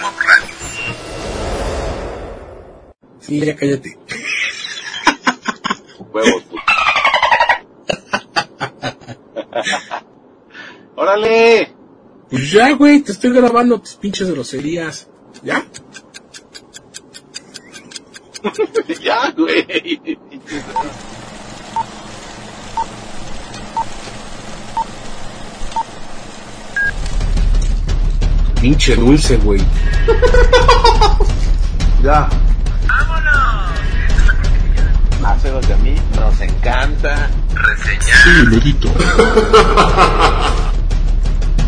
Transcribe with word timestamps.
Radio. 0.00 0.54
Sí, 3.20 3.40
ya 3.40 3.56
cállate. 3.56 3.98
Huevos. 6.12 6.42
¡Órale! 10.96 11.72
Pues 12.30 12.50
ya, 12.50 12.72
güey, 12.72 13.00
te 13.00 13.12
estoy 13.12 13.32
grabando 13.32 13.80
tus 13.80 13.94
pinches 13.94 14.30
groserías. 14.30 15.08
¿Ya? 15.42 15.64
ya, 19.02 19.30
güey. 19.36 20.18
Pinche 28.66 28.96
dulce, 28.96 29.36
güey. 29.36 29.60
Ya. 32.02 32.28
Haceros 35.24 35.68
de 35.68 35.74
a 35.74 35.76
mí 35.76 35.94
nos 36.16 36.40
encanta. 36.40 37.30
Reseñar. 37.54 38.18
Sí, 38.24 38.30
lorito. 38.50 38.88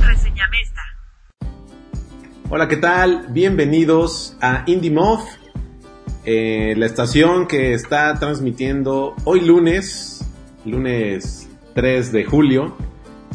Reseñame 0.00 0.56
esta. 0.60 0.82
Hola, 2.50 2.66
¿qué 2.66 2.78
tal? 2.78 3.26
Bienvenidos 3.28 4.36
a 4.40 4.64
Indie 4.66 4.90
Muff, 4.90 5.22
eh, 6.24 6.74
la 6.76 6.86
estación 6.86 7.46
que 7.46 7.74
está 7.74 8.18
transmitiendo 8.18 9.14
hoy 9.22 9.42
lunes, 9.42 10.24
lunes 10.64 11.48
3 11.74 12.10
de 12.10 12.24
julio. 12.24 12.87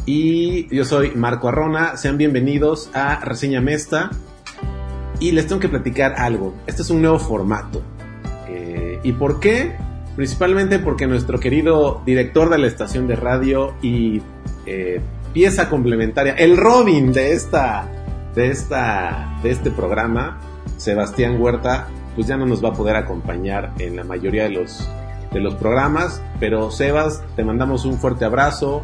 Y 0.06 0.74
yo 0.74 0.84
soy 0.84 1.12
Marco 1.14 1.48
Arrona, 1.48 1.96
sean 1.96 2.18
bienvenidos 2.18 2.90
a 2.92 3.20
Reseña 3.20 3.62
Mesta. 3.62 4.10
Y 5.18 5.32
les 5.32 5.46
tengo 5.46 5.60
que 5.60 5.68
platicar 5.68 6.16
algo. 6.18 6.54
Este 6.66 6.82
es 6.82 6.90
un 6.90 7.00
nuevo 7.00 7.18
formato. 7.18 7.80
Eh, 8.46 9.00
¿Y 9.02 9.12
por 9.12 9.40
qué? 9.40 9.74
Principalmente 10.14 10.78
porque 10.78 11.06
nuestro 11.06 11.40
querido 11.40 12.02
director 12.04 12.50
de 12.50 12.58
la 12.58 12.66
estación 12.66 13.06
de 13.06 13.16
radio 13.16 13.74
y 13.80 14.20
eh, 14.66 15.00
pieza 15.32 15.70
complementaria, 15.70 16.34
el 16.34 16.58
Robin 16.58 17.12
de 17.12 17.32
esta, 17.32 17.88
de 18.34 18.50
esta, 18.50 19.38
de 19.42 19.52
este 19.52 19.70
programa, 19.70 20.38
Sebastián 20.76 21.40
Huerta, 21.40 21.88
pues 22.14 22.26
ya 22.26 22.36
no 22.36 22.44
nos 22.44 22.62
va 22.62 22.68
a 22.68 22.72
poder 22.74 22.96
acompañar 22.96 23.72
en 23.78 23.96
la 23.96 24.04
mayoría 24.04 24.42
de 24.42 24.50
los, 24.50 24.86
de 25.32 25.40
los 25.40 25.54
programas. 25.54 26.20
Pero 26.40 26.70
Sebas, 26.70 27.22
te 27.36 27.42
mandamos 27.42 27.86
un 27.86 27.98
fuerte 27.98 28.26
abrazo, 28.26 28.82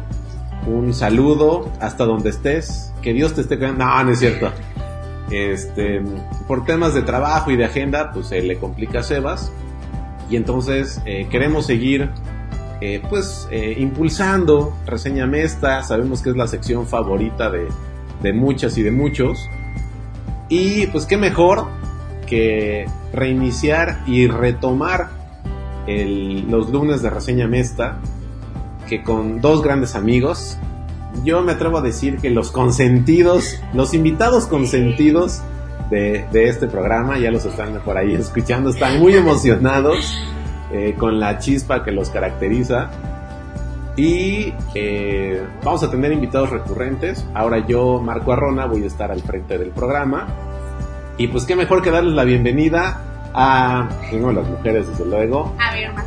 un 0.67 0.93
saludo 0.93 1.71
hasta 1.79 2.05
donde 2.05 2.29
estés. 2.29 2.93
Que 3.01 3.13
Dios 3.13 3.33
te 3.33 3.41
esté 3.41 3.57
cuidando. 3.57 3.85
No, 3.85 4.03
no 4.03 4.11
es 4.11 4.19
cierto. 4.19 4.51
Este, 5.31 6.01
por 6.47 6.65
temas 6.65 6.93
de 6.93 7.03
trabajo 7.03 7.51
y 7.51 7.55
de 7.55 7.65
agenda, 7.65 8.11
pues 8.11 8.27
se 8.27 8.41
le 8.41 8.57
complica 8.57 8.99
a 8.99 9.03
Sebas. 9.03 9.51
Y 10.29 10.35
entonces 10.35 11.01
eh, 11.05 11.27
queremos 11.29 11.65
seguir, 11.65 12.09
eh, 12.79 13.01
pues, 13.09 13.47
eh, 13.51 13.75
impulsando 13.77 14.75
Reseña 14.85 15.27
Mesta. 15.27 15.83
Sabemos 15.83 16.21
que 16.21 16.31
es 16.31 16.35
la 16.35 16.47
sección 16.47 16.85
favorita 16.87 17.49
de, 17.49 17.67
de 18.21 18.33
muchas 18.33 18.77
y 18.77 18.83
de 18.83 18.91
muchos. 18.91 19.49
Y 20.49 20.87
pues 20.87 21.05
qué 21.05 21.17
mejor 21.17 21.67
que 22.27 22.85
reiniciar 23.13 24.03
y 24.05 24.27
retomar 24.27 25.21
los 25.87 26.69
lunes 26.69 27.01
de 27.01 27.09
Reseña 27.09 27.47
Mesta 27.47 27.97
que 28.91 29.03
con 29.03 29.39
dos 29.39 29.63
grandes 29.63 29.95
amigos. 29.95 30.57
Yo 31.23 31.41
me 31.41 31.53
atrevo 31.53 31.77
a 31.77 31.81
decir 31.81 32.17
que 32.17 32.29
los 32.29 32.51
consentidos, 32.51 33.61
los 33.73 33.93
invitados 33.93 34.47
consentidos 34.47 35.41
de, 35.89 36.25
de 36.33 36.49
este 36.49 36.67
programa, 36.67 37.17
ya 37.17 37.31
los 37.31 37.45
están 37.45 37.79
por 37.85 37.97
ahí 37.97 38.13
escuchando, 38.13 38.69
están 38.69 38.99
muy 38.99 39.15
emocionados 39.15 40.21
eh, 40.73 40.93
con 40.97 41.21
la 41.21 41.39
chispa 41.39 41.85
que 41.85 41.91
los 41.91 42.09
caracteriza. 42.09 42.91
Y 43.95 44.53
eh, 44.75 45.41
vamos 45.63 45.83
a 45.83 45.89
tener 45.89 46.11
invitados 46.11 46.49
recurrentes. 46.49 47.25
Ahora 47.33 47.65
yo, 47.65 48.01
Marco 48.01 48.33
Arrona, 48.33 48.65
voy 48.65 48.83
a 48.83 48.87
estar 48.87 49.09
al 49.09 49.21
frente 49.21 49.57
del 49.57 49.69
programa. 49.69 50.27
Y 51.17 51.27
pues 51.27 51.45
qué 51.45 51.55
mejor 51.55 51.81
que 51.81 51.91
darles 51.91 52.13
la 52.13 52.25
bienvenida 52.25 53.01
a, 53.33 53.87
primero 54.09 54.33
las 54.33 54.49
mujeres 54.49 54.89
desde 54.89 55.05
luego, 55.05 55.55
A 55.59 55.73
ver, 55.73 55.93
más. 55.93 56.05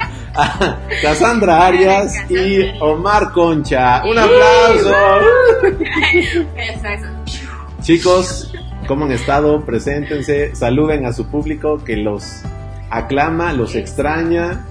a 0.34 0.78
Cassandra 1.02 1.66
Arias 1.66 2.14
y 2.30 2.72
Omar 2.80 3.32
Concha. 3.32 4.02
Un 4.04 4.18
aplauso. 4.18 4.94
Eso, 6.56 6.88
eso. 6.88 7.06
Chicos, 7.82 8.52
¿cómo 8.86 9.06
han 9.06 9.12
estado? 9.12 9.64
Preséntense, 9.64 10.54
saluden 10.54 11.06
a 11.06 11.12
su 11.12 11.26
público 11.26 11.82
que 11.84 11.96
los 11.96 12.42
aclama, 12.90 13.52
los 13.52 13.74
extraña 13.74 14.66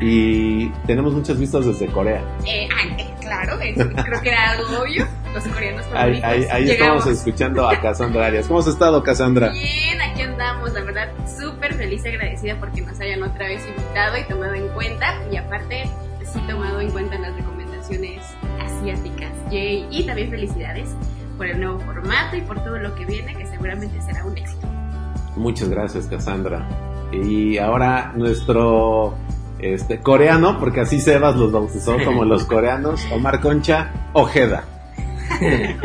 y 0.00 0.68
tenemos 0.86 1.14
muchas 1.14 1.38
vistas 1.38 1.66
desde 1.66 1.86
Corea. 1.86 2.22
Eh, 2.44 2.68
claro, 3.28 3.60
es- 3.60 3.76
creo 4.04 4.20
que 4.22 4.28
era 4.28 4.50
algo 4.50 4.82
obvio. 4.82 5.06
Los 5.34 5.44
coreanos 5.44 5.84
Ahí, 5.86 5.92
favoritos. 6.20 6.24
ahí, 6.30 6.44
ahí 6.50 6.70
estamos 6.70 7.06
escuchando 7.06 7.68
a 7.68 7.78
Cassandra 7.80 8.26
Arias. 8.26 8.46
¿Cómo 8.48 8.60
has 8.60 8.66
estado, 8.66 9.02
Cassandra? 9.02 9.50
Bien, 9.50 10.00
aquí 10.00 10.22
andamos, 10.22 10.72
la 10.72 10.82
verdad, 10.82 11.08
súper 11.38 11.74
feliz 11.74 12.02
y 12.04 12.08
agradecida 12.08 12.56
porque 12.58 12.80
nos 12.80 12.98
hayan 12.98 13.22
otra 13.22 13.46
vez 13.46 13.62
invitado 13.68 14.16
y 14.16 14.24
tomado 14.24 14.54
en 14.54 14.66
cuenta. 14.68 15.14
Y 15.30 15.36
aparte, 15.36 15.84
sí 16.24 16.40
tomado 16.48 16.80
en 16.80 16.90
cuenta 16.90 17.18
las 17.18 17.34
recomendaciones 17.36 18.22
asiáticas. 18.64 19.30
Yay. 19.50 19.86
Y 19.90 20.04
también 20.06 20.30
felicidades 20.30 20.88
por 21.36 21.46
el 21.46 21.60
nuevo 21.60 21.78
formato 21.80 22.34
y 22.36 22.40
por 22.40 22.62
todo 22.64 22.78
lo 22.78 22.94
que 22.94 23.04
viene, 23.04 23.34
que 23.36 23.46
seguramente 23.46 24.00
será 24.00 24.24
un 24.24 24.36
éxito. 24.36 24.66
Muchas 25.36 25.68
gracias, 25.68 26.06
Cassandra. 26.06 26.66
Y 27.12 27.58
ahora 27.58 28.12
nuestro 28.16 29.14
este, 29.58 29.98
coreano, 29.98 30.58
porque 30.58 30.80
así 30.80 31.00
Sebas 31.00 31.36
los 31.36 31.52
bautizó 31.52 31.96
como 32.04 32.24
los 32.24 32.44
coreanos, 32.44 33.06
Omar 33.12 33.40
Concha 33.40 33.90
Ojeda. 34.12 34.64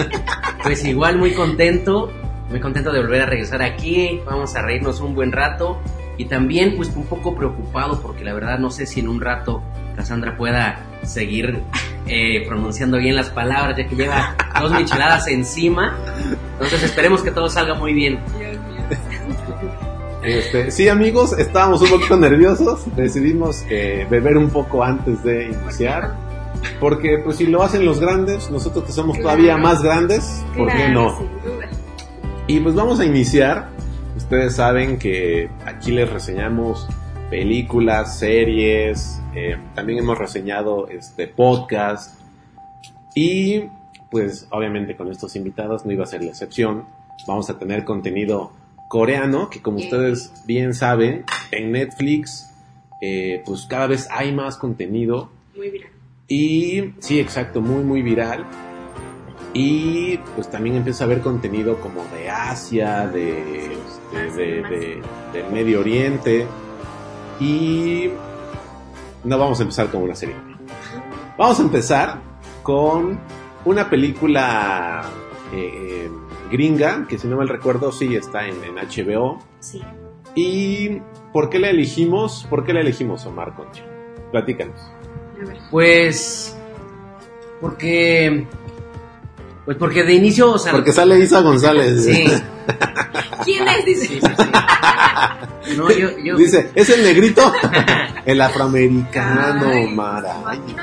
Pues 0.63 0.85
igual 0.85 1.17
muy 1.17 1.33
contento, 1.33 2.09
muy 2.49 2.61
contento 2.61 2.93
de 2.93 3.01
volver 3.01 3.23
a 3.23 3.25
regresar 3.25 3.61
aquí, 3.61 4.21
vamos 4.25 4.55
a 4.55 4.61
reírnos 4.61 5.01
un 5.01 5.13
buen 5.13 5.33
rato 5.33 5.81
y 6.17 6.23
también 6.25 6.77
pues 6.77 6.95
un 6.95 7.05
poco 7.05 7.35
preocupado 7.35 8.01
porque 8.01 8.23
la 8.23 8.33
verdad 8.33 8.59
no 8.59 8.71
sé 8.71 8.85
si 8.85 9.01
en 9.01 9.09
un 9.09 9.19
rato 9.19 9.61
Cassandra 9.97 10.37
pueda 10.37 10.79
seguir 11.01 11.63
eh, 12.07 12.45
pronunciando 12.47 12.97
bien 12.97 13.17
las 13.17 13.29
palabras 13.29 13.77
ya 13.77 13.87
que 13.87 13.95
lleva 13.97 14.37
dos 14.61 14.71
micheladas 14.71 15.27
encima, 15.27 15.97
entonces 16.53 16.83
esperemos 16.83 17.21
que 17.21 17.31
todo 17.31 17.49
salga 17.49 17.73
muy 17.73 17.93
bien. 17.93 18.19
Dios 18.39 18.53
mío. 18.53 18.83
Este, 20.23 20.71
sí, 20.71 20.87
amigos, 20.87 21.37
estábamos 21.37 21.81
un 21.81 21.89
poquito 21.89 22.15
nerviosos. 22.15 22.83
Decidimos 22.95 23.65
eh, 23.69 24.07
beber 24.09 24.37
un 24.37 24.49
poco 24.49 24.83
antes 24.83 25.23
de 25.23 25.47
iniciar. 25.47 26.15
Porque, 26.79 27.17
pues, 27.17 27.37
si 27.37 27.47
lo 27.47 27.61
hacen 27.61 27.85
los 27.85 27.99
grandes, 27.99 28.49
nosotros 28.49 28.85
que 28.85 28.93
somos 28.93 29.19
todavía 29.19 29.57
más 29.57 29.83
grandes, 29.83 30.45
¿por 30.55 30.71
qué 30.71 30.87
no? 30.89 31.17
Sin 31.17 31.27
duda. 31.43 31.69
Y 32.47 32.59
pues 32.59 32.75
vamos 32.75 32.99
a 32.99 33.05
iniciar. 33.05 33.69
Ustedes 34.15 34.55
saben 34.55 34.97
que 34.97 35.49
aquí 35.65 35.91
les 35.91 36.09
reseñamos 36.09 36.87
películas, 37.29 38.19
series, 38.19 39.21
eh, 39.35 39.57
también 39.75 39.99
hemos 39.99 40.17
reseñado 40.17 40.87
este 40.87 41.27
podcast. 41.27 42.19
Y 43.15 43.65
pues 44.09 44.47
obviamente 44.51 44.95
con 44.95 45.09
estos 45.09 45.35
invitados 45.35 45.85
no 45.85 45.91
iba 45.91 46.03
a 46.03 46.07
ser 46.07 46.23
la 46.23 46.29
excepción. 46.29 46.85
Vamos 47.27 47.49
a 47.49 47.57
tener 47.57 47.83
contenido 47.83 48.51
coreano, 48.93 49.49
que 49.49 49.59
como 49.59 49.77
ustedes 49.79 50.31
bien 50.45 50.75
saben, 50.75 51.25
en 51.49 51.71
Netflix, 51.71 52.47
eh, 53.01 53.41
pues 53.43 53.65
cada 53.67 53.87
vez 53.87 54.07
hay 54.11 54.31
más 54.31 54.55
contenido. 54.55 55.31
Muy 55.55 55.71
bien. 55.71 55.87
Y 56.27 56.93
sí, 56.99 57.19
exacto, 57.19 57.59
muy, 57.59 57.83
muy 57.83 58.03
viral. 58.03 58.45
Y 59.55 60.17
pues 60.35 60.47
también 60.51 60.75
empieza 60.75 61.03
a 61.03 61.07
haber 61.07 61.21
contenido 61.21 61.79
como 61.79 62.03
de 62.15 62.29
Asia, 62.29 63.07
de, 63.07 63.73
este, 63.73 64.31
de, 64.37 64.61
de- 64.61 65.01
del 65.33 65.51
Medio 65.51 65.79
Oriente. 65.79 66.45
Y 67.39 68.09
no 69.23 69.39
vamos 69.39 69.57
a 69.59 69.63
empezar 69.63 69.87
con 69.89 70.03
una 70.03 70.13
serie. 70.15 70.35
Vamos 71.35 71.59
a 71.59 71.63
empezar 71.63 72.19
con 72.61 73.19
una 73.65 73.89
película 73.89 75.01
eh, 75.51 76.11
gringa, 76.53 77.07
que 77.09 77.17
si 77.17 77.27
no 77.27 77.37
mal 77.37 77.49
recuerdo, 77.49 77.91
sí 77.91 78.15
está 78.15 78.47
en, 78.47 78.63
en 78.63 78.75
HBO. 78.75 79.39
Sí. 79.59 79.81
¿Y 80.35 81.01
por 81.33 81.49
qué 81.49 81.57
la 81.59 81.69
elegimos? 81.69 82.45
¿Por 82.49 82.63
qué 82.63 82.73
la 82.73 82.81
elegimos, 82.81 83.25
Omar 83.25 83.55
Concha? 83.55 83.83
Platícanos. 84.31 84.79
A 85.41 85.45
ver. 85.47 85.57
Pues 85.71 86.55
porque 87.59 88.45
pues 89.65 89.77
porque 89.77 90.03
de 90.03 90.13
inicio, 90.13 90.51
o 90.51 90.57
sea, 90.59 90.73
Porque 90.73 90.91
sale 90.91 91.19
Isa 91.19 91.41
González. 91.41 92.05
sí, 92.05 92.25
¿Quién 93.45 93.67
es? 93.67 93.85
Dice. 93.85 94.07
sí, 94.07 94.19
sí, 94.19 94.27
sí. 94.37 95.77
No, 95.77 95.89
yo, 95.89 96.09
yo, 96.23 96.35
Dice, 96.37 96.69
¿es 96.75 96.89
el 96.89 97.03
negrito? 97.03 97.51
el 98.25 98.41
afroamericano, 98.41 99.67
Ay, 99.69 99.87
Mara. 99.87 100.35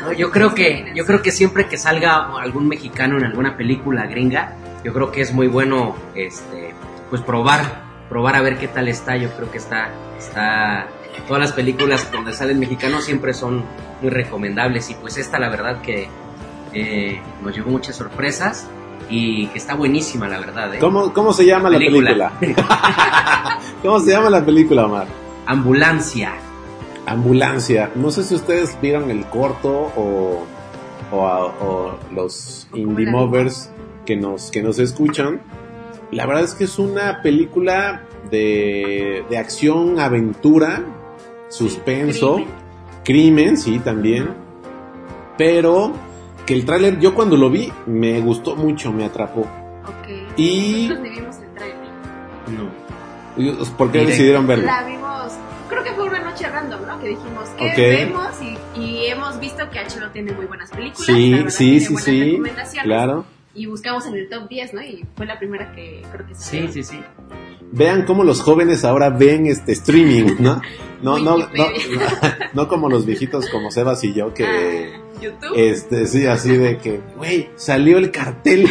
No, 0.02 0.12
yo 0.12 0.30
creo 0.30 0.54
que 0.54 0.92
yo 0.94 1.06
creo 1.06 1.22
que 1.22 1.30
siempre 1.30 1.66
que 1.68 1.78
salga 1.78 2.34
algún 2.40 2.66
mexicano 2.66 3.18
en 3.18 3.24
alguna 3.24 3.56
película 3.56 4.06
gringa 4.06 4.56
yo 4.84 4.92
creo 4.92 5.10
que 5.12 5.20
es 5.20 5.32
muy 5.32 5.46
bueno, 5.48 5.94
este, 6.14 6.74
pues 7.10 7.22
probar, 7.22 7.82
probar 8.08 8.36
a 8.36 8.40
ver 8.42 8.58
qué 8.58 8.68
tal 8.68 8.88
está. 8.88 9.16
Yo 9.16 9.28
creo 9.30 9.50
que 9.50 9.58
está, 9.58 9.90
está, 10.18 10.86
todas 11.28 11.40
las 11.42 11.52
películas 11.52 12.10
donde 12.12 12.32
salen 12.32 12.58
mexicanos 12.58 13.04
siempre 13.04 13.34
son 13.34 13.64
muy 14.00 14.10
recomendables 14.10 14.90
y 14.90 14.94
pues 14.94 15.16
esta 15.18 15.38
la 15.38 15.48
verdad 15.50 15.80
que 15.82 16.08
eh, 16.72 17.20
nos 17.42 17.54
llevó 17.54 17.70
muchas 17.70 17.96
sorpresas 17.96 18.68
y 19.08 19.46
que 19.48 19.58
está 19.58 19.74
buenísima 19.74 20.28
la 20.28 20.38
verdad. 20.38 20.74
¿eh? 20.74 20.78
¿Cómo, 20.78 21.12
¿Cómo 21.12 21.32
se 21.32 21.44
llama 21.44 21.68
Película. 21.70 22.12
la 22.14 22.30
película? 22.30 22.66
¿Cómo 23.82 24.00
se 24.00 24.10
llama 24.12 24.30
la 24.30 24.44
película, 24.44 24.86
Omar? 24.86 25.06
Ambulancia. 25.46 26.32
Ambulancia. 27.06 27.90
No 27.94 28.10
sé 28.10 28.22
si 28.24 28.34
ustedes 28.34 28.78
vieron 28.80 29.10
el 29.10 29.24
corto 29.26 29.90
o, 29.96 30.44
o, 31.10 31.26
a- 31.26 31.46
o 31.46 31.98
los 32.14 32.68
indie 32.74 33.06
la 33.06 33.12
movers 33.12 33.70
que 34.10 34.16
nos, 34.16 34.50
que 34.50 34.60
nos 34.60 34.80
escuchan. 34.80 35.40
La 36.10 36.26
verdad 36.26 36.42
es 36.42 36.54
que 36.56 36.64
es 36.64 36.80
una 36.80 37.22
película 37.22 38.02
de, 38.28 39.24
de 39.30 39.38
acción, 39.38 40.00
aventura, 40.00 40.82
suspenso, 41.48 42.34
Crimen. 42.34 42.54
crimen, 43.04 43.56
sí, 43.56 43.78
también. 43.78 44.30
Pero 45.38 45.92
que 46.44 46.54
el 46.54 46.64
tráiler, 46.64 46.98
yo 46.98 47.14
cuando 47.14 47.36
lo 47.36 47.50
vi, 47.50 47.72
me 47.86 48.20
gustó 48.20 48.56
mucho, 48.56 48.92
me 48.92 49.04
atrapó. 49.04 49.42
Ok. 49.42 50.08
Y... 50.36 50.88
Nosotros 50.88 51.14
vimos 51.14 51.36
el 51.36 51.54
trailer. 51.54 51.78
No. 52.48 53.70
¿Por 53.76 53.92
qué 53.92 53.98
Directo. 53.98 54.10
decidieron 54.10 54.46
verlo? 54.48 54.66
La 54.66 54.82
vimos, 54.82 55.32
creo 55.68 55.84
que 55.84 55.92
fue 55.92 56.02
una 56.08 56.18
noche 56.18 56.48
random, 56.48 56.80
¿no? 56.84 56.98
Que 57.00 57.08
dijimos 57.10 57.48
que 57.50 57.64
Ok. 57.64 57.76
vemos 57.76 58.26
y, 58.42 58.80
y 58.80 59.06
hemos 59.06 59.38
visto 59.38 59.70
que 59.70 59.78
HBO 59.78 60.10
tiene 60.12 60.32
muy 60.32 60.46
buenas 60.46 60.68
películas. 60.70 61.08
la 61.08 61.14
Sí, 61.14 61.34
sí, 61.48 61.86
tiene 61.86 61.90
sí, 61.96 61.96
sí. 62.66 62.80
Claro. 62.82 63.24
Y 63.54 63.66
buscamos 63.66 64.06
en 64.06 64.14
el 64.14 64.28
top 64.28 64.48
10, 64.48 64.74
¿no? 64.74 64.82
Y 64.82 65.04
fue 65.16 65.26
la 65.26 65.38
primera 65.38 65.72
que 65.72 66.02
creo 66.12 66.26
que 66.26 66.34
Sí, 66.34 66.58
salió. 66.58 66.72
sí, 66.72 66.84
sí. 66.84 67.00
Vean 67.72 68.04
cómo 68.04 68.24
los 68.24 68.40
jóvenes 68.42 68.84
ahora 68.84 69.10
ven 69.10 69.46
este 69.46 69.72
streaming, 69.72 70.36
¿no? 70.38 70.60
No, 71.02 71.18
no, 71.18 71.36
no, 71.38 71.44
Wikipedia. 71.46 72.50
no 72.54 72.68
como 72.68 72.88
los 72.88 73.06
viejitos 73.06 73.48
como 73.48 73.70
Sebas 73.70 74.02
y 74.04 74.12
yo 74.14 74.34
que 74.34 74.44
Ah, 74.44 75.00
YouTube. 75.20 75.52
este 75.56 76.06
sí 76.06 76.26
así 76.26 76.56
de 76.56 76.78
que, 76.78 77.00
güey, 77.16 77.50
salió 77.56 77.98
el 77.98 78.10
cartel. 78.10 78.68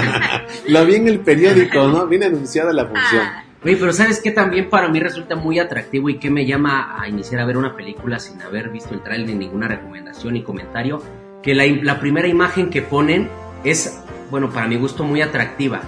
Lo 0.68 0.84
vi 0.86 0.94
en 0.96 1.08
el 1.08 1.20
periódico, 1.20 1.86
¿no? 1.88 2.06
Viene 2.06 2.26
anunciada 2.26 2.72
la 2.72 2.86
función. 2.86 3.22
Ah, 3.22 3.42
Oye, 3.64 3.76
pero 3.76 3.92
¿sabes 3.92 4.20
qué 4.20 4.30
también 4.30 4.68
para 4.70 4.88
mí 4.88 5.00
resulta 5.00 5.34
muy 5.34 5.58
atractivo 5.58 6.08
y 6.08 6.18
que 6.18 6.30
me 6.30 6.46
llama 6.46 7.00
a 7.00 7.08
iniciar 7.08 7.40
a 7.40 7.46
ver 7.46 7.56
una 7.56 7.74
película 7.74 8.18
sin 8.18 8.40
haber 8.42 8.68
visto 8.70 8.94
el 8.94 9.02
trailer 9.02 9.26
ni 9.28 9.34
ninguna 9.34 9.66
recomendación 9.66 10.34
ni 10.34 10.42
comentario? 10.42 11.02
Que 11.42 11.54
la, 11.54 11.64
la 11.66 11.98
primera 11.98 12.28
imagen 12.28 12.70
que 12.70 12.82
ponen 12.82 13.28
es, 13.64 14.00
bueno, 14.30 14.50
para 14.50 14.68
mi 14.68 14.76
gusto 14.76 15.04
muy 15.04 15.22
atractiva. 15.22 15.82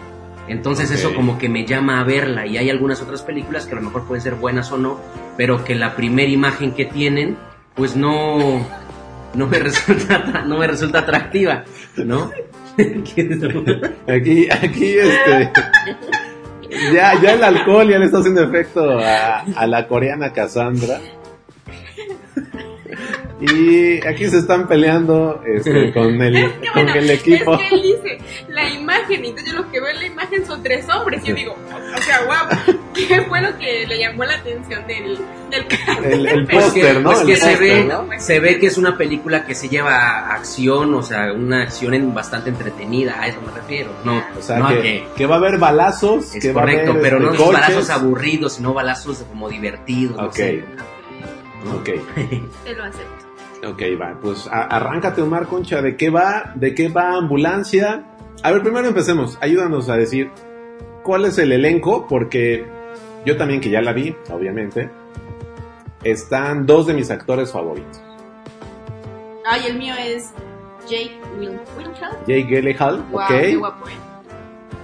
Entonces 0.49 0.91
eso 0.91 1.15
como 1.15 1.37
que 1.39 1.49
me 1.49 1.67
llama 1.67 2.01
a 2.01 2.05
verla 2.05 2.47
y 2.47 2.57
hay 2.57 2.71
algunas 2.71 3.03
otras 3.03 3.23
películas 3.23 3.67
que 3.67 3.73
a 3.73 3.77
lo 3.77 3.83
mejor 3.83 4.07
pueden 4.07 4.23
ser 4.23 4.35
buenas 4.35 4.73
o 4.73 4.79
no, 4.79 4.99
pero 5.37 5.63
que 5.63 5.75
la 5.75 5.95
primera 5.95 6.31
imagen 6.31 6.73
que 6.73 6.87
tienen 6.87 7.37
pues 7.75 7.95
no 7.95 8.67
no 9.35 9.47
me 9.47 9.59
resulta 9.59 10.43
no 10.47 10.57
me 10.57 10.67
resulta 10.67 11.01
atractiva, 11.01 11.65
¿no? 11.97 12.31
Aquí, 14.07 14.49
aquí, 14.51 14.99
este. 14.99 15.51
Ya, 16.93 17.21
ya 17.21 17.33
el 17.33 17.43
alcohol 17.43 17.89
ya 17.89 17.99
le 17.99 18.07
está 18.07 18.19
haciendo 18.19 18.43
efecto 18.43 18.99
a, 18.99 19.41
a 19.41 19.67
la 19.67 19.89
coreana 19.89 20.33
Cassandra. 20.33 21.01
Y 23.41 24.05
aquí 24.05 24.29
se 24.29 24.39
están 24.39 24.67
peleando 24.67 25.41
este, 25.47 25.93
con, 25.95 26.21
el, 26.21 26.37
Es 26.37 26.53
que 26.55 26.67
con 26.73 26.83
bueno, 26.85 26.95
el 26.99 27.11
equipo. 27.11 27.55
Es 27.55 27.61
que 27.69 27.75
él 27.77 27.83
dice 27.83 28.19
la 28.49 28.69
imagen, 28.69 29.25
y 29.25 29.29
entonces 29.29 29.53
yo 29.55 29.61
lo 29.63 29.71
que 29.71 29.81
veo 29.81 29.91
en 29.91 29.99
la 30.01 30.07
imagen 30.07 30.45
son 30.47 30.61
tres 30.63 30.87
hombres. 30.89 31.23
Y 31.25 31.29
yo 31.29 31.35
digo, 31.37 31.57
o 31.97 32.03
sea, 32.03 32.21
wow, 32.25 32.75
¿qué 32.95 33.21
fue 33.23 33.41
lo 33.41 33.57
que 33.59 33.87
le 33.87 33.99
llamó 33.99 34.25
la 34.25 34.35
atención 34.35 34.85
del, 34.89 35.19
del 35.51 35.67
cartel? 35.69 36.13
El, 36.13 36.27
el 36.27 36.47
Pues 36.47 36.65
que, 36.73 36.81
póster, 36.81 37.01
¿no? 37.01 37.11
pues 37.11 37.21
El 37.21 37.27
que 37.29 37.37
se 37.37 37.47
póster, 37.51 37.61
ve, 37.61 37.85
¿no? 37.85 38.09
se 38.19 38.41
ve 38.41 38.59
que 38.59 38.67
es 38.67 38.77
una 38.79 38.97
película 38.99 39.47
que 39.47 39.55
se 39.55 39.69
lleva 39.69 40.33
acción, 40.35 40.93
o 40.95 41.03
sea, 41.05 41.33
una 41.33 41.63
acción 41.63 41.95
en- 41.95 42.13
bastante 42.13 42.51
entretenida, 42.51 43.21
a 43.21 43.29
eso 43.29 43.39
me 43.47 43.53
refiero. 43.53 43.91
No, 44.05 44.21
O 44.37 44.43
sea, 44.43 44.59
no 44.59 44.69
que, 44.69 44.83
que 44.83 45.07
que 45.17 45.27
va 45.27 45.37
a 45.37 45.39
haber 45.39 45.59
balazos, 45.59 46.35
es 46.35 46.43
que 46.43 46.53
va 46.53 46.63
a 46.63 46.65
correcto, 46.65 46.91
haber 46.91 47.03
pero 47.03 47.21
no 47.21 47.33
este, 47.33 47.45
balazos 47.45 47.91
aburridos, 47.91 48.55
sino 48.55 48.75
balazos 48.75 49.19
como 49.29 49.49
divertidos. 49.49 50.17
no 50.17 50.25
Ok. 50.27 50.35
sé. 50.35 50.65
Ok, 51.75 51.85
Te 52.65 52.73
lo 52.75 52.85
acepto. 52.85 53.28
Ok, 53.67 53.83
va. 54.01 54.19
Pues 54.21 54.49
arráncate, 54.51 55.23
Omar 55.23 55.47
Concha. 55.47 55.83
¿De 55.83 55.97
qué 55.97 56.11
va? 56.11 56.53
¿De 56.55 56.75
qué 56.75 56.89
va 56.89 57.15
Ambulancia? 57.17 58.05
A 58.43 58.53
ver, 58.53 58.63
primero 58.63 58.87
empecemos. 58.89 59.39
Ayúdanos 59.41 59.89
a 59.89 59.97
decir 59.97 60.31
cuál 61.03 61.25
es 61.25 61.39
el 61.39 61.53
elenco, 61.53 62.07
porque 62.09 62.67
yo 63.25 63.37
también, 63.37 63.61
que 63.61 63.71
ya 63.71 63.81
la 63.81 63.93
vi, 63.93 64.15
obviamente, 64.31 64.89
están 66.05 66.67
dos 66.67 66.87
de 66.87 66.95
mis 66.95 67.11
actores 67.11 67.53
favoritos. 67.53 68.01
Ay, 69.45 69.67
el 69.67 69.79
mío 69.79 69.95
es 69.99 70.31
Jake 70.89 71.19
Will 71.39 71.59
Wilhelm. 71.77 71.95
Jake 72.27 72.47
Gyllenhaal, 72.49 73.03
Wow, 73.11 73.23
ok. 73.23 73.29
qué 73.29 73.57
guapo, 73.57 73.89
eh. 73.89 73.93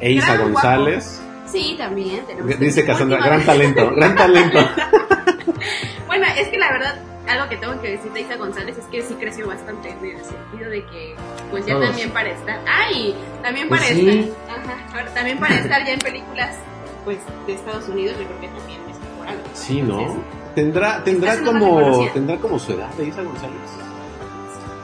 E 0.01 0.13
Isa 0.13 0.35
Gran 0.35 0.53
González. 0.53 1.23
Sí, 1.47 1.77
también. 1.79 2.23
Dice 2.59 2.85
Cassandra, 2.85 3.19
gran 3.25 3.45
talento, 3.45 3.91
gran 3.95 4.15
talento. 4.17 4.59
Bueno, 6.07 6.27
es 6.39 6.49
que 6.49 6.59
la 6.59 6.71
verdad, 6.71 6.95
algo 7.29 7.49
que 7.49 7.57
tengo 7.57 7.81
que 7.81 7.91
decir 7.93 8.13
de 8.13 8.21
Isa 8.21 8.37
González 8.37 8.77
es 8.79 8.85
que 8.87 9.03
sí 9.03 9.15
creció 9.15 9.47
bastante 9.47 9.91
en 9.91 10.05
el 10.05 10.25
sentido 10.25 10.71
de 10.71 10.85
que, 10.87 11.15
pues 11.51 11.65
ya 11.67 11.75
Todos. 11.75 11.87
también 11.89 12.11
para 12.11 12.31
estar. 12.31 12.61
¡Ay! 12.67 13.15
También 13.43 13.69
Pues 13.69 13.81
para 13.83 13.95
sí. 13.95 14.09
estar. 14.09 14.59
Ajá, 14.59 14.99
ahora, 14.99 15.15
también 15.15 15.39
para 15.39 15.55
estar 15.57 15.85
ya 15.87 15.93
en 15.93 15.99
películas, 16.01 16.57
pues 17.05 17.19
de 17.47 17.55
Estados 17.55 17.89
Unidos, 17.89 18.17
yo 18.19 18.27
creo 18.27 18.41
que 18.41 18.49
también 18.49 18.81
es 18.91 18.97
por 19.19 19.27
algo. 19.29 19.43
Sí, 19.55 19.81
¿no? 19.83 20.01
Entonces, 20.01 20.25
Tendrá, 20.55 21.03
tendrá 21.03 21.35
una 21.35 21.45
como, 21.45 22.09
tendrá 22.15 22.37
como 22.39 22.59
su 22.61 22.73
edad 22.75 22.89
de 22.95 23.07
Isa 23.07 23.23
González. 23.23 23.59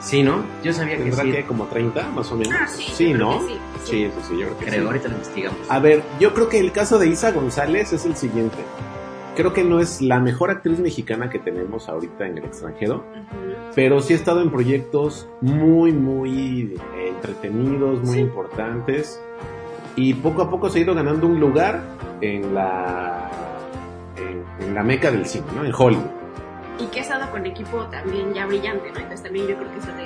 Sí, 0.01 0.23
¿no? 0.23 0.43
Yo 0.63 0.73
sabía 0.73 0.97
que 0.97 1.03
Tendrá 1.03 1.23
sí. 1.23 1.31
que 1.31 1.45
como 1.45 1.65
30, 1.67 2.09
más 2.09 2.29
o 2.31 2.35
menos. 2.35 2.53
Ah, 2.59 2.67
sí. 2.67 2.91
creo 3.13 3.17
¿no? 3.17 3.39
sí, 3.41 3.47
sí. 3.47 3.57
Sí, 3.85 4.11
sí, 4.13 4.21
sí, 4.27 4.33
yo 4.39 4.47
creo 4.47 4.57
que 4.57 4.65
Creo, 4.65 4.81
sí. 4.81 4.87
ahorita 4.87 5.07
lo 5.09 5.13
investigamos. 5.15 5.59
A 5.69 5.79
ver, 5.79 6.03
yo 6.19 6.33
creo 6.33 6.49
que 6.49 6.59
el 6.59 6.71
caso 6.71 6.97
de 6.99 7.07
Isa 7.07 7.31
González 7.31 7.93
es 7.93 8.05
el 8.05 8.15
siguiente. 8.17 8.57
Creo 9.35 9.53
que 9.53 9.63
no 9.63 9.79
es 9.79 10.01
la 10.01 10.19
mejor 10.19 10.51
actriz 10.51 10.79
mexicana 10.79 11.29
que 11.29 11.39
tenemos 11.39 11.87
ahorita 11.87 12.27
en 12.27 12.37
el 12.37 12.43
extranjero, 12.45 13.03
pero 13.73 14.01
sí 14.01 14.13
ha 14.13 14.17
estado 14.17 14.41
en 14.41 14.51
proyectos 14.51 15.27
muy, 15.39 15.93
muy 15.93 16.75
eh, 16.95 17.07
entretenidos, 17.15 18.01
muy 18.01 18.15
Sí. 18.15 18.19
importantes, 18.19 19.21
y 19.95 20.13
poco 20.15 20.41
a 20.41 20.49
poco 20.49 20.69
se 20.69 20.79
ha 20.79 20.81
ido 20.81 20.93
ganando 20.93 21.27
un 21.27 21.39
lugar 21.39 21.81
en 22.19 22.53
la, 22.53 23.29
en, 24.17 24.43
en 24.67 24.75
la 24.75 24.83
meca 24.83 25.09
del 25.11 25.25
cine, 25.25 25.45
¿no? 25.55 25.63
En 25.63 25.71
Hollywood. 25.73 26.05
Y 26.79 26.85
que 26.87 26.99
ha 26.99 27.03
estado 27.03 27.29
con 27.31 27.45
equipo 27.45 27.85
también 27.85 28.33
ya 28.33 28.45
brillante, 28.47 28.89
¿no? 28.91 28.97
Entonces 28.99 29.23
también 29.23 29.47
yo 29.47 29.55
creo 29.55 29.71
que 29.71 29.77
eso 29.79 29.87
le 29.95 30.03
ha 30.03 30.05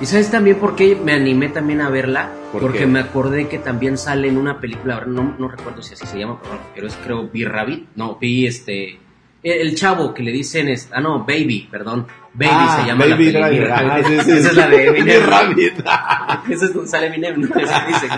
¿Y 0.00 0.06
sabes 0.06 0.30
también 0.30 0.58
por 0.58 0.76
qué 0.76 0.94
me 0.94 1.12
animé 1.12 1.48
también 1.48 1.80
a 1.80 1.88
verla? 1.88 2.32
¿Por 2.52 2.60
Porque 2.60 2.80
qué? 2.80 2.86
me 2.86 3.00
acordé 3.00 3.48
que 3.48 3.58
también 3.58 3.96
sale 3.96 4.28
en 4.28 4.36
una 4.36 4.60
película, 4.60 4.94
ahora 4.94 5.06
no, 5.06 5.34
no 5.38 5.48
recuerdo 5.48 5.80
si 5.82 5.94
así 5.94 6.06
se 6.06 6.18
llama, 6.18 6.38
pero- 6.74 6.86
es 6.86 6.94
creo 7.02 7.28
B 7.32 7.44
Rabbit, 7.46 7.88
no, 7.96 8.18
B 8.20 8.46
este, 8.46 8.98
el, 9.42 9.52
el 9.68 9.74
chavo 9.74 10.12
que 10.12 10.22
le 10.22 10.32
dicen, 10.32 10.68
es, 10.68 10.90
ah 10.92 11.00
no, 11.00 11.20
Baby, 11.20 11.68
perdón, 11.70 12.06
Baby 12.34 12.50
Ah, 12.52 12.78
se 12.82 12.86
llama 12.86 13.06
Baby 13.06 13.32
la 13.32 13.46
película. 13.48 13.76
Ah, 13.78 14.02
sí, 14.06 14.12
sí, 14.22 14.30
Esa 14.32 14.40
sí. 14.42 14.46
es 14.48 14.54
la 14.56 14.66
de 14.68 14.86
Eminem. 14.88 15.26
Rabbit. 15.26 15.78
Esa 16.50 16.64
es 16.66 16.74
donde 16.74 16.88
sale 16.90 17.06
Eminem, 17.06 17.40
¿no? 17.40 17.46
Esa 17.56 17.86
dice, 17.86 18.08
¿no? 18.08 18.14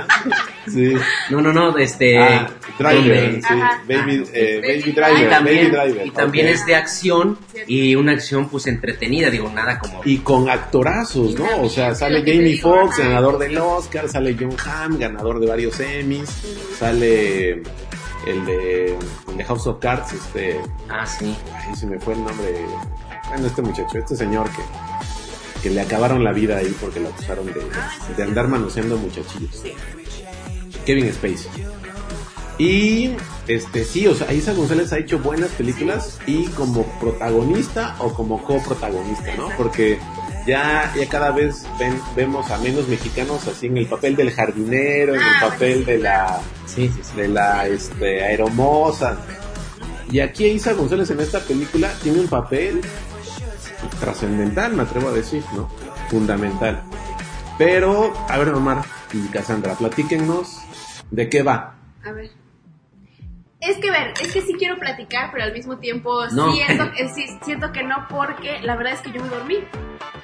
Sí. 0.70 0.94
No, 1.30 1.40
no, 1.40 1.52
no, 1.52 1.72
de 1.72 1.82
este... 1.84 2.18
Ah, 2.18 2.48
Driver, 2.78 3.22
donde- 3.32 3.40
sí. 3.42 3.46
Ajá. 3.50 3.82
Baby, 3.88 4.22
eh, 4.32 4.60
Baby 4.62 4.78
Baby 4.80 4.82
y 4.86 4.92
Driver, 4.92 5.30
también, 5.30 5.56
Baby 5.72 5.88
Driver. 5.90 6.06
y 6.06 6.10
también 6.10 6.46
es 6.48 6.66
de 6.66 6.74
acción 6.76 7.38
y 7.66 7.94
una 7.96 8.12
acción 8.12 8.48
pues 8.48 8.66
entretenida, 8.66 9.30
digo, 9.30 9.50
nada 9.50 9.78
como... 9.78 10.00
Y 10.04 10.18
con 10.18 10.48
actorazos, 10.48 11.34
¿no? 11.34 11.62
O 11.62 11.68
sea, 11.68 11.94
sí, 11.94 12.00
sale 12.00 12.20
Jamie 12.20 12.58
Foxx, 12.58 12.98
ganador 12.98 13.38
del 13.38 13.58
Oscar, 13.58 14.08
sale 14.08 14.36
John 14.38 14.54
Hamm, 14.64 14.98
ganador 14.98 15.40
de 15.40 15.46
varios 15.48 15.80
Emmys, 15.80 16.28
sale 16.78 17.62
el 18.26 18.44
de, 18.46 18.96
el 19.30 19.36
de 19.36 19.44
House 19.44 19.66
of 19.66 19.78
Cards, 19.80 20.12
este, 20.12 20.60
Ah, 20.88 21.06
sí. 21.06 21.36
ay, 21.54 21.74
se 21.74 21.86
me 21.86 21.98
fue 21.98 22.14
el 22.14 22.22
nombre, 22.24 22.64
bueno, 23.28 23.46
este 23.46 23.62
muchacho, 23.62 23.98
este 23.98 24.16
señor 24.16 24.48
que, 24.50 24.62
que 25.62 25.70
le 25.70 25.80
acabaron 25.80 26.22
la 26.22 26.32
vida 26.32 26.58
ahí 26.58 26.74
porque 26.80 27.00
lo 27.00 27.08
acusaron 27.08 27.46
de, 27.46 27.60
de 28.16 28.22
andar 28.22 28.48
manoseando 28.48 28.96
muchachillos. 28.98 29.62
Kevin 30.88 31.12
Spacey. 31.12 31.50
Y 32.58 33.10
este 33.46 33.84
sí, 33.84 34.06
o 34.06 34.14
sea, 34.14 34.32
Isa 34.32 34.54
González 34.54 34.90
ha 34.94 34.98
hecho 34.98 35.18
buenas 35.18 35.50
películas 35.50 36.18
y 36.26 36.46
como 36.46 36.82
protagonista 36.98 37.94
o 37.98 38.12
como 38.14 38.42
coprotagonista, 38.42 39.34
¿no? 39.36 39.50
Porque 39.56 39.98
ya, 40.46 40.90
ya 40.96 41.06
cada 41.08 41.30
vez 41.30 41.66
ven- 41.78 42.00
vemos 42.16 42.50
a 42.50 42.56
menos 42.58 42.88
mexicanos 42.88 43.46
así 43.46 43.66
en 43.66 43.76
el 43.76 43.86
papel 43.86 44.16
del 44.16 44.32
jardinero, 44.32 45.14
en 45.14 45.20
el 45.20 45.26
Ah, 45.40 45.50
papel 45.50 45.84
de 45.84 45.98
la 45.98 46.40
Sí, 46.66 46.88
sí, 46.88 47.00
sí. 47.02 47.16
de 47.20 47.28
la 47.28 47.68
este, 47.68 48.24
aeromoza. 48.24 49.18
Y 50.10 50.20
aquí 50.20 50.46
Isa 50.46 50.72
González 50.72 51.10
en 51.10 51.20
esta 51.20 51.40
película 51.40 51.92
tiene 52.02 52.20
un 52.20 52.28
papel 52.28 52.80
trascendental, 54.00 54.72
me 54.74 54.82
atrevo 54.82 55.10
a 55.10 55.12
decir, 55.12 55.44
¿no? 55.54 55.68
Fundamental. 56.10 56.82
Pero, 57.58 58.12
a 58.28 58.38
ver, 58.38 58.48
Omar 58.48 58.82
y 59.12 59.20
Cassandra, 59.28 59.74
platíquennos 59.74 60.58
de 61.10 61.28
qué 61.28 61.42
va. 61.42 61.74
A 62.04 62.12
ver. 62.12 62.30
Es 63.60 63.76
que 63.78 63.90
ver, 63.90 64.14
es 64.20 64.32
que 64.32 64.40
sí 64.42 64.54
quiero 64.56 64.78
platicar, 64.78 65.30
pero 65.32 65.42
al 65.44 65.52
mismo 65.52 65.78
tiempo 65.78 66.26
No. 66.28 66.52
siento, 66.52 66.84
eh, 66.96 67.08
sí, 67.12 67.26
siento 67.42 67.72
que 67.72 67.82
no 67.82 68.06
porque 68.08 68.60
la 68.62 68.76
verdad 68.76 68.92
es 68.92 69.00
que 69.00 69.10
yo 69.10 69.20
me 69.20 69.28
dormí. 69.28 69.56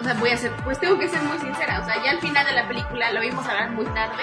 O 0.01 0.05
sea, 0.05 0.15
voy 0.15 0.31
a 0.31 0.37
ser, 0.37 0.53
pues 0.65 0.79
tengo 0.79 0.99
que 0.99 1.09
ser 1.09 1.21
muy 1.23 1.37
sincera. 1.39 1.81
O 1.81 1.85
sea, 1.85 1.97
ya 2.05 2.13
al 2.13 2.21
final 2.21 2.47
de 2.47 2.53
la 2.53 2.69
película 2.69 3.11
lo 3.13 3.21
vimos 3.21 3.45
hablar 3.47 3.71
muy 3.73 3.87
tarde. 3.87 4.23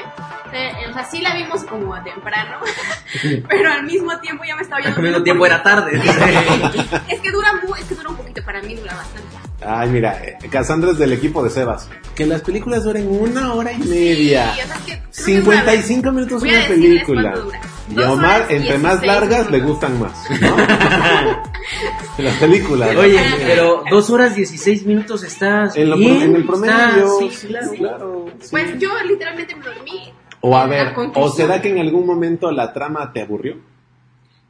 Eh, 0.54 0.72
O 0.90 0.94
sea, 0.94 1.04
sí 1.04 1.20
la 1.22 1.34
vimos 1.36 1.64
como 1.66 1.94
a 1.94 2.04
temprano, 2.04 2.58
pero 3.50 3.72
al 3.72 3.84
mismo 3.84 4.18
tiempo 4.20 4.44
ya 4.46 4.56
me 4.56 4.62
estaba 4.62 4.82
yendo. 4.82 4.96
Al 4.98 5.04
mismo 5.04 5.24
tiempo 5.24 5.46
era 5.46 5.62
tarde. 5.62 5.92
Es 7.10 7.20
que 7.20 7.32
dura 7.32 7.50
es 7.80 7.86
que 7.86 7.96
dura 7.96 8.10
un 8.10 8.16
poquito, 8.18 8.44
para 8.44 8.62
mí 8.62 8.76
dura 8.76 8.96
bastante. 8.96 9.36
Ay, 9.64 9.90
mira, 9.90 10.20
Cassandra 10.50 10.92
es 10.92 10.98
del 10.98 11.14
equipo 11.14 11.44
de 11.44 11.50
Sebas. 11.50 11.90
Que 12.16 12.26
las 12.26 12.42
películas 12.42 12.84
duren 12.84 13.08
una 13.08 13.54
hora 13.54 13.72
y 13.72 13.78
media. 13.80 14.54
Sí, 14.54 14.62
o 14.62 14.66
sea, 14.66 14.76
es 14.76 14.82
que 14.82 14.94
creo 15.44 15.66
que 15.66 15.74
es 15.74 15.90
una 15.90 16.04
55 16.04 16.12
minutos 16.12 16.44
una 16.44 16.68
película. 16.68 17.34
Y 17.96 18.02
a 18.02 18.12
Omar, 18.12 18.46
entre 18.50 18.78
más 18.78 19.02
16 19.02 19.08
largas, 19.08 19.52
le 19.52 19.60
gustan 19.60 20.00
más. 20.00 20.14
¿no? 20.42 20.56
Las 22.18 22.36
películas. 22.38 22.96
Oye, 22.96 23.20
pero 23.46 23.84
dos 23.90 24.10
horas 24.10 24.36
16 24.36 24.86
minutos 24.86 25.24
estás 25.24 25.76
en, 25.76 25.90
lo- 25.90 25.98
bien, 25.98 26.22
en 26.22 26.36
el 26.36 26.46
promedio. 26.46 27.20
está- 27.22 27.38
sí, 27.40 27.48
claro. 27.48 27.72
claro, 27.78 28.26
sí. 28.40 28.48
Pues 28.52 28.80
yo 28.80 28.90
literalmente 29.08 29.56
me 29.56 29.64
dormí. 29.66 30.14
O 30.42 30.58
a 30.58 30.66
ver. 30.66 30.94
¿o 31.16 31.30
será 31.30 31.62
que 31.62 31.70
en 31.70 31.80
algún 31.80 32.06
momento 32.06 32.52
la 32.52 32.74
trama 32.74 33.12
te 33.14 33.22
aburrió? 33.22 33.58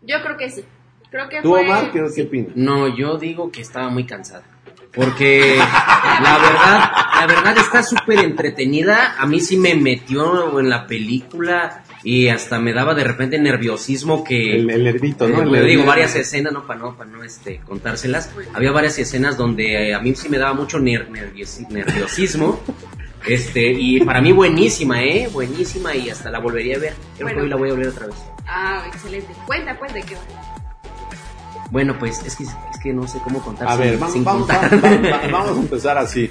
Yo 0.04 0.22
creo 0.24 0.38
que 0.38 0.50
sí. 0.50 0.64
Creo 1.10 1.28
que 1.28 1.42
¿Tú, 1.42 1.50
fue... 1.50 1.62
Omar, 1.62 1.92
qué, 1.92 2.02
qué 2.16 2.22
opinas? 2.24 2.52
No, 2.56 2.88
yo 2.96 3.18
digo 3.18 3.52
que 3.52 3.60
estaba 3.62 3.90
muy 3.90 4.06
cansada. 4.06 4.44
Porque 4.94 5.56
la 5.58 6.38
verdad, 6.38 6.92
la 7.22 7.26
verdad 7.28 7.58
está 7.58 7.82
súper 7.84 8.20
entretenida. 8.20 9.16
A 9.18 9.26
mí 9.26 9.40
sí 9.40 9.56
me 9.58 9.74
metió 9.76 10.60
en 10.60 10.70
la 10.70 10.86
película 10.88 11.84
y 12.04 12.28
hasta 12.28 12.60
me 12.60 12.74
daba 12.74 12.94
de 12.94 13.04
repente 13.04 13.40
nerviosismo 13.40 14.24
que... 14.24 14.58
El, 14.58 14.70
el 14.70 14.84
nervito, 14.84 15.28
¿no? 15.30 15.56
Eh, 15.56 15.60
El 15.60 15.68
digo, 15.68 15.86
varias 15.86 16.16
escenas, 16.16 16.52
no 16.52 16.66
para 16.68 16.80
no, 16.80 16.98
para 16.98 17.10
no 17.10 17.24
este, 17.24 17.62
contárselas. 17.66 18.32
Había 18.54 18.72
varias 18.72 18.98
escenas 19.00 19.38
donde 19.38 19.90
eh, 19.90 19.94
a 19.94 20.00
mí 20.00 20.14
sí 20.16 20.28
me 20.28 20.38
daba 20.38 20.54
mucho 20.54 20.78
ner- 20.80 21.08
nerviosi- 21.10 21.68
nerviosismo. 21.70 22.60
Este, 23.26 23.72
y 23.72 24.02
para 24.04 24.20
mí 24.20 24.32
buenísima, 24.32 25.04
¿eh? 25.04 25.30
Buenísima 25.32 25.96
y 25.96 26.10
hasta 26.10 26.32
la 26.32 26.40
volvería 26.40 26.78
a 26.78 26.80
ver. 26.80 26.94
Creo 27.16 27.28
Bueno. 27.28 27.38
que 27.38 27.44
hoy 27.44 27.50
la 27.50 27.56
voy 27.56 27.70
a 27.70 27.74
ver 27.76 27.88
otra 27.90 28.08
vez. 28.08 28.16
Ah, 28.48 28.84
excelente. 28.92 29.32
Cuenta, 29.46 29.78
pues, 29.78 29.94
de 29.94 30.02
qué 30.02 30.16
va. 30.16 30.22
Bueno, 31.72 31.98
pues 31.98 32.22
es 32.26 32.36
que, 32.36 32.44
es 32.44 32.80
que 32.84 32.94
no 32.94 33.08
sé 33.08 33.20
cómo 33.24 33.42
contar 33.42 33.70
A 33.70 33.72
sin, 33.72 33.80
ver, 33.80 33.98
vamos, 33.98 34.14
sin 34.14 34.24
vamos, 34.26 34.48
contar. 34.48 35.32
vamos, 35.32 35.58
a 35.58 35.62
empezar 35.62 35.98
así. 35.98 36.30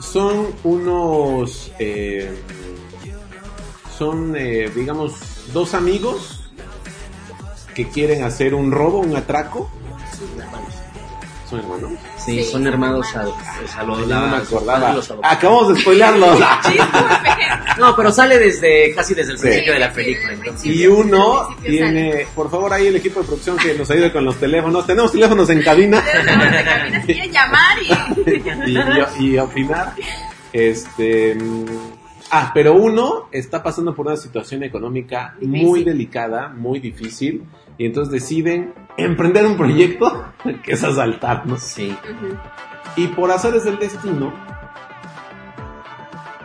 Son 0.00 0.48
unos, 0.62 1.72
eh, 1.78 2.30
son, 3.98 4.34
eh, 4.36 4.70
digamos, 4.74 5.14
dos 5.54 5.72
amigos 5.72 6.50
que 7.74 7.88
quieren 7.88 8.24
hacer 8.24 8.54
un 8.54 8.70
robo, 8.70 9.00
un 9.00 9.16
atraco. 9.16 9.70
Son 11.48 11.60
hermanos. 11.60 11.90
Sí, 12.16 12.42
Sí, 12.42 12.44
son 12.44 12.66
hermanos 12.66 13.06
hermanos. 13.14 13.34
a, 13.64 13.66
sea, 13.68 13.82
los, 13.84 13.98
no 14.08 14.26
me 14.26 14.36
acordaba. 14.36 14.92
los. 14.92 15.12
Acabamos 15.22 15.74
de 15.74 15.80
spoilearlos. 15.80 16.38
No, 17.78 17.94
pero 17.94 18.10
sale 18.10 18.38
desde 18.38 18.94
casi 18.94 19.12
desde 19.14 19.32
el 19.32 19.38
Sí. 19.38 19.42
principio 19.42 19.74
de 19.74 19.78
la 19.80 19.92
película. 19.92 20.32
Entonces, 20.32 20.64
Y 20.74 20.86
uno 20.86 21.48
tiene, 21.62 22.26
por 22.34 22.50
favor, 22.50 22.72
ahí 22.72 22.86
el 22.86 22.96
equipo 22.96 23.20
de 23.20 23.26
producción 23.26 23.58
que 23.58 23.74
nos 23.74 23.90
ayude 23.90 24.10
con 24.12 24.24
los 24.24 24.36
teléfonos. 24.36 24.86
Tenemos 24.86 25.12
teléfonos 25.12 25.50
en 25.50 25.62
cabina. 25.62 26.02
Si 27.06 27.12
quieren 27.12 27.32
llamar 27.32 27.76
y... 27.82 28.70
y, 29.20 29.26
y- 29.26 29.34
y 29.34 29.38
opinar. 29.38 29.92
Este. 30.52 31.34
mm, 31.34 31.64
Ah, 32.30 32.50
pero 32.52 32.72
uno 32.74 33.28
está 33.30 33.62
pasando 33.62 33.94
por 33.94 34.04
una 34.08 34.16
situación 34.16 34.64
económica 34.64 35.36
Difícil. 35.38 35.64
muy 35.64 35.84
delicada, 35.84 36.48
muy 36.48 36.80
difícil, 36.80 37.44
y 37.78 37.86
entonces 37.86 38.12
deciden 38.12 38.74
emprender 38.96 39.46
un 39.46 39.56
proyecto 39.56 40.26
que 40.62 40.72
es 40.72 40.84
asaltarnos. 40.84 41.60
sí. 41.62 41.96
Y 42.96 43.08
por 43.08 43.30
azares 43.30 43.64
del 43.64 43.78
destino, 43.78 44.32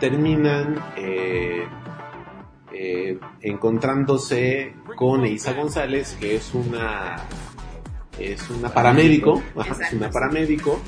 terminan 0.02 0.84
eh, 0.98 1.66
eh, 2.74 3.20
encontrándose 3.42 4.74
con 4.98 5.24
Eiza 5.24 5.54
González, 5.54 6.18
que 6.20 6.36
es 6.36 6.54
una 6.54 7.16
es 8.20 8.50
una 8.50 8.70
paramédico, 8.70 9.42
ajá, 9.56 9.78
es 9.88 9.94
una 9.94 10.10
paramédico, 10.10 10.82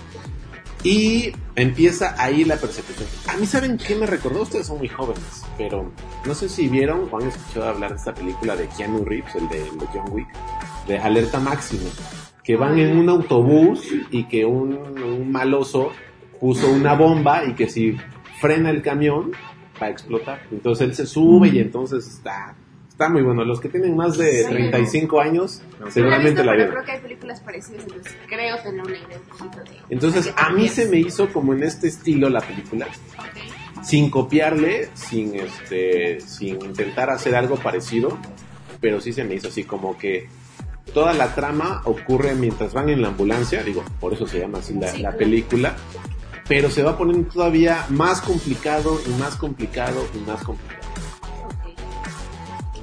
y 0.84 1.32
empieza 1.56 2.16
ahí 2.22 2.44
la 2.44 2.58
persecución. 2.58 3.08
A 3.28 3.38
mí, 3.38 3.46
¿saben 3.46 3.78
qué 3.78 3.96
me 3.96 4.06
recordó? 4.06 4.42
Ustedes 4.42 4.68
son 4.68 4.80
muy 4.80 4.90
jóvenes, 4.90 5.44
pero 5.58 5.92
no 6.26 6.36
sé 6.36 6.50
si 6.50 6.68
vieron 6.68 7.08
o 7.12 7.18
han 7.18 7.28
escuchado 7.28 7.70
hablar 7.70 7.92
de 7.92 7.98
esta 7.98 8.14
película 8.14 8.56
de 8.56 8.68
Keanu 8.68 9.06
Reeves, 9.06 9.36
el 9.36 9.48
de, 9.50 9.68
el 9.68 9.78
de 9.78 9.86
John 9.94 10.12
Wick, 10.12 10.28
de 10.88 10.98
Alerta 10.98 11.40
Máxima, 11.40 11.90
que 12.44 12.56
van 12.56 12.78
en 12.78 12.98
un 12.98 13.10
autobús 13.10 13.88
y 14.12 14.26
que 14.26 14.46
un, 14.46 14.74
un 14.74 15.32
maloso 15.32 15.92
puso 16.40 16.70
una 16.70 16.94
bomba 16.94 17.46
y 17.46 17.54
que 17.54 17.70
si 17.70 17.96
frena 18.42 18.70
el 18.70 18.82
camión 18.82 19.32
va 19.82 19.88
a 19.88 19.90
explotar. 19.90 20.42
Entonces 20.52 20.88
él 20.88 20.96
se 20.96 21.06
sube 21.06 21.48
y 21.48 21.60
entonces 21.60 22.06
está, 22.06 22.56
está 22.94 23.10
muy 23.10 23.22
bueno. 23.24 23.44
Los 23.44 23.60
que 23.60 23.70
tienen 23.70 23.96
más 23.98 24.18
de 24.18 24.44
Sí. 24.44 24.50
35 24.50 25.20
años 25.20 25.62
No, 25.74 25.80
No 25.80 25.86
la 25.86 25.92
seguramente 25.92 26.42
vieron. 26.44 26.70
creo 26.70 26.84
que 26.86 26.92
hay 26.94 27.00
películas 27.02 27.40
parecidas, 27.42 27.84
entonces 27.84 28.16
creo 28.28 28.58
tener 28.64 28.82
una 28.82 28.92
idea 28.98 29.18
un 29.18 29.38
poquito 29.38 29.64
de... 29.64 29.78
Entonces 29.90 30.34
a 30.38 30.50
mí 30.52 30.70
se 30.70 30.88
me 30.88 30.98
hizo 31.00 31.28
como 31.34 31.54
en 31.54 31.64
este 31.64 31.88
estilo 31.88 32.30
la 32.30 32.40
película, 32.42 32.88
sin 33.84 34.10
copiarle, 34.10 34.90
sin 34.94 35.36
este, 35.36 36.20
sin 36.22 36.64
intentar 36.64 37.10
hacer 37.10 37.36
algo 37.36 37.56
parecido, 37.58 38.18
pero 38.80 39.02
sí 39.02 39.12
se 39.12 39.24
me 39.24 39.36
hizo 39.36 39.48
así 39.50 39.64
como 39.64 39.98
que 39.98 40.30
toda 40.94 41.14
la 41.14 41.34
trama 41.36 41.82
ocurre 41.86 42.36
mientras 42.36 42.74
van 42.74 42.90
en 42.90 43.02
la 43.02 43.10
ambulancia, 43.10 43.64
digo, 43.64 43.84
por 44.00 44.14
eso 44.14 44.28
se 44.28 44.40
llama 44.40 44.60
así 44.60 44.74
la, 44.76 44.90
Sí, 44.90 45.02
la 45.02 45.12
película, 45.18 45.76
pero 46.48 46.70
se 46.70 46.84
va 46.84 46.98
poniendo 46.98 47.28
todavía 47.30 47.86
más 47.90 48.22
complicado 48.22 49.00
y 49.06 49.10
más 49.20 49.36
complicado 49.36 50.06
y 50.14 50.20
más 50.30 50.44
complicado. 50.44 50.83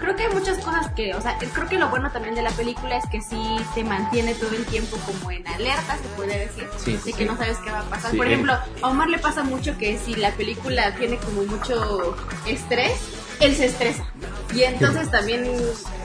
Creo 0.00 0.16
que 0.16 0.22
hay 0.24 0.32
muchas 0.32 0.58
cosas 0.64 0.90
que, 0.94 1.14
o 1.14 1.20
sea, 1.20 1.36
creo 1.38 1.68
que 1.68 1.78
lo 1.78 1.88
bueno 1.88 2.10
también 2.10 2.34
de 2.34 2.42
la 2.42 2.50
película 2.50 2.96
es 2.96 3.06
que 3.10 3.20
sí 3.20 3.56
te 3.74 3.84
mantiene 3.84 4.34
todo 4.34 4.50
el 4.52 4.64
tiempo 4.64 4.96
como 4.98 5.30
en 5.30 5.46
alerta, 5.46 5.96
se 5.98 6.08
podría 6.16 6.38
decir, 6.38 6.66
Sí, 6.78 6.92
de 6.92 6.98
sí, 6.98 7.12
que 7.12 7.26
no 7.26 7.36
sabes 7.36 7.58
qué 7.58 7.70
va 7.70 7.80
a 7.80 7.84
pasar. 7.84 8.10
Sí, 8.10 8.16
Por 8.16 8.26
ejemplo, 8.26 8.52
a 8.54 8.88
Omar 8.88 9.08
le 9.10 9.18
pasa 9.18 9.42
mucho 9.44 9.76
que 9.76 9.98
si 9.98 10.14
la 10.14 10.32
película 10.32 10.94
tiene 10.96 11.18
como 11.18 11.42
mucho 11.44 12.16
estrés, 12.46 12.98
él 13.40 13.54
se 13.56 13.66
estresa. 13.66 14.04
Y 14.54 14.62
entonces 14.64 15.10
también 15.10 15.44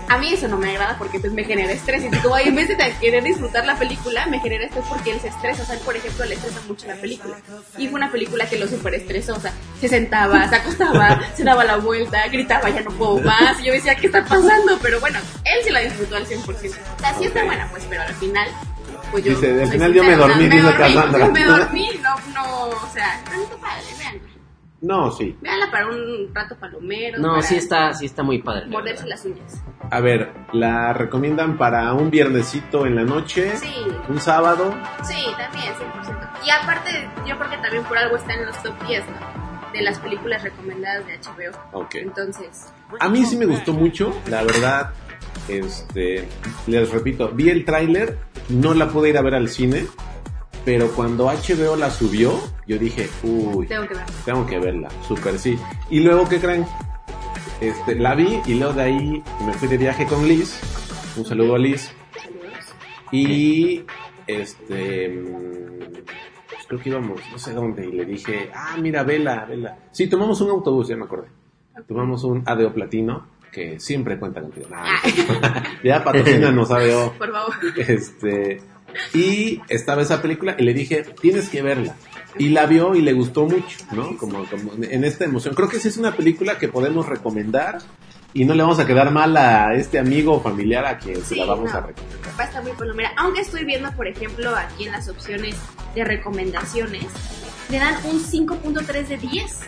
a 0.07 0.17
mí 0.19 0.31
eso 0.33 0.47
no 0.47 0.57
me 0.57 0.69
agrada 0.69 0.97
porque 0.99 1.19
pues 1.19 1.33
me 1.33 1.43
genera 1.43 1.71
estrés. 1.71 2.03
Y 2.03 2.09
como 2.17 2.37
en 2.37 2.55
vez 2.55 2.67
de 2.67 2.77
querer 3.01 3.23
disfrutar 3.23 3.65
la 3.65 3.75
película, 3.77 4.25
me 4.27 4.39
genera 4.39 4.65
estrés 4.65 4.85
porque 4.87 5.11
él 5.11 5.19
se 5.19 5.29
estresa. 5.29 5.63
O 5.63 5.65
sea, 5.65 5.75
él, 5.75 5.81
por 5.83 5.95
ejemplo, 5.95 6.25
le 6.25 6.35
estresa 6.35 6.61
mucho 6.67 6.87
la 6.87 6.95
película. 6.95 7.37
Y 7.77 7.87
fue 7.87 7.95
una 7.95 8.11
película 8.11 8.45
que 8.47 8.57
lo 8.57 8.67
super 8.67 8.93
estresó. 8.93 9.35
O 9.35 9.39
sea, 9.39 9.51
se 9.81 9.87
sentaba, 9.87 10.47
se 10.47 10.55
acostaba, 10.55 11.21
se 11.35 11.43
daba 11.43 11.63
la 11.63 11.77
vuelta, 11.77 12.27
gritaba, 12.27 12.69
ya 12.69 12.81
no 12.81 12.91
puedo 12.91 13.17
más. 13.19 13.59
Y 13.61 13.65
yo 13.65 13.73
decía, 13.73 13.95
¿qué 13.95 14.07
está 14.07 14.23
pasando? 14.23 14.77
Pero 14.81 14.99
bueno, 14.99 15.19
él 15.43 15.63
se 15.63 15.71
la 15.71 15.79
disfrutó 15.79 16.15
al 16.17 16.27
100%. 16.27 16.47
O 16.47 16.99
sea, 16.99 17.13
sí 17.17 17.25
está 17.25 17.39
Ok. 17.39 17.45
buena, 17.47 17.67
pues, 17.71 17.83
pero 17.89 18.01
al 18.03 18.13
final... 18.15 18.47
Pues 19.11 19.23
yo, 19.23 19.31
Dice, 19.31 19.61
al 19.61 19.67
final 19.69 19.93
yo 19.93 20.03
me 20.03 20.15
dormí, 20.15 20.47
dice 20.49 20.73
Cassandra. 20.77 21.27
Me 21.33 21.43
dormí, 21.45 21.89
no, 22.01 22.15
no, 22.33 22.69
o 22.69 22.89
sea, 22.93 23.17
está 23.19 23.31
muy 23.37 23.45
padre, 23.61 23.83
veanla. 23.99 24.21
No, 24.85 25.11
sí. 25.11 25.35
Veanla 25.41 25.71
para 25.71 25.87
un 25.87 26.29
rato 26.33 26.55
palomero. 26.57 27.17
No, 27.19 27.29
para 27.29 27.41
sí 27.41 27.55
está, 27.55 27.93
sí 27.93 28.05
está 28.05 28.23
muy 28.23 28.41
padre. 28.41 28.65
la 28.65 28.71
Morderse 28.71 29.03
verdad. 29.03 29.09
las 29.17 29.25
uñas. 29.25 29.63
A 29.91 29.99
ver, 29.99 30.31
la 30.53 30.93
recomiendan 30.93 31.57
para 31.57 31.91
un 31.93 32.09
viernesito 32.11 32.85
en 32.85 32.95
la 32.95 33.03
noche, 33.03 33.55
Sí, 33.57 33.73
un 34.09 34.19
sábado. 34.19 34.73
sí, 35.03 35.25
también, 35.37 35.73
100%. 35.73 36.29
Y 36.45 36.49
aparte, 36.51 36.91
yo 37.27 37.37
creo 37.37 37.49
que 37.49 37.57
también 37.57 37.83
por 37.83 37.97
algo 37.97 38.15
está 38.15 38.33
en 38.33 38.45
los 38.45 38.61
top 38.63 38.73
10, 38.87 39.03
¿no? 39.07 39.45
De 39.73 39.81
las 39.81 39.99
películas 39.99 40.41
recomendadas 40.43 41.05
de 41.07 41.17
HBO. 41.19 41.57
Ok. 41.73 41.95
Entonces, 41.95 42.71
A 42.99 43.09
mí 43.09 43.25
sí 43.25 43.35
me 43.37 43.45
gustó 43.45 43.73
mucho, 43.73 44.13
la 44.29 44.43
verdad. 44.43 44.91
Este, 45.47 46.27
les 46.67 46.89
repito, 46.91 47.29
vi 47.29 47.49
el 47.49 47.65
tráiler, 47.65 48.17
no 48.49 48.73
la 48.73 48.87
pude 48.87 49.09
ir 49.09 49.17
a 49.17 49.21
ver 49.21 49.35
al 49.35 49.49
cine, 49.49 49.85
pero 50.65 50.89
cuando 50.91 51.27
HBO 51.27 51.75
la 51.75 51.91
subió, 51.91 52.33
yo 52.67 52.77
dije, 52.79 53.07
uy, 53.23 53.67
tengo 53.67 53.87
que 53.87 53.93
ver. 53.93 54.05
tengo 54.25 54.45
que 54.47 54.59
verla, 54.59 54.89
super 55.07 55.37
sí. 55.37 55.57
Y 55.91 55.99
luego, 55.99 56.27
¿qué 56.27 56.39
creen? 56.39 56.65
Este, 57.61 57.95
la 57.95 58.15
vi 58.15 58.41
y 58.47 58.55
luego 58.55 58.73
de 58.73 58.81
ahí 58.81 59.23
me 59.45 59.53
fui 59.53 59.67
de 59.67 59.77
viaje 59.77 60.05
con 60.07 60.27
Liz. 60.27 60.59
Un 61.15 61.25
saludo 61.25 61.55
a 61.55 61.59
Liz. 61.59 61.91
Saludos. 62.21 62.75
Y 63.11 63.83
este 64.27 65.09
mm, 65.09 65.75
pues 66.49 66.67
creo 66.67 66.79
que 66.79 66.89
íbamos, 66.89 67.21
no 67.31 67.37
sé 67.37 67.53
dónde, 67.53 67.85
y 67.85 67.91
le 67.91 68.05
dije, 68.05 68.49
ah, 68.53 68.75
mira, 68.81 69.03
vela, 69.03 69.45
vela. 69.45 69.77
Sí, 69.91 70.07
tomamos 70.07 70.41
un 70.41 70.49
autobús, 70.49 70.87
ya 70.87 70.97
me 70.97 71.05
acordé. 71.05 71.27
Tomamos 71.87 72.23
un 72.23 72.41
ADO 72.45 72.73
Platino, 72.73 73.27
que 73.51 73.79
siempre 73.79 74.17
cuenta 74.17 74.41
contigo. 74.41 74.67
Nah, 74.69 74.85
ya 75.83 76.03
patrocínanos 76.03 76.71
ADO. 76.71 77.13
Por 77.17 77.31
favor. 77.31 77.53
Este, 77.77 78.61
y 79.13 79.61
estaba 79.69 80.01
esa 80.01 80.21
película 80.21 80.55
y 80.57 80.63
le 80.63 80.73
dije, 80.73 81.03
tienes 81.21 81.49
que 81.49 81.61
verla. 81.61 81.95
y 82.37 82.49
la 82.49 82.65
vio 82.65 82.95
y 82.95 83.01
le 83.01 83.13
gustó 83.13 83.45
mucho, 83.45 83.77
¿no? 83.91 84.17
Como, 84.17 84.43
como 84.45 84.73
en 84.83 85.03
esta 85.05 85.23
emoción. 85.25 85.55
Creo 85.55 85.69
que 85.69 85.79
sí 85.79 85.87
es 85.87 85.95
una 85.97 86.15
película 86.15 86.57
que 86.57 86.67
podemos 86.67 87.05
recomendar 87.07 87.77
y 88.33 88.43
no 88.43 88.53
le 88.53 88.61
vamos 88.63 88.77
a 88.79 88.85
quedar 88.85 89.09
mal 89.11 89.37
a 89.37 89.73
este 89.73 89.99
amigo 89.99 90.33
o 90.33 90.41
familiar 90.41 90.85
a 90.85 90.97
quien 90.97 91.15
se 91.23 91.35
Sí, 91.35 91.35
la 91.35 91.45
vamos 91.45 91.71
no. 91.71 91.77
a 91.77 91.81
recomendar. 91.81 92.19
Va 92.37 92.43
a 92.43 92.47
estar 92.47 92.61
muy 92.63 92.73
palomera. 92.73 93.11
Aunque 93.17 93.39
estoy 93.39 93.63
viendo, 93.63 93.89
por 93.93 94.07
ejemplo, 94.07 94.53
aquí 94.53 94.83
en 94.85 94.91
las 94.91 95.07
opciones 95.07 95.55
de 95.95 96.03
recomendaciones, 96.03 97.05
le 97.69 97.79
dan 97.79 97.95
un 98.05 98.19
5.3 98.21 99.07
de 99.07 99.17
10. 99.17 99.59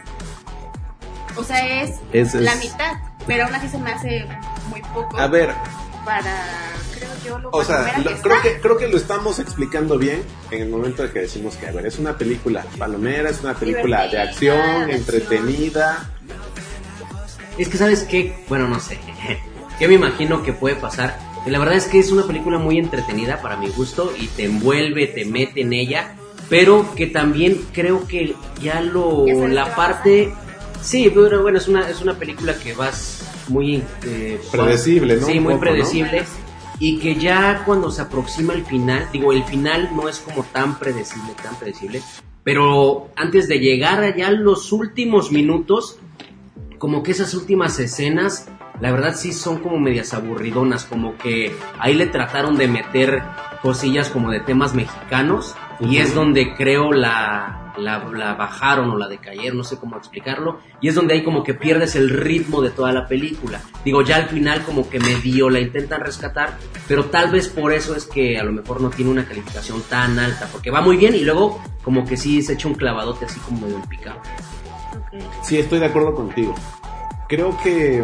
O 1.37 1.43
sea, 1.43 1.81
es, 1.83 1.91
Es- 2.11 2.33
es- 2.35 2.41
la 2.41 2.55
mitad. 2.55 2.93
Pero 3.25 3.45
aún 3.45 3.55
así 3.55 3.67
se 3.69 3.77
me 3.77 3.91
hace 3.91 4.25
muy 4.69 4.81
poco 4.93 5.17
A 5.17 5.27
ver, 5.27 5.53
para, 6.07 6.73
creo 6.97 7.09
yo, 7.25 7.39
lo 7.39 7.49
o 7.51 7.63
sea, 7.63 7.97
lo- 7.97 8.15
que 8.15 8.21
creo, 8.21 8.35
está. 8.37 8.41
que, 8.41 8.59
creo 8.61 8.77
que 8.77 8.87
lo 8.87 8.95
estamos 8.97 9.39
explicando 9.39 9.97
bien 9.97 10.23
en 10.51 10.61
el 10.61 10.69
momento 10.69 11.03
de 11.03 11.11
que 11.11 11.19
decimos 11.19 11.55
que, 11.57 11.67
a 11.67 11.71
ver, 11.71 11.85
es 11.85 11.99
una 11.99 12.17
película 12.17 12.65
palomera, 12.79 13.29
es 13.29 13.41
una 13.41 13.53
película 13.53 14.07
de 14.07 14.19
acción, 14.21 14.87
de 14.87 14.95
entretenida. 14.95 16.09
Es 17.57 17.67
que, 17.69 17.77
¿sabes 17.77 18.03
qué? 18.03 18.43
Bueno, 18.47 18.67
no 18.69 18.79
sé. 18.79 18.97
¿Qué 19.79 19.87
me 19.87 19.95
imagino 19.95 20.43
que 20.43 20.53
puede 20.53 20.75
pasar? 20.75 21.19
La 21.45 21.59
verdad 21.59 21.75
es 21.75 21.85
que 21.87 21.99
es 21.99 22.11
una 22.11 22.23
película 22.23 22.57
muy 22.57 22.77
entretenida 22.79 23.41
para 23.41 23.57
mi 23.57 23.67
gusto 23.69 24.13
y 24.17 24.27
te 24.27 24.45
envuelve, 24.45 25.07
te 25.07 25.25
mete 25.25 25.61
en 25.61 25.73
ella, 25.73 26.15
pero 26.49 26.93
que 26.95 27.07
también 27.07 27.65
creo 27.73 28.07
que 28.07 28.33
ya 28.61 28.81
lo 28.81 29.25
la 29.47 29.75
parte 29.75 30.33
sí, 30.81 31.11
pero 31.13 31.41
bueno, 31.41 31.57
es 31.57 31.67
una 31.67 31.89
es 31.89 32.01
una 32.01 32.15
película 32.17 32.53
que 32.57 32.73
vas 32.73 33.21
muy 33.49 33.83
eh, 34.03 34.39
Predecible, 34.51 35.17
¿no? 35.17 35.25
Sí, 35.25 35.37
Un 35.37 35.43
muy 35.43 35.53
poco, 35.53 35.65
¿no? 35.65 35.71
predecible 35.71 36.23
y 36.79 36.99
que 36.99 37.15
ya 37.15 37.63
cuando 37.65 37.89
se 37.91 38.01
aproxima 38.01 38.53
el 38.53 38.63
final, 38.63 39.07
digo, 39.11 39.33
el 39.33 39.43
final 39.43 39.89
no 39.95 40.07
es 40.07 40.19
como 40.19 40.43
tan 40.43 40.77
predecible, 40.77 41.33
tan 41.41 41.55
predecible, 41.55 42.01
pero 42.43 43.09
antes 43.15 43.47
de 43.47 43.59
llegar 43.59 44.03
allá 44.03 44.31
los 44.31 44.71
últimos 44.71 45.31
minutos 45.31 45.97
como 46.77 47.01
que 47.01 47.11
esas 47.11 47.33
últimas 47.33 47.79
escenas, 47.79 48.49
la 48.79 48.91
verdad 48.91 49.15
sí 49.15 49.33
son 49.33 49.57
como 49.57 49.79
medias 49.79 50.13
aburridonas, 50.13 50.85
como 50.85 51.17
que 51.17 51.55
ahí 51.79 51.95
le 51.95 52.05
trataron 52.05 52.55
de 52.55 52.67
meter 52.67 53.23
cosillas 53.61 54.09
como 54.09 54.29
de 54.29 54.39
temas 54.39 54.75
mexicanos 54.75 55.55
y 55.79 55.97
es 55.97 56.13
donde 56.13 56.53
creo 56.55 56.91
la, 56.91 57.66
la, 57.77 58.03
la 58.13 58.33
bajaron 58.33 58.89
o 58.89 58.97
la 58.97 59.07
decayeron, 59.07 59.57
no 59.57 59.63
sé 59.63 59.77
cómo 59.77 59.97
explicarlo, 59.97 60.59
y 60.81 60.87
es 60.87 60.95
donde 60.95 61.13
ahí 61.13 61.23
como 61.23 61.43
que 61.43 61.53
pierdes 61.53 61.95
el 61.95 62.09
ritmo 62.09 62.61
de 62.61 62.71
toda 62.71 62.91
la 62.91 63.07
película. 63.07 63.61
Digo, 63.83 64.01
ya 64.01 64.17
al 64.17 64.29
final 64.29 64.63
como 64.63 64.89
que 64.89 64.99
medio 64.99 65.49
la 65.49 65.59
intentan 65.59 66.01
rescatar, 66.01 66.57
pero 66.87 67.05
tal 67.05 67.31
vez 67.31 67.47
por 67.47 67.73
eso 67.73 67.95
es 67.95 68.05
que 68.05 68.37
a 68.37 68.43
lo 68.43 68.51
mejor 68.51 68.81
no 68.81 68.89
tiene 68.89 69.11
una 69.11 69.25
calificación 69.25 69.81
tan 69.89 70.17
alta, 70.19 70.47
porque 70.51 70.71
va 70.71 70.81
muy 70.81 70.97
bien 70.97 71.15
y 71.15 71.21
luego 71.21 71.61
como 71.83 72.05
que 72.05 72.17
sí 72.17 72.41
se 72.41 72.53
echa 72.53 72.67
un 72.67 72.75
clavadote 72.75 73.25
así 73.25 73.39
como 73.39 73.61
medio 73.61 73.81
picado. 73.89 74.21
Sí, 75.41 75.57
estoy 75.57 75.79
de 75.79 75.85
acuerdo 75.85 76.13
contigo. 76.13 76.55
Creo 77.27 77.57
que 77.61 78.03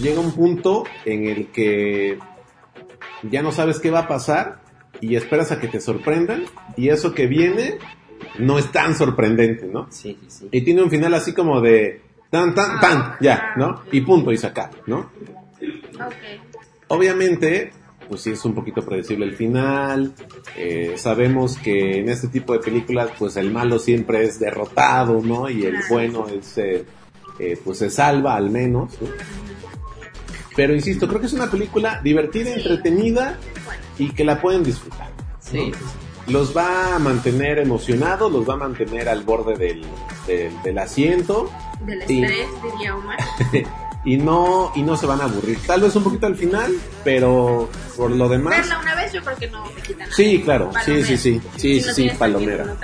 llega 0.00 0.20
un 0.20 0.32
punto 0.32 0.84
en 1.04 1.26
el 1.26 1.48
que 1.48 2.18
ya 3.22 3.42
no 3.42 3.52
sabes 3.52 3.80
qué 3.80 3.90
va 3.90 4.00
a 4.00 4.08
pasar 4.08 4.60
y 5.00 5.16
esperas 5.16 5.52
a 5.52 5.60
que 5.60 5.68
te 5.68 5.80
sorprendan 5.80 6.44
y 6.76 6.88
eso 6.88 7.14
que 7.14 7.26
viene 7.26 7.78
no 8.38 8.58
es 8.58 8.70
tan 8.72 8.94
sorprendente, 8.96 9.66
¿no? 9.66 9.86
Sí, 9.90 10.18
sí, 10.22 10.26
sí. 10.28 10.48
Y 10.50 10.60
tiene 10.62 10.82
un 10.82 10.90
final 10.90 11.14
así 11.14 11.32
como 11.32 11.60
de 11.60 12.02
tan, 12.30 12.54
tan, 12.54 12.80
tan, 12.80 13.14
ya, 13.20 13.52
¿no? 13.56 13.82
Y 13.92 14.00
punto, 14.02 14.32
y 14.32 14.36
sacar, 14.38 14.70
¿no? 14.86 15.10
Ok. 15.94 16.14
Obviamente, 16.88 17.72
pues 18.08 18.22
sí 18.22 18.30
es 18.30 18.44
un 18.44 18.54
poquito 18.54 18.82
predecible 18.84 19.26
el 19.26 19.34
final. 19.34 20.12
eh, 20.56 20.94
sabemos 20.96 21.58
que 21.58 21.98
en 22.00 22.08
este 22.08 22.28
tipo 22.28 22.52
de 22.52 22.60
películas, 22.60 23.10
pues 23.18 23.36
el 23.36 23.50
malo 23.50 23.78
siempre 23.78 24.24
es 24.24 24.38
derrotado, 24.40 25.20
¿no? 25.22 25.48
Y 25.50 25.64
el 25.64 25.76
bueno 25.90 26.26
es, 26.28 26.56
eh, 26.58 26.84
eh, 27.38 27.58
pues 27.62 27.78
se 27.78 27.90
salva 27.90 28.34
al 28.36 28.50
menos, 28.50 29.00
¿no? 29.00 29.08
Pero 30.56 30.74
insisto, 30.74 31.06
creo 31.06 31.20
que 31.20 31.26
es 31.26 31.32
una 31.34 31.50
película 31.50 32.00
divertida, 32.02 32.46
Sí. 32.46 32.60
entretenida 32.60 33.38
Bueno, 33.64 33.82
y 33.98 34.10
que 34.10 34.24
la 34.24 34.40
pueden 34.40 34.64
disfrutar. 34.64 35.08
Sí, 35.38 35.70
Los 36.28 36.56
va 36.56 36.94
a 36.96 36.98
mantener 36.98 37.58
emocionados, 37.58 38.30
los 38.30 38.48
va 38.48 38.54
a 38.54 38.58
mantener 38.58 39.08
al 39.08 39.22
borde 39.22 39.56
del, 39.56 39.82
del, 40.26 40.62
del 40.62 40.78
asiento 40.78 41.50
del 41.80 42.02
estrés, 42.02 42.48
diría 42.62 42.96
Omar. 42.96 43.18
y 44.04 44.16
no, 44.16 44.72
y 44.74 44.82
no 44.82 44.96
se 44.96 45.06
van 45.06 45.20
a 45.20 45.24
aburrir. 45.24 45.58
Tal 45.66 45.80
vez 45.80 45.94
un 45.96 46.04
poquito 46.04 46.26
al 46.26 46.36
final, 46.36 46.72
pero 47.04 47.68
por 47.96 48.10
lo 48.10 48.28
demás... 48.28 48.58
Verla 48.58 48.78
una 48.80 48.94
vez 48.94 49.12
yo 49.12 49.22
creo 49.22 49.36
que 49.36 49.48
no 49.48 49.64
te 49.64 49.82
quita 49.82 50.00
nada. 50.00 50.12
Sí, 50.14 50.42
claro, 50.42 50.70
sí, 50.72 50.78
Palomera. 50.92 51.06
sí, 51.06 51.16
sí, 51.16 51.40
sí, 51.40 51.40
Si 51.56 51.80
sí, 51.80 51.86
no 51.86 51.94
sí, 51.94 52.10
palomera. 52.18 52.76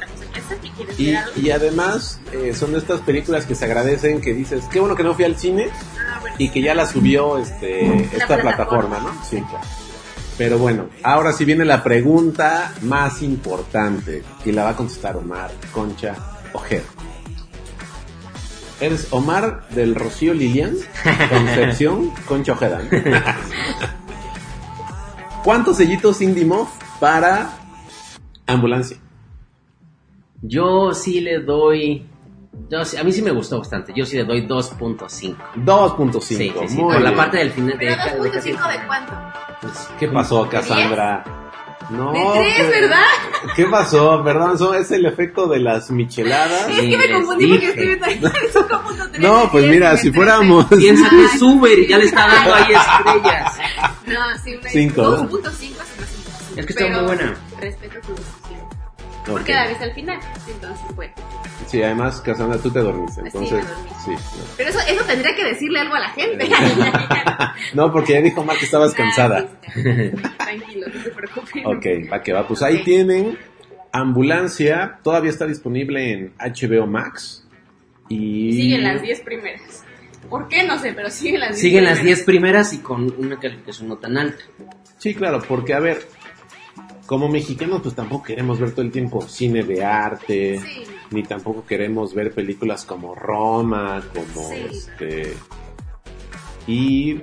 y 0.98 1.14
Y, 1.36 1.50
además 1.50 2.20
eh, 2.32 2.52
son 2.54 2.72
de 2.72 2.78
estas 2.78 3.00
películas 3.00 3.46
que 3.46 3.54
se 3.54 3.64
agradecen, 3.64 4.20
que 4.20 4.34
dices, 4.34 4.64
qué 4.70 4.80
bueno 4.80 4.96
que 4.96 5.02
no 5.04 5.14
fui 5.14 5.24
al 5.24 5.36
cine 5.36 5.68
ah, 5.98 6.18
bueno. 6.20 6.36
y 6.38 6.50
que 6.50 6.62
ya 6.62 6.74
la 6.74 6.86
subió 6.86 7.38
este, 7.38 8.04
esta 8.04 8.36
plataforma, 8.38 8.98
plataforma. 8.98 8.98
¿no? 9.00 9.24
Sí, 9.24 9.40
claro. 9.40 9.64
Pero 10.36 10.58
bueno, 10.58 10.88
ahora 11.02 11.32
sí 11.32 11.44
viene 11.44 11.64
la 11.64 11.82
pregunta 11.82 12.74
más 12.82 13.22
importante 13.22 14.22
y 14.44 14.52
la 14.52 14.64
va 14.64 14.70
a 14.70 14.76
contestar 14.76 15.16
Omar, 15.16 15.52
Concha, 15.72 16.16
Ojeda. 16.52 16.82
¿Eres 18.80 19.06
Omar 19.12 19.68
del 19.70 19.94
Rocío 19.94 20.34
Lilian? 20.34 20.74
Concepción, 21.30 22.10
Concha 22.26 22.52
Ojeda. 22.52 22.80
¿Cuántos 25.44 25.76
sellitos 25.76 26.20
Indie 26.20 26.44
Muff 26.44 26.68
para 26.98 27.50
ambulancia? 28.46 28.96
Yo 30.42 30.92
sí 30.92 31.20
le 31.20 31.40
doy. 31.40 32.06
Yo 32.70 32.84
sí- 32.84 32.96
a 32.96 33.04
mí 33.04 33.12
sí 33.12 33.22
me 33.22 33.30
gustó 33.30 33.58
bastante. 33.58 33.92
Yo 33.94 34.04
sí 34.06 34.16
le 34.16 34.24
doy 34.24 34.46
2.5. 34.46 35.36
2.5. 35.56 36.20
Sí, 36.20 36.36
sí, 36.36 36.52
sí. 36.68 36.76
muy 36.76 36.94
Por 36.94 37.02
la 37.02 37.10
bien. 37.10 37.16
parte 37.16 37.36
del 37.38 37.50
final. 37.50 37.78
De, 37.78 37.86
Pero 37.86 38.22
de- 38.22 38.30
de- 38.30 38.40
2.5 38.42 38.68
de 38.68 38.86
cuánto? 38.86 39.12
pues, 39.60 39.88
¿Qué 39.98 40.08
pasó, 40.08 40.48
Cassandra? 40.48 41.24
No, 41.90 42.12
De 42.12 42.18
tres, 42.32 42.70
¿verdad? 42.70 43.02
¿Qué 43.54 43.66
pasó? 43.66 44.22
Perdón, 44.24 44.54
eso 44.54 44.72
es 44.72 44.90
el 44.90 45.04
efecto 45.04 45.46
de 45.46 45.58
las 45.58 45.90
micheladas. 45.90 46.66
Es 46.70 46.80
que 46.80 46.96
me 46.96 47.12
confundí 47.12 47.46
porque 47.46 47.66
estoy 47.68 47.86
viendo 47.88 48.06
ahí 48.06 48.14
el 48.22 48.52
5.3 48.52 49.18
No, 49.18 49.50
pues 49.52 49.66
mira, 49.66 49.94
si 49.98 50.10
fuéramos... 50.10 50.64
Piensa 50.66 51.10
que 51.10 51.24
es 51.26 51.42
Uber 51.42 51.78
y 51.78 51.86
ya 51.86 51.98
le 51.98 52.06
está 52.06 52.26
dando 52.26 52.54
ahí 52.54 52.72
estrellas. 52.72 53.52
13. 54.04 54.14
No, 54.18 54.20
sí, 54.42 54.54
una 54.56 54.70
Cinco, 54.70 55.02
¿no? 55.02 55.28
2.5 55.28 55.50
se 55.50 55.66
me 55.66 55.76
hace 55.76 56.16
imposible, 56.16 56.60
Es 56.60 56.66
que 56.66 56.72
está 56.72 56.86
muy 56.88 57.04
buena. 57.04 57.34
Respeto 57.60 58.00
tu 58.00 58.14
Porque 59.26 59.52
la 59.52 59.66
ves 59.66 59.80
al 59.80 59.92
final, 59.94 60.18
entonces 60.46 60.96
bueno. 60.96 61.12
Sí, 61.66 61.82
además, 61.82 62.20
Cassandra, 62.20 62.58
tú 62.58 62.70
te 62.70 62.80
dormiste, 62.80 63.22
Sí, 63.22 63.26
entonces... 63.26 63.64
me 63.64 63.70
dormí. 63.70 63.90
Sí, 64.04 64.12
Pero 64.56 64.70
eso, 64.70 64.78
eso 64.86 65.04
tendría 65.04 65.34
que 65.34 65.44
decirle 65.44 65.80
algo 65.80 65.94
a 65.94 66.00
la 66.00 66.10
gente. 66.10 66.48
no. 67.74 67.90
Porque 67.90 68.12
ya 68.12 68.20
dijo 68.20 68.44
Mar 68.44 68.58
que 68.58 68.66
estabas 68.66 68.92
cansada. 68.92 69.48
Ah, 69.66 69.78
listo. 69.78 70.28
Tranquilo, 70.36 70.86
no 70.92 71.02
se 71.02 71.10
preocupen. 71.10 71.66
Ok, 71.66 72.12
va 72.12 72.22
que 72.22 72.32
va. 72.32 72.46
Pues 72.46 72.62
ahí 72.62 72.84
tienen 72.84 73.38
Ambulancia, 73.96 74.98
todavía 75.04 75.30
está 75.30 75.46
disponible 75.46 76.10
en 76.10 76.32
HBO 76.36 76.84
Max. 76.88 77.46
Y... 78.08 78.52
Siguen 78.52 78.82
las 78.82 79.00
10 79.00 79.20
primeras. 79.20 79.84
¿Por 80.28 80.48
qué? 80.48 80.64
No 80.64 80.80
sé, 80.80 80.92
pero 80.94 81.10
siguen 81.10 81.38
las 81.38 81.50
10 81.50 81.60
Siguen 81.60 81.84
las 81.84 81.98
primeras. 82.00 82.18
10 82.18 82.26
primeras 82.26 82.72
y 82.72 82.78
con 82.78 83.14
una 83.16 83.38
calificación 83.38 83.86
no 83.86 83.96
tan 83.96 84.18
alta. 84.18 84.42
Sí, 84.98 85.14
claro, 85.14 85.40
porque 85.46 85.74
a 85.74 85.78
ver, 85.78 86.08
como 87.06 87.28
mexicanos 87.28 87.80
pues 87.82 87.94
tampoco 87.94 88.24
queremos 88.24 88.58
ver 88.60 88.72
todo 88.72 88.82
el 88.82 88.90
tiempo 88.92 89.20
cine 89.28 89.62
de 89.62 89.84
arte, 89.84 90.60
Sí. 90.60 90.84
ni 91.10 91.22
tampoco 91.22 91.64
queremos 91.66 92.14
ver 92.14 92.32
películas 92.32 92.84
como 92.84 93.14
Roma, 93.14 94.02
como 94.14 94.48
Sí. 94.50 94.56
este... 94.70 95.34
Y 96.66 97.20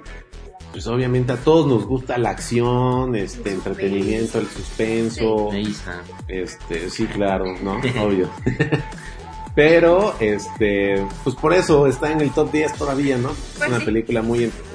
pues 0.71 0.85
obviamente 0.87 1.33
a 1.33 1.37
todos 1.37 1.67
nos 1.67 1.85
gusta 1.85 2.17
la 2.17 2.29
acción, 2.29 3.15
este 3.15 3.49
El 3.49 3.55
entretenimiento, 3.55 4.39
el 4.39 4.47
suspenso, 4.47 5.51
está. 5.51 6.01
este, 6.27 6.89
sí, 6.89 7.05
claro, 7.07 7.45
¿no? 7.61 7.79
Obvio. 8.03 8.29
Pero, 9.55 10.15
este, 10.21 11.05
pues 11.25 11.35
por 11.35 11.53
eso 11.53 11.85
está 11.87 12.11
en 12.11 12.21
el 12.21 12.31
top 12.31 12.51
10 12.53 12.73
todavía, 12.75 13.17
¿no? 13.17 13.31
Es 13.31 13.55
Pues 13.57 13.69
una 13.69 13.79
sí. 13.79 13.85
película 13.85 14.21
muy 14.21 14.45
entretenida. 14.45 14.70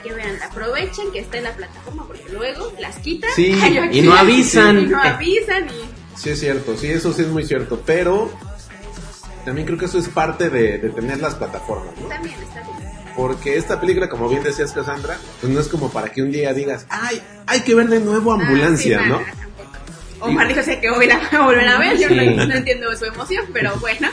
Así 0.00 0.08
que 0.08 0.14
vean, 0.14 0.36
aprovechen 0.42 1.10
que 1.12 1.20
está 1.20 1.38
en 1.38 1.44
la 1.44 1.52
plataforma 1.52 2.04
porque 2.06 2.24
luego 2.32 2.72
las 2.78 2.96
quitan. 2.98 3.30
Sí, 3.34 3.46
y 3.92 4.00
no 4.02 4.14
avisan. 4.14 4.78
Y 4.80 4.86
no 4.86 5.02
avisan 5.02 5.66
y... 5.68 6.18
Sí, 6.18 6.30
es 6.30 6.40
cierto, 6.40 6.76
sí, 6.76 6.88
eso 6.88 7.12
sí 7.12 7.22
es 7.22 7.28
muy 7.28 7.44
cierto, 7.44 7.80
pero 7.86 8.30
también 9.44 9.66
creo 9.66 9.78
que 9.78 9.84
eso 9.86 9.98
es 9.98 10.08
parte 10.08 10.50
de, 10.50 10.78
de 10.78 10.90
tener 10.90 11.20
las 11.20 11.34
plataformas, 11.36 11.94
¿no? 12.00 12.08
También 12.08 12.34
está 12.42 12.60
bien. 12.62 12.88
Porque 13.16 13.56
esta 13.56 13.80
película, 13.80 14.08
como 14.08 14.28
bien 14.28 14.42
decías, 14.42 14.72
Cassandra, 14.72 15.16
pues 15.40 15.52
no 15.52 15.60
es 15.60 15.68
como 15.68 15.90
para 15.90 16.08
que 16.10 16.22
un 16.22 16.30
día 16.30 16.52
digas, 16.52 16.86
ay, 16.88 17.20
hay 17.46 17.60
que 17.60 17.74
ver 17.74 17.88
de 17.88 18.00
nuevo 18.00 18.32
Ambulancia, 18.32 18.98
Ah, 19.00 19.02
sí, 19.04 19.08
¿no? 19.10 19.18
nada. 19.20 19.32
Omar 20.20 20.48
dijo 20.48 20.60
"Sé 20.64 20.80
que 20.80 20.90
voy 20.90 21.08
a 21.08 21.20
volver 21.44 21.68
a 21.68 21.78
ver, 21.78 21.96
yo 21.96 22.08
Sí. 22.08 22.14
no, 22.16 22.46
no 22.46 22.54
entiendo 22.54 22.96
su 22.96 23.04
emoción, 23.04 23.44
pero 23.52 23.76
bueno. 23.76 24.08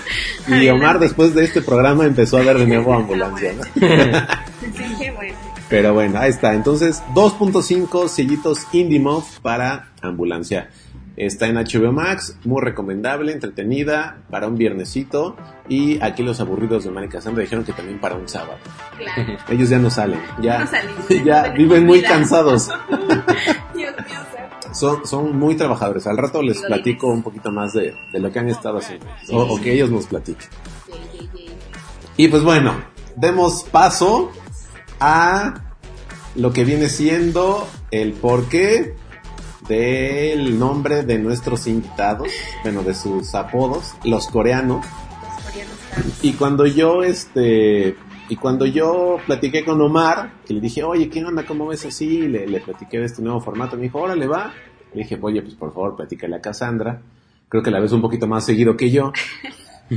Y 0.47 0.69
Omar 0.69 0.99
después 0.99 1.33
de 1.33 1.43
este 1.43 1.63
programa 1.63 2.05
empezó 2.05 2.37
a 2.37 2.41
ver 2.41 2.59
de 2.59 2.67
nuevo 2.67 2.93
Ambulancia, 2.95 3.53
¿no? 3.53 3.63
Sí, 3.63 5.09
bueno. 5.15 5.35
Pero 5.69 5.93
bueno, 5.93 6.19
ahí 6.19 6.29
está. 6.29 6.53
Entonces, 6.53 7.01
2.5 7.13 8.07
sellitos 8.07 8.67
Indie 8.71 8.99
Muff 8.99 9.39
para 9.39 9.91
Ambulancia. 10.01 10.69
Está 11.17 11.47
en 11.47 11.55
HBO 11.55 11.93
Max, 11.93 12.37
muy 12.43 12.61
recomendable, 12.61 13.31
entretenida, 13.31 14.17
para 14.29 14.47
un 14.47 14.57
viernesito. 14.57 15.37
Y 15.69 16.01
aquí 16.03 16.23
los 16.23 16.41
aburridos 16.41 16.83
de 16.83 16.91
Mari 16.91 17.07
Cassandra 17.07 17.41
dijeron 17.41 17.63
que 17.63 17.71
también 17.71 17.99
para 17.99 18.15
un 18.15 18.27
sábado. 18.27 18.57
Claro. 18.97 19.37
Ellos 19.49 19.69
ya 19.69 19.79
no 19.79 19.89
salen, 19.89 20.19
ya, 20.41 20.59
No 20.59 20.67
salimos, 20.67 21.07
ya 21.25 21.47
no 21.47 21.53
viven 21.53 21.85
muy 21.85 22.01
cansados. 22.01 22.69
Dios 23.73 23.93
mío. 23.95 24.19
Son, 24.73 25.07
son 25.07 25.39
muy 25.39 25.55
trabajadores. 25.55 26.05
Al 26.05 26.17
rato 26.17 26.41
les 26.41 26.61
platico 26.61 27.07
un 27.07 27.23
poquito 27.23 27.49
más 27.49 27.71
de, 27.71 27.95
de 28.11 28.19
lo 28.19 28.29
que 28.29 28.39
han 28.39 28.49
estado 28.49 28.79
haciendo. 28.79 29.05
O, 29.31 29.55
o 29.55 29.61
que 29.61 29.71
ellos 29.71 29.89
nos 29.89 30.05
platiquen. 30.07 30.49
Y 32.17 32.27
pues 32.27 32.43
bueno, 32.43 32.75
demos 33.15 33.63
paso 33.63 34.33
a 34.99 35.61
lo 36.35 36.51
que 36.51 36.63
viene 36.63 36.89
siendo 36.89 37.67
el 37.91 38.13
porqué 38.13 38.95
del 39.67 40.59
nombre 40.59 41.03
de 41.03 41.17
nuestros 41.17 41.67
invitados, 41.67 42.29
bueno, 42.63 42.83
de 42.83 42.93
sus 42.93 43.33
apodos, 43.33 43.95
los 44.03 44.27
coreanos. 44.27 44.85
Los 44.85 45.43
coreanos 45.45 46.23
Y 46.23 46.33
cuando 46.33 46.65
yo, 46.65 47.03
este, 47.03 47.95
y 48.29 48.35
cuando 48.35 48.65
yo 48.65 49.17
platiqué 49.25 49.63
con 49.63 49.81
Omar, 49.81 50.33
que 50.45 50.53
le 50.53 50.61
dije, 50.61 50.83
oye, 50.83 51.09
¿qué 51.09 51.23
onda? 51.23 51.45
¿Cómo 51.45 51.67
ves 51.67 51.85
así? 51.85 52.27
Le, 52.27 52.47
le 52.47 52.59
platiqué 52.59 52.99
de 52.99 53.05
este 53.05 53.21
nuevo 53.21 53.39
formato. 53.41 53.75
Me 53.75 53.83
dijo, 53.83 53.99
órale, 53.99 54.27
va. 54.27 54.51
Le 54.93 55.03
dije, 55.03 55.17
oye, 55.21 55.41
pues 55.41 55.55
por 55.55 55.73
favor, 55.73 55.95
platícale 55.95 56.35
a 56.35 56.41
Cassandra. 56.41 57.01
Creo 57.49 57.63
que 57.63 57.71
la 57.71 57.79
ves 57.79 57.91
un 57.91 58.01
poquito 58.01 58.27
más 58.27 58.45
seguido 58.45 58.75
que 58.75 58.91
yo. 58.91 59.11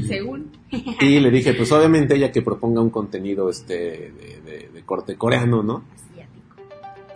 Según. 0.07 0.53
Y 0.70 1.18
le 1.20 1.31
dije, 1.31 1.55
pues 1.55 1.72
obviamente 1.72 2.14
ella 2.14 2.31
que 2.31 2.42
proponga 2.42 2.81
un 2.81 2.90
contenido 2.90 3.48
este 3.48 3.74
de, 3.74 4.40
de- 4.44 4.68
de 4.72 4.83
corte 4.85 5.16
coreano, 5.16 5.62
¿no? 5.62 5.83
Asiático. 5.94 6.57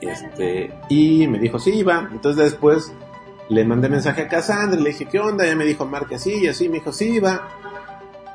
Este, 0.00 0.72
y 0.88 1.26
me 1.28 1.38
dijo, 1.38 1.58
sí, 1.58 1.82
va. 1.82 2.08
Entonces 2.10 2.42
después 2.52 2.92
le 3.48 3.64
mandé 3.64 3.88
mensaje 3.88 4.22
a 4.22 4.28
Cassandra, 4.28 4.80
le 4.80 4.90
dije, 4.90 5.04
¿qué 5.06 5.18
onda? 5.20 5.44
Ella 5.44 5.56
me 5.56 5.64
dijo, 5.66 5.84
marca 5.84 6.16
así 6.16 6.32
y 6.44 6.46
así, 6.48 6.68
me 6.68 6.76
dijo, 6.76 6.92
sí, 6.92 7.18
va. 7.18 7.48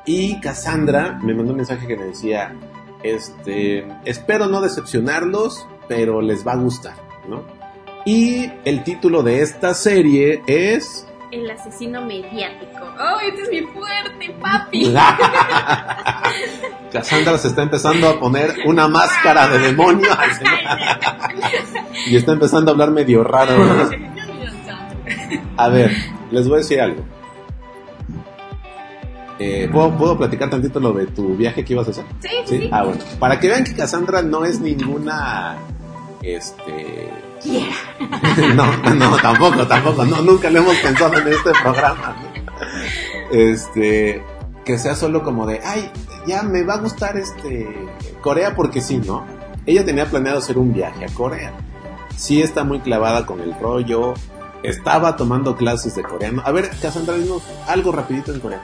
Y 0.06 0.38
Cassandra 0.40 1.18
me 1.22 1.34
mandó 1.34 1.50
un 1.50 1.56
mensaje 1.58 1.86
que 1.86 1.96
me 1.96 2.04
decía, 2.04 2.54
este, 3.02 3.86
espero 4.04 4.46
no 4.46 4.60
decepcionarlos, 4.60 5.66
pero 5.88 6.20
les 6.22 6.46
va 6.46 6.52
a 6.52 6.56
gustar, 6.56 6.94
¿no? 7.28 7.42
Y 8.06 8.50
el 8.64 8.84
título 8.84 9.22
de 9.24 9.42
esta 9.42 9.74
serie 9.74 10.42
es... 10.46 11.06
El 11.30 11.50
asesino 11.50 12.00
mediático. 12.02 12.84
¡Oh, 12.98 13.20
este 13.20 13.42
es 13.42 13.50
mi 13.50 13.60
fuerte, 13.60 14.34
papi! 14.40 14.94
Cassandra 16.92 17.36
se 17.36 17.48
está 17.48 17.62
empezando 17.62 18.08
a 18.08 18.18
poner 18.18 18.54
una 18.64 18.88
máscara 18.88 19.46
de 19.48 19.58
demonio 19.58 20.08
y 22.06 22.16
está 22.16 22.32
empezando 22.32 22.70
a 22.70 22.72
hablar 22.72 22.90
medio 22.92 23.22
raro. 23.22 23.58
¿no? 23.58 23.90
A 25.58 25.68
ver, 25.68 25.94
les 26.30 26.48
voy 26.48 26.54
a 26.56 26.58
decir 26.58 26.80
algo. 26.80 27.04
Eh, 29.38 29.68
¿puedo, 29.70 29.96
¿Puedo 29.96 30.18
platicar 30.18 30.50
tantito 30.50 30.80
lo 30.80 30.92
de 30.92 31.06
tu 31.06 31.36
viaje 31.36 31.64
que 31.64 31.74
ibas 31.74 31.88
a 31.88 31.90
hacer? 31.90 32.04
Sí, 32.20 32.28
sí, 32.46 32.58
sí. 32.58 32.68
Ah, 32.72 32.84
bueno. 32.84 33.00
Para 33.18 33.38
que 33.38 33.48
vean 33.48 33.64
que 33.64 33.74
Cassandra 33.74 34.22
no 34.22 34.44
es 34.44 34.60
ninguna. 34.60 35.56
Este 36.22 37.08
no, 38.55 38.93
no, 38.93 39.17
tampoco, 39.17 39.67
tampoco. 39.67 40.05
No, 40.05 40.21
nunca 40.21 40.49
lo 40.49 40.59
hemos 40.59 40.75
pensado 40.77 41.17
en 41.17 41.27
este 41.27 41.51
programa. 41.61 42.15
¿no? 42.21 43.37
Este. 43.37 44.23
Que 44.65 44.77
sea 44.77 44.95
solo 44.95 45.23
como 45.23 45.45
de, 45.45 45.59
ay, 45.65 45.91
ya 46.25 46.41
me 46.43 46.63
va 46.63 46.75
a 46.75 46.77
gustar 46.77 47.17
este. 47.17 47.67
Corea 48.21 48.55
porque 48.55 48.81
sí, 48.81 48.97
¿no? 48.97 49.25
Ella 49.65 49.85
tenía 49.85 50.05
planeado 50.05 50.39
hacer 50.39 50.57
un 50.57 50.73
viaje 50.73 51.05
a 51.05 51.09
Corea. 51.13 51.53
Sí 52.15 52.41
está 52.41 52.63
muy 52.63 52.79
clavada 52.79 53.25
con 53.25 53.41
el 53.41 53.53
rollo. 53.59 54.13
Estaba 54.61 55.17
tomando 55.17 55.57
clases 55.57 55.95
de 55.95 56.03
coreano. 56.03 56.41
A 56.45 56.51
ver, 56.51 56.69
Cassandra, 56.81 57.15
dinos 57.15 57.43
algo 57.67 57.91
rapidito 57.91 58.33
en 58.33 58.39
coreano. 58.39 58.63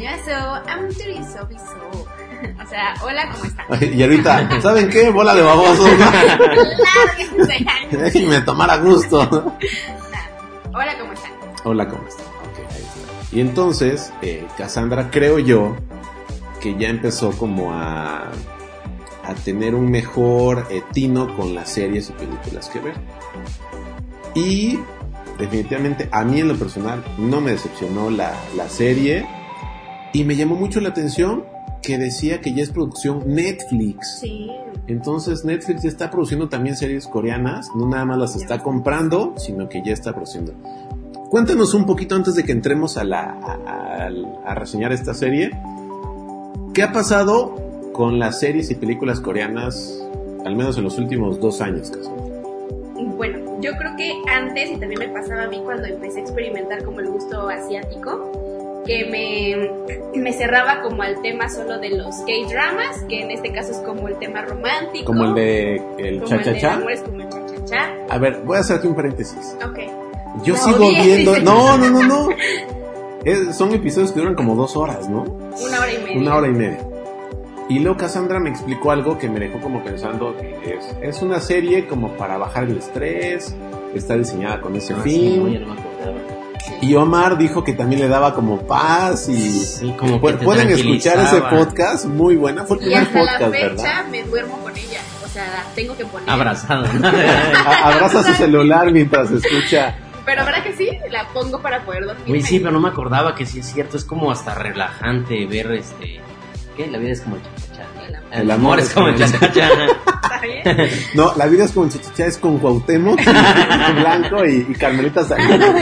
안녕하세요. 0.00 0.62
I'm 0.66 0.88
doing 0.94 1.24
so 1.24 1.46
so. 1.58 2.23
O 2.63 2.67
sea, 2.67 2.95
hola, 3.03 3.29
¿cómo 3.31 3.45
están? 3.45 3.93
Y 3.93 4.01
ahorita, 4.01 4.61
¿saben 4.61 4.89
qué? 4.89 5.09
Bola 5.09 5.35
de 5.35 5.41
babosos. 5.41 5.89
Lárguense. 5.99 7.65
Déjenme 7.91 8.41
tomar 8.41 8.71
a 8.71 8.77
gusto. 8.77 9.19
Hola, 10.73 10.97
¿cómo 10.99 11.13
están? 11.13 11.31
Hola, 11.63 11.87
¿cómo 11.87 12.07
están? 12.07 12.25
Ok, 12.25 12.59
ahí 12.59 12.81
está. 12.81 13.35
Y 13.35 13.41
entonces, 13.41 14.11
eh, 14.21 14.47
Cassandra, 14.57 15.09
creo 15.11 15.39
yo 15.39 15.75
que 16.59 16.75
ya 16.75 16.89
empezó 16.89 17.31
como 17.31 17.73
a, 17.73 18.31
a 19.23 19.33
tener 19.43 19.75
un 19.75 19.89
mejor 19.91 20.67
eh, 20.69 20.81
tino 20.91 21.35
con 21.35 21.53
las 21.53 21.69
series 21.69 22.09
y 22.09 22.13
películas 22.13 22.69
que 22.69 22.79
ver. 22.79 22.95
Y 24.33 24.79
definitivamente 25.37 26.09
a 26.11 26.23
mí 26.23 26.39
en 26.39 26.47
lo 26.47 26.55
personal 26.55 27.03
no 27.17 27.41
me 27.41 27.51
decepcionó 27.51 28.09
la, 28.09 28.33
la 28.55 28.67
serie 28.69 29.27
y 30.13 30.23
me 30.23 30.35
llamó 30.35 30.55
mucho 30.55 30.79
la 30.81 30.89
atención 30.89 31.45
que 31.85 31.97
decía 31.97 32.41
que 32.41 32.53
ya 32.53 32.63
es 32.63 32.69
producción 32.71 33.23
Netflix. 33.27 34.19
Sí. 34.21 34.49
Entonces 34.87 35.45
Netflix 35.45 35.83
ya 35.83 35.89
está 35.89 36.09
produciendo 36.11 36.47
también 36.49 36.75
series 36.75 37.07
coreanas, 37.07 37.69
no 37.75 37.87
nada 37.87 38.05
más 38.05 38.17
las 38.17 38.35
está 38.35 38.59
comprando, 38.63 39.33
sino 39.37 39.67
que 39.69 39.81
ya 39.83 39.93
está 39.93 40.13
produciendo. 40.13 40.53
Cuéntanos 41.29 41.73
un 41.73 41.85
poquito 41.85 42.15
antes 42.15 42.35
de 42.35 42.43
que 42.43 42.51
entremos 42.51 42.97
a, 42.97 43.03
la, 43.03 43.21
a, 43.21 43.53
a- 44.05 44.09
a 44.51 44.55
reseñar 44.55 44.91
esta 44.93 45.13
serie. 45.13 45.51
¿Qué 46.73 46.83
ha 46.83 46.91
pasado 46.91 47.55
con 47.93 48.19
las 48.19 48.39
series 48.39 48.69
y 48.71 48.75
películas 48.75 49.19
coreanas, 49.19 49.97
al 50.45 50.55
menos 50.55 50.77
en 50.77 50.83
los 50.83 50.97
últimos 50.97 51.39
dos 51.39 51.61
años? 51.61 51.89
Cassandra? 51.89 52.23
Bueno, 53.17 53.59
yo 53.61 53.71
creo 53.77 53.95
que 53.95 54.11
antes, 54.31 54.71
y 54.71 54.77
también 54.77 54.99
me 54.99 55.07
pasaba 55.07 55.43
a 55.43 55.47
mí 55.47 55.61
cuando 55.63 55.87
empecé 55.87 56.19
a 56.19 56.21
experimentar 56.23 56.83
como 56.83 56.99
el 56.99 57.07
gusto 57.09 57.47
asiático, 57.49 58.29
que 58.85 59.05
me, 59.05 60.19
me 60.19 60.33
cerraba 60.33 60.81
como 60.81 61.01
al 61.01 61.21
tema 61.21 61.49
solo 61.49 61.79
de 61.79 61.89
los 61.89 62.15
K-dramas, 62.17 63.03
que 63.09 63.21
en 63.21 63.31
este 63.31 63.51
caso 63.51 63.71
es 63.71 63.77
como 63.79 64.07
el 64.07 64.17
tema 64.17 64.41
romántico. 64.43 65.05
Como 65.05 65.25
el 65.25 65.33
de 65.35 65.81
el 65.97 66.23
cha-cha-cha. 66.23 66.73
amores, 66.75 67.01
como 67.01 67.21
el 67.21 67.29
cha-cha-cha. 67.29 67.95
A 68.09 68.17
ver, 68.17 68.41
voy 68.45 68.57
a 68.57 68.59
hacerte 68.61 68.87
un 68.87 68.95
paréntesis. 68.95 69.55
Ok. 69.65 69.79
Yo 70.43 70.53
No, 70.53 70.59
sigo 70.59 70.89
viendo... 70.89 71.37
No, 71.41 71.77
no, 71.77 71.89
no, 71.89 72.03
no. 72.07 72.29
Es- 73.23 73.55
son 73.57 73.73
episodios 73.73 74.11
que 74.11 74.19
duran 74.19 74.35
como 74.35 74.55
dos 74.55 74.75
horas, 74.77 75.09
¿no? 75.09 75.23
Una 75.23 75.79
hora 75.79 75.91
y 75.93 75.97
media. 76.03 76.17
Una 76.19 76.35
hora 76.35 76.47
y 76.47 76.51
media. 76.51 76.79
Y 77.67 77.79
luego 77.79 77.97
Cassandra 77.97 78.39
me 78.39 78.51
explicó 78.51 78.91
algo 78.91 79.17
que 79.17 79.27
me 79.27 79.39
dejó 79.39 79.59
como 79.59 79.83
pensando 79.83 80.35
que 80.37 80.75
es, 80.75 80.95
es 81.01 81.21
una 81.23 81.39
serie 81.39 81.87
como 81.87 82.09
para 82.09 82.37
bajar 82.37 82.65
el 82.65 82.77
estrés, 82.77 83.55
está 83.95 84.15
diseñada 84.15 84.61
con 84.61 84.75
ese 84.75 84.93
Ah, 84.93 84.99
sí, 85.03 85.09
fin. 85.09 85.51
ya 85.53 85.59
no 85.61 85.73
me 85.73 85.79
acordaba. 85.81 86.17
Y 86.81 86.95
Omar 86.95 87.37
dijo 87.37 87.63
que 87.63 87.73
también 87.73 88.01
le 88.01 88.07
daba 88.07 88.33
como 88.33 88.65
paz 88.67 89.27
y 89.29 89.35
Sí, 89.51 89.93
como 89.97 90.19
que 90.21 90.33
pueden 90.37 90.69
escuchar 90.69 91.19
ese 91.19 91.41
podcast, 91.41 92.05
muy 92.05 92.35
buena, 92.35 92.63
fue 92.65 92.77
el 92.77 92.83
Y 92.83 92.85
primer 92.87 93.03
hasta 93.07 93.19
la 93.21 93.31
podcast, 93.31 93.51
fecha 93.53 93.67
¿verdad? 93.83 94.05
me 94.09 94.23
duermo 94.23 94.57
con 94.59 94.75
ella. 94.77 94.99
O 95.23 95.27
sea, 95.27 95.43
la 95.45 95.63
tengo 95.75 95.95
que 95.97 96.05
poner. 96.05 96.29
Abrazado. 96.29 96.85
Abraza 97.83 98.23
su 98.23 98.33
celular 98.33 98.91
mientras 98.91 99.31
escucha. 99.31 99.95
Pero 100.25 100.41
ahora 100.41 100.63
que 100.63 100.73
sí, 100.75 100.89
la 101.11 101.27
pongo 101.33 101.61
para 101.61 101.83
poder 101.85 102.05
dormir. 102.05 102.23
Uy, 102.27 102.41
sí, 102.41 102.59
pero 102.59 102.71
no 102.71 102.79
me 102.79 102.89
acordaba 102.89 103.35
que 103.35 103.45
sí 103.45 103.59
es 103.59 103.65
cierto. 103.67 103.95
Es 103.97 104.05
como 104.05 104.31
hasta 104.31 104.55
relajante 104.55 105.45
ver 105.45 105.71
este. 105.73 106.19
¿Qué? 106.75 106.87
La 106.87 106.97
vida 106.97 107.11
es 107.13 107.21
como 107.21 107.37
el 107.37 107.41
cha-cha-cha. 107.43 108.05
El 108.07 108.15
amor. 108.15 108.33
El 108.33 108.51
amor 108.51 108.79
es 108.79 108.89
como 108.93 109.07
el 109.07 109.17
cha-cha-cha. 109.17 109.67
¿Está 109.67 110.41
bien? 110.41 110.89
No, 111.13 111.33
la 111.35 111.45
vida 111.47 111.65
es 111.65 111.71
como 111.71 111.89
chichicha, 111.89 112.25
es 112.25 112.37
con 112.37 112.57
Cuauhtémoc, 112.59 113.19
Blanco 113.95 114.45
y, 114.45 114.65
y 114.69 114.73
Carmelita 114.73 115.23
Salinas. 115.23 115.75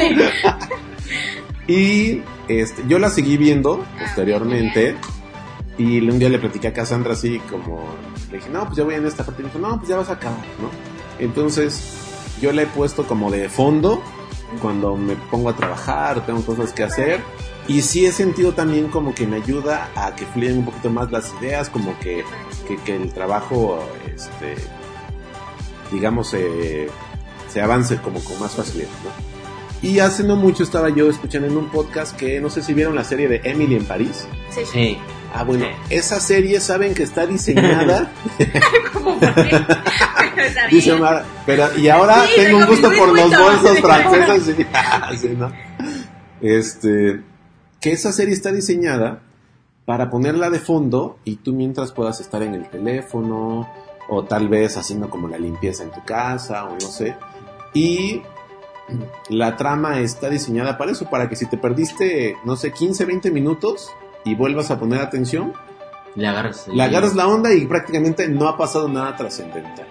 Y 1.68 2.22
este, 2.48 2.84
yo 2.88 3.00
la 3.00 3.10
seguí 3.10 3.38
viendo 3.38 3.86
posteriormente. 4.00 4.96
Y 5.78 6.08
un 6.08 6.20
día 6.20 6.30
le 6.30 6.38
platicé 6.38 6.68
a 6.68 6.74
Cassandra 6.74 7.14
así 7.14 7.40
como, 7.50 7.84
le 8.32 8.38
dije, 8.38 8.50
no, 8.52 8.66
pues 8.66 8.78
ya 8.78 8.84
voy 8.84 8.96
en 8.96 9.08
esta 9.08 9.24
parte. 9.26 9.42
Y 9.42 9.46
me 9.46 9.52
dijo, 9.52 9.60
no, 9.68 9.78
pues 9.78 9.90
ya 9.90 9.98
vas 9.98 10.10
a 10.10 10.14
acabar, 10.14 10.38
¿no? 10.62 10.70
Entonces, 11.18 11.98
yo 12.42 12.52
la 12.52 12.64
he 12.64 12.68
puesto 12.68 13.08
como 13.08 13.32
de 13.32 13.50
fondo 13.50 14.04
cuando 14.62 14.96
me 14.96 15.16
pongo 15.16 15.50
a 15.50 15.56
trabajar, 15.56 16.26
tengo 16.26 16.46
cosas 16.46 16.74
que 16.74 16.84
hacer. 16.84 17.22
Y 17.68 17.82
sí 17.82 18.06
he 18.06 18.12
sentido 18.12 18.54
también 18.54 18.90
como 18.90 19.16
que 19.16 19.26
me 19.26 19.38
ayuda 19.38 19.90
a 19.96 20.14
que 20.16 20.26
fluyan 20.26 20.58
un 20.60 20.66
poquito 20.66 20.90
más 20.90 21.12
las 21.12 21.32
ideas, 21.42 21.70
como 21.70 21.98
que, 22.00 22.26
que, 22.68 22.76
que 22.78 22.96
el 22.96 23.14
trabajo, 23.14 23.80
este, 24.14 24.56
digamos, 25.92 26.34
eh, 26.34 26.90
se 27.48 27.62
avance 27.62 27.98
como 27.98 28.20
con 28.24 28.40
más 28.40 28.52
facilidad, 28.54 28.90
¿no? 29.04 29.34
Y 29.88 30.00
hace 30.00 30.24
no 30.24 30.36
mucho 30.38 30.64
estaba 30.64 30.90
yo 30.90 31.10
escuchando 31.10 31.48
en 31.48 31.58
un 31.58 31.70
podcast 31.70 32.16
que 32.16 32.40
no 32.40 32.50
sé 32.50 32.62
si 32.62 32.74
vieron 32.74 32.96
la 32.96 33.04
serie 33.04 33.28
de 33.28 33.42
Emily 33.44 33.76
en 33.76 33.86
París. 33.86 34.26
Sí. 34.50 34.62
Sí. 34.72 34.98
Ah, 35.34 35.44
bueno, 35.44 35.66
Sí. 35.66 35.96
esa 35.96 36.20
serie 36.20 36.60
saben 36.60 36.94
que 36.94 37.04
está 37.04 37.26
diseñada, 37.26 38.12
¿Cómo 38.94 39.20
por 39.20 39.36
qué? 39.36 39.66
Dice. 40.72 40.94
Omar, 40.94 41.26
pero 41.46 41.68
y 41.78 41.90
ahora 41.90 42.24
Sí, 42.28 42.32
tengo 42.44 42.60
un 42.60 42.66
gusto 42.66 42.90
por 42.98 43.10
los 43.14 43.30
bolsos 43.30 43.80
franceses. 43.82 44.56
sí, 44.58 44.66
ah, 44.74 45.12
sí, 45.20 45.30
¿no? 45.38 45.52
Este, 46.42 47.22
que 47.84 47.92
esa 47.92 48.14
serie 48.14 48.34
está 48.34 48.54
diseñada 48.54 49.24
para 49.84 50.10
ponerla 50.10 50.50
de 50.50 50.60
fondo 50.60 51.18
y 51.26 51.36
tú 51.36 51.52
mientras 51.52 51.92
puedas 51.92 52.22
estar 52.22 52.42
en 52.42 52.56
el 52.56 52.70
teléfono 52.70 53.70
o 54.08 54.24
tal 54.24 54.48
vez 54.48 54.78
haciendo 54.78 55.10
como 55.10 55.28
la 55.28 55.38
limpieza 55.38 55.84
en 55.84 55.92
tu 55.92 56.02
casa 56.06 56.64
o 56.64 56.76
no 56.76 56.80
sé. 56.80 57.18
Y 57.74 58.22
la 59.28 59.58
trama 59.58 60.00
está 60.00 60.30
diseñada 60.30 60.78
para 60.78 60.94
eso, 60.94 61.10
para 61.10 61.28
que 61.28 61.36
si 61.36 61.46
te 61.46 61.58
perdiste, 61.58 62.38
no 62.46 62.56
sé, 62.56 62.72
15, 62.72 63.04
20 63.04 63.32
minutos 63.32 63.92
y 64.24 64.34
vuelvas 64.36 64.72
a 64.72 64.80
poner 64.80 65.02
atención, 65.02 65.52
Le 66.16 66.28
agarras. 66.28 66.70
le 66.70 66.82
agarras 66.82 67.16
la 67.16 67.28
onda 67.28 67.54
y 67.54 67.66
prácticamente 67.66 68.30
no 68.30 68.48
ha 68.48 68.58
pasado 68.58 68.88
nada 68.88 69.18
trascendental. 69.18 69.88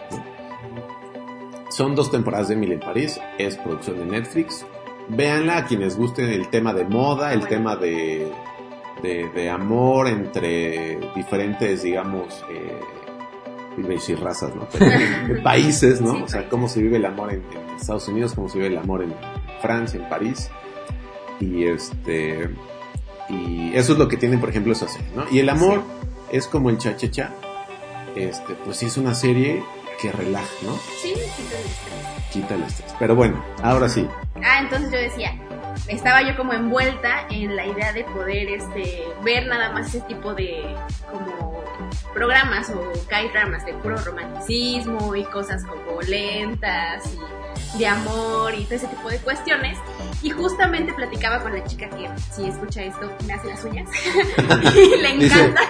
Son 1.69 1.95
dos 1.95 2.11
temporadas 2.11 2.49
de 2.49 2.55
Emily 2.55 2.73
en 2.73 2.81
París, 2.81 3.21
es 3.37 3.59
producción 3.59 3.99
de 3.99 4.07
Netflix. 4.07 4.65
Véanla 5.15 5.59
a 5.59 5.65
quienes 5.67 5.97
gusten 5.97 6.31
el 6.31 6.49
tema 6.49 6.73
de 6.73 6.85
moda, 6.85 7.33
el 7.33 7.41
Bueno. 7.41 7.51
tema 7.51 7.77
de, 7.77 8.33
de, 9.03 9.29
de 9.29 9.51
amor 9.51 10.09
entre 10.09 10.99
diferentes, 11.15 11.83
digamos, 11.83 12.43
eh, 12.51 12.81
iba 13.77 13.89
a 13.89 13.93
decir 13.93 14.19
razas, 14.21 14.55
¿no? 14.55 14.67
Pero, 14.73 14.87
de 15.35 15.41
países, 15.43 16.01
¿no? 16.01 16.15
Sí, 16.17 16.23
o 16.23 16.29
sea, 16.29 16.49
cómo 16.49 16.69
se 16.69 16.81
vive 16.83 16.97
el 16.97 17.05
amor 17.05 17.31
en, 17.33 17.43
en 17.53 17.77
Estados 17.77 18.09
Unidos, 18.09 18.33
cómo 18.35 18.49
se 18.49 18.59
vive 18.59 18.69
el 18.71 18.79
amor 18.79 19.03
en 19.03 19.15
Francia, 19.61 20.01
en 20.01 20.09
París. 20.09 20.51
Y 21.41 21.65
este. 21.65 22.49
Y 23.29 23.73
eso 23.75 23.93
es 23.93 23.99
lo 23.99 24.09
que 24.09 24.17
tiene, 24.17 24.39
por 24.39 24.49
ejemplo, 24.51 24.73
esa 24.73 24.89
serie, 24.89 25.09
¿no? 25.17 25.25
Y 25.31 25.39
el 25.41 25.49
amor 25.49 25.83
es 26.31 26.47
como 26.47 26.71
el 26.71 26.79
cha-cha-cha. 26.79 27.33
Este, 28.17 28.55
pues 28.65 28.77
sí 28.77 28.87
es 28.87 28.97
una 28.99 29.15
serie 29.15 29.63
que 30.03 30.11
relaja, 30.11 30.51
¿no? 30.63 30.77
Sí, 31.01 31.15
quita 31.15 31.59
el 31.59 31.65
estrés. 31.65 32.31
Quita 32.33 32.55
el 32.57 32.63
estrés. 32.65 32.95
Pero 32.99 33.15
bueno, 33.15 33.43
ahora 33.63 33.89
sí. 33.89 34.07
Ah, 34.45 34.59
entonces 34.61 34.91
yo 34.91 34.99
decía, 34.99 35.41
estaba 35.87 36.23
yo 36.23 36.37
como 36.37 36.53
envuelta 36.53 37.27
en 37.31 37.55
la 37.55 37.65
idea 37.65 37.93
de 37.93 38.03
poder 38.05 38.49
este 38.49 39.05
ver 39.23 39.47
nada 39.47 39.71
más 39.71 39.95
ese 39.95 40.01
tipo 40.03 40.35
de 40.35 40.75
como 41.11 41.63
programas 42.13 42.71
o 42.71 42.93
K-dramas 43.09 43.65
de 43.65 43.75
puro 43.75 43.97
romanticismo 43.97 45.15
y 45.15 45.25
cosas 45.25 45.65
como 45.65 46.03
lentas 46.03 47.05
y 47.07 47.19
de 47.79 47.87
amor 47.87 48.55
y 48.55 48.65
todo 48.65 48.75
ese 48.77 48.87
tipo 48.89 49.09
de 49.09 49.19
cuestiones. 49.19 49.79
Y 50.23 50.31
justamente 50.31 50.93
platicaba 50.93 51.41
con 51.41 51.53
la 51.53 51.65
chica 51.65 51.89
que, 51.91 52.09
si 52.33 52.47
escucha 52.47 52.83
esto, 52.83 53.11
me 53.27 53.33
hace 53.35 53.49
las 53.49 53.65
uñas. 53.65 53.89
y 54.77 55.01
le 55.01 55.13
Dice- 55.19 55.41
encanta. 55.45 55.61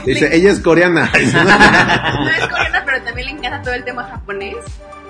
Dice, 0.04 0.36
ella 0.36 0.50
es 0.50 0.60
coreana. 0.60 1.10
no 1.14 2.28
es 2.28 2.48
coreana, 2.48 2.82
pero 2.84 3.02
también 3.02 3.26
le 3.28 3.32
encanta 3.34 3.62
todo 3.62 3.74
el 3.74 3.84
tema 3.84 4.04
japonés. 4.04 4.56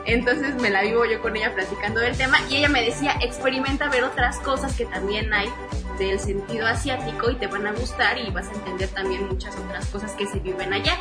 Entonces 0.05 0.55
me 0.55 0.71
la 0.71 0.83
vivo 0.83 1.05
yo 1.05 1.21
con 1.21 1.37
ella 1.37 1.53
platicando 1.55 2.01
del 2.01 2.17
tema 2.17 2.39
y 2.49 2.57
ella 2.57 2.69
me 2.71 2.83
decía, 2.83 3.17
experimenta 3.21 3.89
ver 3.91 4.05
otras 4.05 4.39
cosas 4.39 4.73
que 4.75 4.87
también 4.87 5.35
hay 5.35 5.51
del 5.99 6.19
sentido 6.19 6.67
asiático 6.67 7.31
y 7.31 7.35
te 7.35 7.47
van 7.47 7.67
a 7.67 7.73
gustar 7.73 8.17
y 8.17 8.31
vas 8.31 8.49
a 8.49 8.53
entender 8.53 8.89
también 8.89 9.27
muchas 9.29 9.55
otras 9.57 9.85
cosas 9.87 10.13
que 10.13 10.27
se 10.27 10.39
viven 10.39 10.73
allá. 10.73 10.95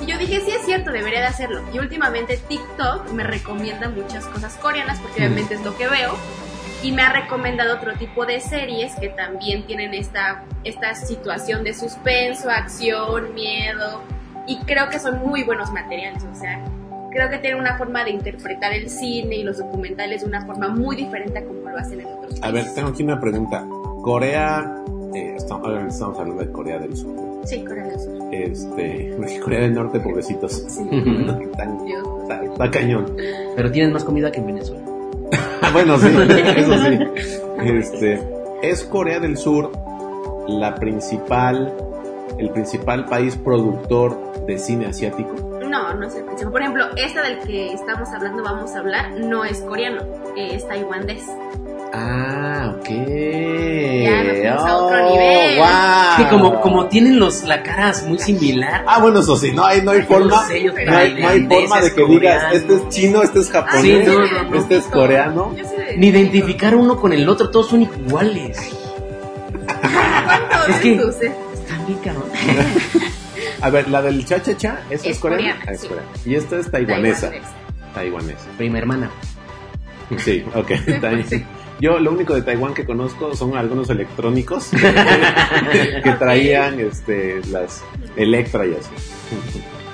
Y 0.00 0.06
yo 0.06 0.18
dije, 0.18 0.40
sí 0.40 0.50
es 0.50 0.64
cierto, 0.64 0.92
debería 0.92 1.20
de 1.20 1.26
hacerlo. 1.26 1.62
Y 1.72 1.78
últimamente 1.78 2.38
TikTok 2.48 3.10
me 3.12 3.24
recomienda 3.24 3.88
muchas 3.88 4.26
cosas 4.26 4.56
coreanas 4.56 4.98
porque 5.00 5.20
obviamente 5.20 5.54
es 5.54 5.64
lo 5.64 5.76
que 5.76 5.88
veo. 5.88 6.14
Y 6.82 6.92
me 6.92 7.02
ha 7.02 7.12
recomendado 7.12 7.74
otro 7.74 7.94
tipo 7.94 8.26
de 8.26 8.40
series 8.40 8.94
que 8.96 9.08
también 9.08 9.66
tienen 9.66 9.94
esta, 9.94 10.44
esta 10.62 10.94
situación 10.94 11.64
de 11.64 11.72
suspenso, 11.72 12.50
acción, 12.50 13.34
miedo. 13.34 14.02
Y 14.46 14.58
creo 14.58 14.88
que 14.90 15.00
son 15.00 15.26
muy 15.26 15.42
buenos 15.42 15.72
materiales. 15.72 16.22
O 16.24 16.34
sea, 16.34 16.62
creo 17.10 17.30
que 17.30 17.38
tienen 17.38 17.58
una 17.58 17.78
forma 17.78 18.04
de 18.04 18.10
interpretar 18.10 18.74
el 18.74 18.90
cine 18.90 19.36
y 19.36 19.42
los 19.42 19.58
documentales 19.58 20.20
de 20.20 20.28
una 20.28 20.44
forma 20.44 20.68
muy 20.68 20.94
diferente 20.96 21.38
a 21.38 21.44
como 21.44 21.70
lo 21.70 21.78
hacen 21.78 22.00
en 22.00 22.06
otros 22.06 22.38
países. 22.38 22.42
A 22.44 22.50
ver, 22.50 22.74
tengo 22.74 22.88
aquí 22.90 23.02
una 23.02 23.18
pregunta. 23.18 23.66
Corea, 24.02 24.84
eh, 25.14 25.34
estamos, 25.36 25.66
estamos 25.88 26.18
hablando 26.18 26.44
de 26.44 26.52
Corea 26.52 26.78
del 26.78 26.94
Sur. 26.94 27.25
Sí, 27.46 27.64
Corea 27.64 27.84
del 27.84 27.98
Sur. 28.00 28.14
Este, 28.32 29.14
porque 29.16 29.40
Corea 29.44 29.60
del 29.60 29.74
Norte, 29.74 30.00
pobrecitos. 30.00 30.52
Sí. 30.68 30.84
Tan- 31.56 31.84
Dios. 31.84 32.06
está, 32.22 32.44
está 32.44 32.70
cañón. 32.70 33.16
Pero 33.56 33.70
tienen 33.70 33.92
más 33.92 34.04
comida 34.04 34.30
que 34.30 34.40
en 34.40 34.46
Venezuela. 34.46 34.82
Bueno, 35.72 35.98
sí, 35.98 36.06
eso 36.56 36.72
sí. 36.78 36.98
Este, 37.64 38.22
¿es 38.62 38.84
Corea 38.84 39.18
del 39.20 39.36
Sur 39.36 39.72
la 40.48 40.76
principal, 40.76 41.74
el 42.38 42.50
principal 42.50 43.04
país 43.06 43.36
productor 43.36 44.46
de 44.46 44.58
cine 44.58 44.86
asiático? 44.86 45.34
No, 45.68 45.92
no 45.94 46.06
es 46.06 46.14
el 46.14 46.24
principio. 46.24 46.52
Por 46.52 46.60
ejemplo, 46.62 46.84
esta 46.96 47.22
del 47.22 47.40
que 47.40 47.72
estamos 47.72 48.08
hablando, 48.10 48.42
vamos 48.44 48.74
a 48.74 48.78
hablar, 48.78 49.10
no 49.18 49.44
es 49.44 49.60
coreano, 49.62 50.02
es 50.36 50.66
taiwanés. 50.68 51.24
Ah, 51.92 52.35
ok. 52.80 52.88
Ya 54.04 54.22
nos 54.22 54.36
fuimos 54.38 54.62
a 54.66 54.76
otro 54.76 55.10
nivel. 55.10 55.56
guau. 55.58 56.10
Es 56.10 56.16
que 56.24 56.28
como, 56.30 56.60
como 56.60 56.86
tienen 56.86 57.18
los, 57.18 57.42
la 57.44 57.62
cara 57.62 57.92
muy 58.06 58.18
similar. 58.18 58.84
Ah, 58.86 59.00
bueno, 59.00 59.20
eso 59.20 59.36
sí, 59.36 59.52
no 59.52 59.64
hay, 59.64 59.82
no 59.82 59.90
hay 59.90 60.02
forma, 60.02 60.46
sellos 60.46 60.74
no 60.86 60.96
hay, 60.96 61.14
no 61.14 61.28
hay 61.28 61.40
forma 61.46 61.80
de 61.80 61.90
que 61.94 62.02
tailandeses, 62.02 62.08
digas, 62.08 62.54
este 62.54 62.74
es 62.74 62.88
chino, 62.88 63.22
este 63.22 63.40
es 63.40 63.50
japonés, 63.50 63.82
Sí, 63.82 64.02
no, 64.06 64.26
no, 64.26 64.42
no. 64.50 64.58
este 64.58 64.76
es 64.76 64.84
coreano. 64.84 65.54
Ni 65.96 66.08
identificar 66.08 66.74
uno 66.74 66.96
con 67.00 67.12
el 67.12 67.28
otro, 67.28 67.50
todos 67.50 67.68
son 67.68 67.82
iguales. 67.82 68.58
¿Cuántos 69.66 70.68
Es 70.68 70.76
que- 70.80 71.26
eh? 71.26 71.32
Están 71.54 71.86
bien 71.86 71.98
cabrón. 71.98 72.24
A 73.62 73.70
ver, 73.70 73.88
la 73.88 74.02
del 74.02 74.24
cha-cha-cha, 74.24 74.80
¿esa 74.90 75.04
es, 75.08 75.16
Es 75.16 75.18
coreana? 75.18 75.42
coreana, 75.54 75.64
Ah, 75.68 75.72
es 75.72 75.80
sí. 75.80 75.88
coreana. 75.88 76.08
Y 76.24 76.34
esta 76.34 76.56
es 76.58 76.70
taiwanesa. 76.70 77.30
Taiwanés. 77.30 77.48
Taiwanesa. 77.94 78.46
Prima 78.56 78.78
hermana. 78.78 79.10
Sí, 80.18 80.44
ok. 80.54 80.68
Sí. 81.28 81.44
Yo 81.80 81.98
lo 81.98 82.10
único 82.12 82.34
de 82.34 82.42
Taiwán 82.42 82.72
que 82.74 82.84
conozco 82.86 83.34
son 83.36 83.56
algunos 83.56 83.90
electrónicos 83.90 84.68
que 84.70 86.12
traían 86.18 86.80
este 86.80 87.40
las 87.50 87.84
Electra 88.16 88.64
y 88.66 88.72
así. 88.74 88.90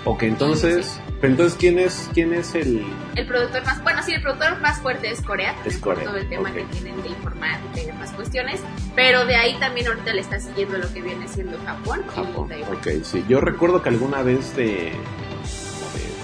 Ok, 0.05 0.25
entonces, 0.25 1.01
pero 1.21 1.33
entonces 1.33 1.57
quién 1.59 1.79
es 1.79 2.09
quién 2.13 2.33
es 2.35 2.55
el 2.57 2.85
El 3.15 3.27
productor 3.27 3.65
más, 3.65 3.83
bueno, 3.85 4.03
sí, 4.03 4.13
el 4.13 4.23
productor 4.23 4.61
más 4.61 4.81
fuerte 4.81 5.11
es 5.11 5.21
Corea, 5.23 5.55
Es 5.65 5.79
Corea, 5.79 6.05
todo 6.05 6.17
el 6.17 6.29
tema 6.29 6.51
ok. 6.51 6.55
que 6.57 6.65
tienen 6.65 7.01
de 7.03 7.09
informática 7.09 7.81
y 7.81 7.87
demás 7.87 8.11
cuestiones, 8.13 8.61
pero 8.97 9.25
de 9.27 9.37
ahí 9.37 9.57
también 9.61 9.87
ahorita 9.89 10.13
le 10.13 10.21
está 10.21 10.41
siguiendo 10.41 10.79
lo 10.79 10.93
que 10.93 11.03
viene 11.03 11.27
siendo 11.29 11.57
Japón, 11.65 12.03
Japón? 12.15 12.47
y 12.47 12.49
Taiwán. 12.49 12.73
Ok, 12.77 12.89
sí. 13.05 13.25
Yo 13.29 13.41
recuerdo 13.41 13.81
que 13.83 13.89
alguna 13.91 14.23
vez 14.23 14.55
de, 14.57 14.65
de 14.67 14.93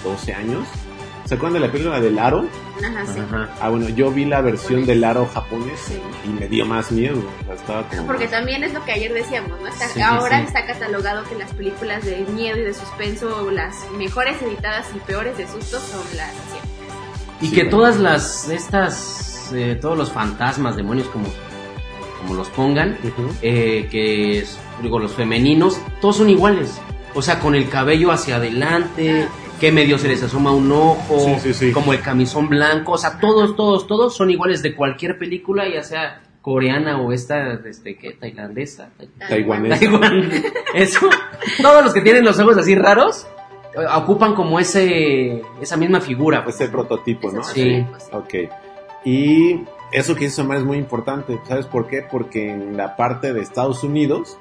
12 0.05 0.35
años, 0.35 0.67
¿se 1.29 1.35
acuerdan 1.35 1.61
de 1.61 1.67
la 1.67 1.73
película 1.73 2.01
del 2.01 2.19
Aro? 2.19 2.47
Ajá, 2.83 3.07
sí. 3.13 3.21
Ajá. 3.21 3.49
Ah, 3.61 3.69
bueno, 3.69 3.89
yo 3.91 4.11
vi 4.11 4.25
la 4.25 4.41
versión 4.41 4.87
del 4.87 5.05
Aro 5.05 5.27
japonés 5.27 5.79
Sí. 5.87 5.99
y 6.25 6.29
me 6.29 6.49
dio 6.49 6.65
más 6.65 6.91
miedo. 6.91 7.19
O 7.43 7.45
sea, 7.47 7.55
estaba 7.55 7.83
como 7.89 8.07
Porque 8.07 8.25
más- 8.25 8.33
también 8.33 8.65
es 8.65 8.73
lo 8.73 8.85
que 8.85 8.93
ayer 8.93 9.13
decíamos, 9.13 9.61
¿no? 9.61 9.67
Está- 9.69 9.89
Sí, 9.89 10.01
ahora 10.01 10.39
sí. 10.41 10.45
está 10.47 10.65
catalogado 10.67 11.25
que 11.29 11.35
las 11.37 11.53
películas 11.53 12.05
de 12.05 12.25
miedo 12.33 12.57
y 12.59 12.63
de 12.63 12.73
suspenso, 12.75 13.51
las 13.51 13.75
mejores 13.99 14.41
editadas 14.43 14.87
y 14.97 14.99
peores 15.01 15.37
de 15.37 15.47
susto 15.47 15.79
son 15.81 16.01
las 16.17 16.31
asiáticas. 16.31 16.79
Y 17.41 17.47
Sí, 17.49 17.55
que 17.55 17.65
bueno. 17.65 17.77
todas 17.79 17.97
las, 17.99 18.49
estas, 18.49 19.53
eh, 19.55 19.79
todos 19.81 19.97
los 19.99 20.11
fantasmas, 20.11 20.77
demonios, 20.77 21.09
como, 21.09 21.29
como 22.21 22.35
los 22.35 22.49
pongan, 22.49 22.99
Ujú. 23.05 23.29
eh, 23.43 23.87
que 23.91 24.39
es, 24.41 24.59
digo, 24.83 24.99
los 24.99 25.13
femeninos, 25.13 25.79
todos 26.01 26.17
son 26.17 26.31
iguales. 26.31 26.81
O 27.15 27.23
sea, 27.23 27.39
con 27.41 27.55
el 27.55 27.69
cabello 27.69 28.11
hacia 28.13 28.37
adelante, 28.37 29.27
Ah. 29.29 29.29
Que 29.59 29.73
medio 29.73 29.99
se 29.99 30.09
les 30.09 30.23
asoma 30.23 30.53
un 30.53 30.71
ojo, 30.73 31.19
Sí, 31.19 31.35
sí, 31.41 31.55
sí. 31.55 31.73
como 31.73 31.93
el 31.93 32.01
camisón 32.01 32.49
blanco, 32.49 32.93
o 32.93 32.99
sea, 32.99 33.19
todos, 33.19 33.57
todos, 33.57 33.87
todos 33.87 34.17
son 34.17 34.31
iguales 34.31 34.63
de 34.63 34.75
cualquier 34.75 35.19
película, 35.19 35.69
ya 35.69 35.83
sea 35.83 36.23
coreana 36.43 37.01
o 37.01 37.13
esta, 37.13 37.55
este, 37.69 37.97
¿qué? 37.97 38.13
Tailandesa. 38.13 38.91
Taiwanés. 39.29 39.81
Taiwán. 39.81 40.31
Eso, 40.75 41.09
todos 41.61 41.85
los 41.85 41.93
que 41.93 42.01
tienen 42.01 42.25
los 42.25 42.39
ojos 42.39 42.57
así 42.57 42.75
raros, 42.75 43.27
eh, 43.75 43.85
ocupan 43.95 44.35
como 44.35 44.59
ese, 44.59 45.43
esa 45.61 45.77
misma 45.77 46.01
figura. 46.01 46.45
pues. 46.45 46.55
Ese 46.57 46.69
prototipo, 46.69 47.31
¿no? 47.31 47.43
Sí. 47.45 47.85
Ok. 48.13 48.35
Y 49.05 49.61
eso 49.93 50.15
que 50.15 50.31
Omar 50.41 50.59
es 50.59 50.65
muy 50.65 50.79
importante. 50.79 51.39
¿Sabes 51.47 51.67
por 51.67 51.87
qué? 51.87 52.03
Porque 52.03 52.51
en 52.51 52.77
la 52.77 52.97
parte 52.97 53.33
de 53.33 53.41
Estados 53.41 53.83
Unidos, 53.85 54.39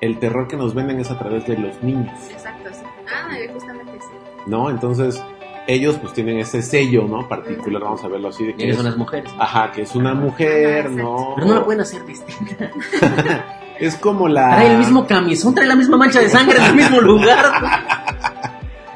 el 0.00 0.18
terror 0.18 0.48
que 0.48 0.56
nos 0.56 0.74
venden 0.74 1.00
es 1.00 1.10
a 1.10 1.18
través 1.18 1.46
de 1.46 1.56
los 1.58 1.82
niños, 1.82 2.12
Exacto, 2.30 2.70
sí. 2.72 2.82
Ah, 3.08 3.28
justamente 3.52 3.92
sí. 4.00 4.15
¿No? 4.46 4.70
Entonces, 4.70 5.22
ellos 5.66 5.96
pues 6.00 6.12
tienen 6.12 6.38
ese 6.38 6.62
sello, 6.62 7.06
¿no? 7.08 7.28
Particular, 7.28 7.82
vamos 7.82 8.02
a 8.04 8.08
verlo 8.08 8.28
así, 8.28 8.44
de 8.44 8.54
que 8.54 8.64
ellos 8.64 8.76
es, 8.76 8.82
son 8.82 8.86
las 8.86 8.96
mujeres. 8.96 9.32
ajá, 9.38 9.72
que 9.72 9.82
es 9.82 9.94
una 9.94 10.14
mujer, 10.14 10.86
Ajá, 10.86 10.94
¿no? 10.96 11.32
Pero 11.34 11.46
no 11.48 11.54
la 11.54 11.64
pueden 11.64 11.80
hacer 11.80 12.04
distinta. 12.06 12.70
Es 13.78 13.94
como 13.96 14.26
la... 14.26 14.56
Trae 14.56 14.72
el 14.72 14.78
mismo 14.78 15.06
camisón, 15.06 15.54
trae 15.54 15.66
la 15.66 15.76
misma 15.76 15.98
mancha 15.98 16.18
de 16.20 16.30
sangre 16.30 16.56
en 16.56 16.64
el 16.64 16.74
mismo 16.76 16.98
lugar. 16.98 17.52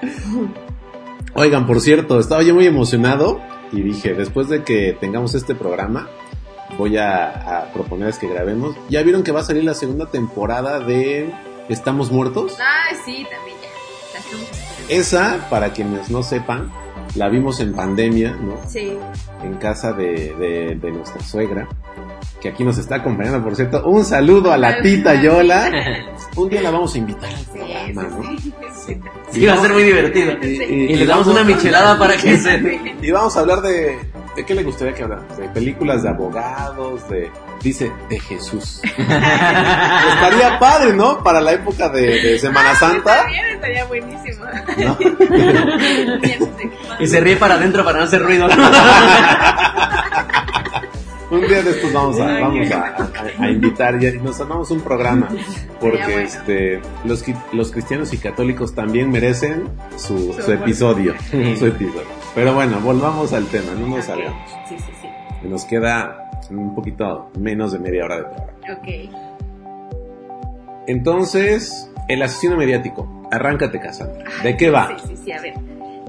Oigan, 1.35 1.67
por 1.67 1.81
cierto, 1.81 2.19
estaba 2.19 2.43
yo 2.43 2.55
muy 2.55 2.67
emocionado 2.67 3.43
y 3.73 3.83
dije, 3.83 4.15
después 4.15 4.49
de 4.49 4.65
que 4.65 4.97
tengamos 4.99 5.35
este 5.35 5.55
programa, 5.55 6.09
voy 6.79 6.97
a, 6.97 7.61
a 7.61 7.73
proponerles 7.75 8.19
que 8.19 8.27
grabemos. 8.29 8.75
¿Ya 8.89 9.03
vieron 9.03 9.23
que 9.23 9.33
va 9.33 9.41
a 9.41 9.45
salir 9.45 9.65
la 9.65 9.75
segunda 9.75 10.07
temporada 10.07 10.81
de 10.81 11.31
Estamos 11.69 12.11
Muertos? 12.11 12.57
Ah, 12.59 12.95
sí, 13.05 13.27
también 13.31 13.59
ya. 13.61 14.60
Esa, 14.91 15.47
para 15.49 15.73
quienes 15.73 16.11
no 16.11 16.23
sepan, 16.23 16.71
la 17.15 17.29
vimos 17.29 17.61
en 17.61 17.73
pandemia, 17.75 18.33
¿no? 18.41 18.57
Sí. 18.69 18.93
En 19.43 19.55
casa 19.55 19.93
de, 19.93 20.35
de- 20.39 20.75
de 20.81 20.91
nuestra 20.93 21.23
suegra, 21.23 21.67
que 22.41 22.49
aquí 22.49 22.65
nos 22.65 22.79
está 22.79 22.97
acompañando, 22.97 23.43
por 23.43 23.55
cierto. 23.57 23.83
Un 23.87 24.05
saludo 24.05 24.53
a 24.53 24.59
la 24.59 24.81
tita 24.83 25.21
Yola. 25.21 25.71
Un 26.37 26.49
día 26.49 26.63
la 26.63 26.71
vamos 26.71 26.95
a 26.95 26.99
invitar 26.99 27.29
al 27.31 27.37
Sí, 27.37 27.47
programa, 27.53 28.03
¿no? 28.05 28.39
sí, 28.39 28.53
sí. 28.87 29.01
Sí, 29.31 29.47
va 29.47 29.55
a 29.55 29.61
ser 29.61 29.73
muy 29.73 29.83
divertido. 29.83 30.33
Y, 30.43 30.47
Y 30.93 30.97
le 30.97 31.07
damos 31.07 31.27
una 31.27 31.45
michelada 31.45 31.99
para 31.99 32.17
que 32.17 32.37
se... 32.39 32.81
y 33.03 33.11
vamos 33.11 33.37
a 33.37 33.41
hablar 33.41 33.61
de 33.63 33.99
¿De 34.37 34.47
qué 34.47 34.55
le 34.55 34.63
gustaría 34.63 34.95
que 34.95 35.03
habláramos? 35.03 35.37
De 35.37 35.49
películas 35.49 36.05
de 36.05 36.09
abogados, 36.09 37.09
de... 37.11 37.31
Dice, 37.63 37.91
de 38.09 38.19
Jesús. 38.21 38.81
Estaría 38.97 40.59
padre, 40.59 40.93
¿no? 40.95 41.23
Para 41.23 41.41
la 41.41 41.53
época 41.53 41.89
de, 41.91 42.21
de 42.23 42.39
Semana 42.39 42.75
Santa. 42.77 43.23
También 43.23 43.47
estaría 43.55 43.85
buenísimo. 43.87 44.45
Y 47.01 47.07
se 47.07 47.21
ríe 47.21 47.37
para 47.37 47.55
adentro 47.55 47.83
para 47.85 47.99
no 47.99 48.05
hacer 48.05 48.23
ruido. 48.23 48.47
Un 51.31 51.41
día 51.47 51.63
de 51.63 51.71
estos 51.71 51.93
vamos 51.93 52.19
a, 52.19 52.25
vamos 52.41 52.69
a, 52.73 52.81
a- 52.81 53.45
a 53.45 53.51
invitar 53.51 54.03
y 54.03 54.07
y 54.09 54.19
nos 54.19 54.41
armamos 54.41 54.69
un 54.73 54.81
programa 54.81 55.29
porque 55.81 56.03
bueno. 56.03 56.19
este 56.23 56.81
los, 57.05 57.23
los 57.53 57.71
cristianos 57.71 58.13
y 58.13 58.19
católicos 58.19 58.75
también 58.75 59.13
merecen 59.13 59.69
su, 59.97 60.33
Su 60.35 60.43
su 60.43 60.53
episodio, 60.53 61.15
su 61.31 61.67
episodio. 61.67 62.03
Pero 62.35 62.55
bueno, 62.55 62.81
volvamos 62.81 63.33
al 63.33 63.47
tema, 63.47 63.73
no 63.73 63.87
nos 63.89 64.05
salgamos. 64.05 64.51
Sí, 64.69 64.77
sí, 64.79 64.93
sí. 65.01 65.09
Nos 65.49 65.65
queda 65.65 66.31
un 66.51 66.75
poquito 66.75 67.31
menos 67.39 67.73
de 67.73 67.79
media 67.79 68.05
hora 68.05 68.17
de 68.19 68.23
programa. 68.25 68.53
Ok. 68.73 68.89
Entonces, 70.87 71.91
el 72.09 72.23
asesino 72.23 72.57
mediático. 72.57 73.29
Arráncate, 73.31 73.81
Cassandra. 73.81 74.25
¿De 74.43 74.57
qué 74.57 74.71
va? 74.71 74.97
Sí, 74.99 75.09
sí, 75.09 75.23
sí, 75.25 75.33
a 75.33 75.41
ver. 75.41 75.55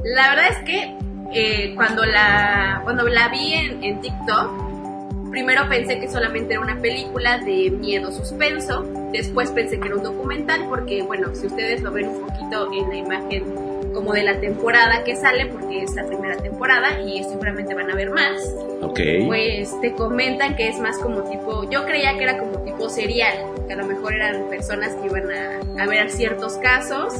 La 0.04 0.30
verdad 0.30 0.46
es 0.50 0.58
que 0.64 0.96
eh, 1.34 1.76
cuando, 1.76 2.06
la, 2.06 2.82
cuando 2.84 3.08
la 3.08 3.30
vi 3.30 3.54
en, 3.54 3.84
en 3.84 4.02
TikTok, 4.02 5.30
primero 5.30 5.68
pensé 5.70 6.00
que 6.00 6.10
solamente 6.10 6.54
era 6.54 6.62
una 6.62 6.78
película 6.80 7.38
de 7.40 7.72
miedo 7.72 8.12
suspenso, 8.12 8.84
después 9.12 9.52
pensé 9.52 9.80
que 9.80 9.88
era 9.88 9.98
un 9.98 10.04
documental, 10.04 10.66
porque 10.68 11.04
bueno, 11.04 11.34
si 11.34 11.48
ustedes 11.48 11.82
lo 11.82 11.92
ven 11.92 12.10
un 12.10 12.28
poquito 12.28 12.72
en 12.74 12.90
la 12.90 12.96
imagen 12.96 13.71
como 13.94 14.14
de 14.14 14.24
la 14.24 14.40
temporada 14.40 15.04
que 15.04 15.16
sale, 15.16 15.46
porque 15.48 15.84
es 15.84 15.94
la 15.96 16.06
primera 16.06 16.38
temporada 16.38 17.00
y 17.02 17.24
seguramente 17.24 17.74
van 17.74 17.90
a 17.92 17.96
ver 17.96 18.10
más, 18.12 18.42
Ok. 18.82 19.00
pues 19.28 19.80
te 19.82 19.94
comentan 19.94 20.56
que 20.56 20.68
es 20.70 20.80
más 20.80 20.98
como 20.98 21.24
tipo, 21.30 21.70
yo 21.70 21.86
creía 21.86 22.18
que 22.18 22.24
era 22.24 22.38
como 22.38 22.60
tipo 22.60 22.90
serial, 22.90 23.36
que 23.68 23.74
a 23.74 23.78
lo 23.78 23.86
mejor 23.86 24.14
eran 24.16 24.48
personas 24.50 24.94
que 24.96 25.08
iban 25.08 25.30
a, 25.32 25.84
a 25.84 25.88
ver 25.88 26.10
ciertos 26.10 26.54
casos 26.58 27.14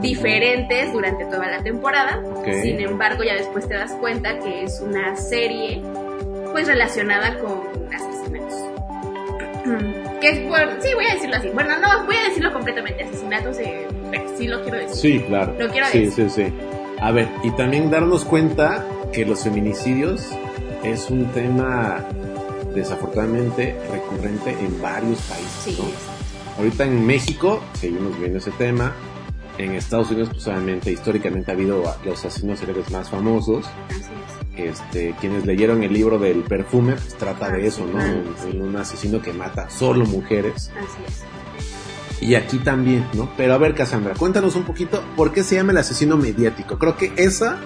diferentes 0.00 0.92
durante 0.92 1.24
toda 1.24 1.46
la 1.48 1.62
temporada. 1.62 2.22
Ok. 2.36 2.46
Sin 2.62 2.80
embargo, 2.80 3.24
ya 3.24 3.34
después 3.34 3.66
te 3.68 3.74
das 3.74 3.92
cuenta 3.94 4.38
que 4.38 4.62
es 4.64 4.80
una 4.80 5.16
serie 5.16 5.82
pues 6.52 6.66
relacionada 6.66 7.36
con 7.38 7.60
asesinatos. 7.92 8.54
Que 10.20 10.28
es, 10.30 10.48
bueno, 10.48 10.72
sí, 10.80 10.88
voy 10.94 11.06
a 11.06 11.14
decirlo 11.14 11.36
así. 11.36 11.48
Bueno, 11.50 11.78
no, 11.78 12.04
voy 12.06 12.16
a 12.16 12.28
decirlo 12.28 12.52
completamente, 12.52 13.04
asesinatos, 13.04 13.58
eh, 13.58 13.86
sí 14.36 14.48
lo 14.48 14.62
quiero 14.62 14.78
decir. 14.78 14.96
Sí, 14.96 15.20
claro. 15.26 15.54
Lo 15.58 15.68
quiero 15.68 15.86
sí, 15.88 16.06
decir. 16.06 16.30
sí, 16.30 16.44
sí. 16.46 16.52
A 17.00 17.12
ver, 17.12 17.28
y 17.44 17.50
también 17.52 17.90
darnos 17.90 18.24
cuenta 18.24 18.84
que 19.12 19.24
los 19.24 19.44
feminicidios 19.44 20.28
es 20.82 21.10
un 21.10 21.26
tema 21.32 22.04
desafortunadamente 22.74 23.76
recurrente 23.90 24.50
en 24.50 24.80
varios 24.82 25.20
países. 25.22 25.50
Sí, 25.64 25.76
¿no? 25.78 25.84
Ahorita 26.58 26.84
en 26.84 27.06
México 27.06 27.62
seguimos 27.74 28.18
viendo 28.18 28.38
ese 28.38 28.50
tema. 28.52 28.94
En 29.58 29.72
Estados 29.72 30.10
Unidos, 30.10 30.28
pues 30.32 30.46
obviamente, 30.46 30.92
históricamente 30.92 31.50
ha 31.50 31.54
habido 31.54 31.82
los 32.04 32.24
asesinos 32.24 32.60
seriales 32.60 32.90
más 32.90 33.10
famosos. 33.10 33.66
así 33.88 34.00
es. 34.00 34.37
Este, 34.58 35.14
quienes 35.20 35.46
leyeron 35.46 35.82
el 35.84 35.92
libro 35.92 36.18
del 36.18 36.42
perfume, 36.42 36.94
pues 36.94 37.14
trata 37.14 37.46
Ah, 37.46 37.50
de 37.52 37.66
eso, 37.66 37.86
¿no? 37.86 37.98
Un- 38.64 38.76
asesino 38.76 39.22
que 39.22 39.32
mata 39.32 39.70
solo 39.70 40.04
mujeres. 40.04 40.70
Así 40.76 40.98
es. 41.06 41.22
Y 42.20 42.34
aquí 42.34 42.58
también, 42.58 43.06
¿no? 43.14 43.30
Pero 43.36 43.54
a 43.54 43.58
ver, 43.58 43.74
Cassandra, 43.76 44.14
cuéntanos 44.14 44.56
un 44.56 44.64
poquito 44.64 45.02
por 45.16 45.32
qué 45.32 45.44
se 45.44 45.54
llama 45.54 45.70
el 45.72 45.78
asesino 45.78 46.16
mediático. 46.16 46.76
Creo 46.78 46.96
que 46.96 47.12
esa 47.16 47.58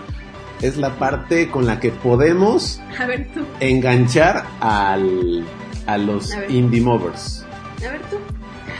es 0.60 0.76
la 0.76 0.96
parte 0.98 1.48
con 1.50 1.64
la 1.66 1.80
que 1.80 1.90
podemos 1.90 2.80
A 2.98 3.06
ver 3.06 3.28
tú, 3.32 3.40
enganchar 3.60 4.44
al, 4.60 5.44
a 5.86 5.96
los 5.96 6.32
A 6.32 6.40
ver. 6.40 6.50
indie 6.50 6.80
movers. 6.82 7.44
a 7.78 7.90
ver 7.90 8.00
tú. 8.10 8.16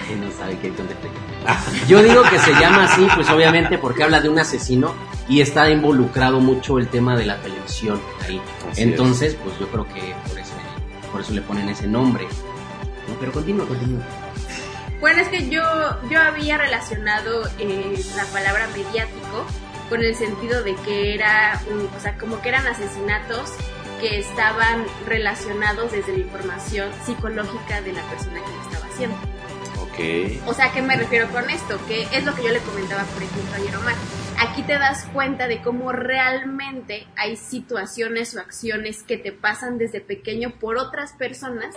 Ay, 0.08 0.20
no 0.20 0.30
sabe 0.32 0.58
qué 0.60 0.68
contesté. 0.68 1.08
Yo 1.88 2.02
digo 2.02 2.22
que 2.22 2.38
se 2.38 2.52
llama 2.52 2.84
así, 2.84 3.06
pues 3.14 3.28
obviamente 3.30 3.78
porque 3.78 4.02
habla 4.02 4.20
de 4.20 4.28
un 4.28 4.38
asesino 4.38 4.94
y 5.28 5.40
está 5.40 5.68
involucrado 5.70 6.40
mucho 6.40 6.78
el 6.78 6.88
tema 6.88 7.16
de 7.16 7.26
la 7.26 7.36
televisión 7.38 8.00
ahí. 8.24 8.40
Así 8.70 8.82
Entonces, 8.82 9.36
pues 9.42 9.58
yo 9.58 9.68
creo 9.68 9.86
que 9.88 10.14
por 10.28 10.38
eso, 10.38 10.52
por 11.10 11.20
eso 11.20 11.32
le 11.32 11.42
ponen 11.42 11.68
ese 11.68 11.86
nombre. 11.86 12.24
No, 13.08 13.14
pero 13.18 13.32
continúa, 13.32 13.66
continúa. 13.66 14.02
Bueno, 15.00 15.20
es 15.20 15.28
que 15.28 15.48
yo, 15.48 15.62
yo 16.08 16.20
había 16.20 16.58
relacionado 16.58 17.48
eh, 17.58 18.00
la 18.16 18.24
palabra 18.26 18.68
mediático 18.68 19.44
con 19.88 20.00
el 20.02 20.14
sentido 20.14 20.62
de 20.62 20.76
que 20.76 21.14
era, 21.14 21.60
un- 21.70 21.88
o 21.96 22.00
sea, 22.00 22.16
como 22.16 22.40
que 22.40 22.48
eran 22.50 22.66
asesinatos 22.66 23.50
que 24.00 24.18
estaban 24.20 24.84
relacionados 25.06 25.92
desde 25.92 26.12
la 26.12 26.18
información 26.20 26.88
psicológica 27.04 27.80
de 27.82 27.92
la 27.92 28.02
persona 28.02 28.34
que 28.44 28.50
lo 28.50 28.62
estaba 28.62 28.86
haciendo. 28.92 29.16
Ok. 29.92 29.98
O 30.48 30.54
sea, 30.54 30.66
¿a 30.66 30.72
qué 30.72 30.82
me 30.82 30.96
refiero 30.96 31.28
con 31.30 31.48
esto? 31.50 31.78
Que 31.86 32.02
es 32.12 32.24
lo 32.24 32.34
que 32.34 32.42
yo 32.44 32.48
le 32.50 32.60
comentaba, 32.60 33.02
por 33.04 33.22
ejemplo, 33.22 33.54
ayer 33.56 33.76
Omar. 33.76 33.94
Aquí 34.40 34.62
te 34.62 34.72
das 34.78 35.04
cuenta 35.12 35.46
de 35.46 35.60
cómo 35.60 35.92
realmente 35.92 37.06
hay 37.16 37.36
situaciones 37.36 38.34
o 38.34 38.40
acciones 38.40 39.02
que 39.02 39.18
te 39.18 39.32
pasan 39.32 39.78
desde 39.78 40.00
pequeño 40.00 40.50
por 40.58 40.78
otras 40.78 41.12
personas 41.12 41.74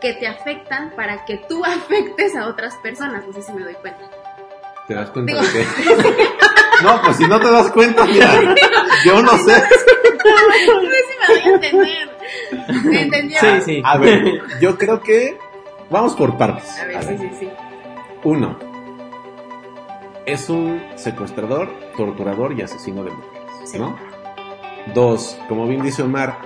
que 0.00 0.14
te 0.14 0.26
afectan 0.26 0.90
para 0.96 1.24
que 1.26 1.38
tú 1.48 1.64
afectes 1.64 2.34
a 2.36 2.46
otras 2.48 2.74
personas. 2.76 3.24
No 3.26 3.32
sé 3.32 3.42
si 3.42 3.52
me 3.52 3.62
doy 3.62 3.74
cuenta. 3.74 4.00
¿Te 4.86 4.94
das 4.94 5.10
cuenta 5.10 5.32
Digo- 5.32 5.44
de 5.46 5.52
qué? 5.52 5.66
No, 6.82 7.02
pues 7.02 7.16
si 7.16 7.24
no 7.26 7.40
te 7.40 7.50
das 7.50 7.72
cuenta, 7.72 8.04
mira, 8.04 8.54
yo 9.04 9.20
no 9.20 9.32
sé. 9.38 9.52
No 10.28 10.80
sé 10.82 10.96
si 11.08 11.18
me 11.18 11.26
doy 11.26 11.40
a 11.40 11.54
entender. 11.54 12.08
¿Me 12.84 13.02
entendió? 13.02 13.40
Sí, 13.40 13.46
sí. 13.64 13.82
A 13.84 13.98
ver, 13.98 14.42
yo 14.60 14.76
creo 14.78 15.00
que 15.02 15.36
vamos 15.90 16.14
por 16.14 16.36
partes. 16.36 16.78
A 16.80 16.86
ver, 16.86 16.96
A 16.96 17.02
sí, 17.02 17.08
ver. 17.08 17.18
sí, 17.18 17.30
sí. 17.40 17.48
Uno, 18.24 18.58
es 20.26 20.48
un 20.50 20.82
secuestrador, 20.96 21.70
torturador 21.96 22.52
y 22.58 22.62
asesino 22.62 23.04
de 23.04 23.10
mujeres, 23.10 23.50
Sí. 23.64 23.78
¿no? 23.78 23.96
Dos, 24.94 25.38
como 25.48 25.66
bien 25.66 25.82
dice 25.82 26.02
Omar, 26.02 26.38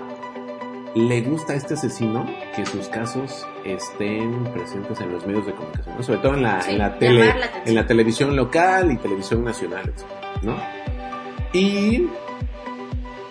le 0.94 1.22
gusta 1.22 1.52
a 1.54 1.56
este 1.56 1.74
asesino 1.74 2.26
que 2.54 2.66
sus 2.66 2.88
casos 2.88 3.46
estén 3.64 4.44
presentes 4.52 5.00
en 5.00 5.12
los 5.12 5.26
medios 5.26 5.46
de 5.46 5.54
comunicación, 5.54 5.96
¿no? 5.96 6.02
sobre 6.02 6.18
todo 6.18 6.34
en 6.34 6.42
la, 6.42 6.60
Sí, 6.60 6.72
en 6.72 6.78
la 6.78 6.84
llamar 6.86 6.98
tele, 6.98 7.24
la 7.26 7.46
en 7.64 7.74
la 7.74 7.86
televisión 7.86 8.36
local 8.36 8.90
y 8.92 8.96
televisión 8.98 9.44
nacional, 9.44 9.92
¿no? 10.42 10.56
Y 11.52 12.08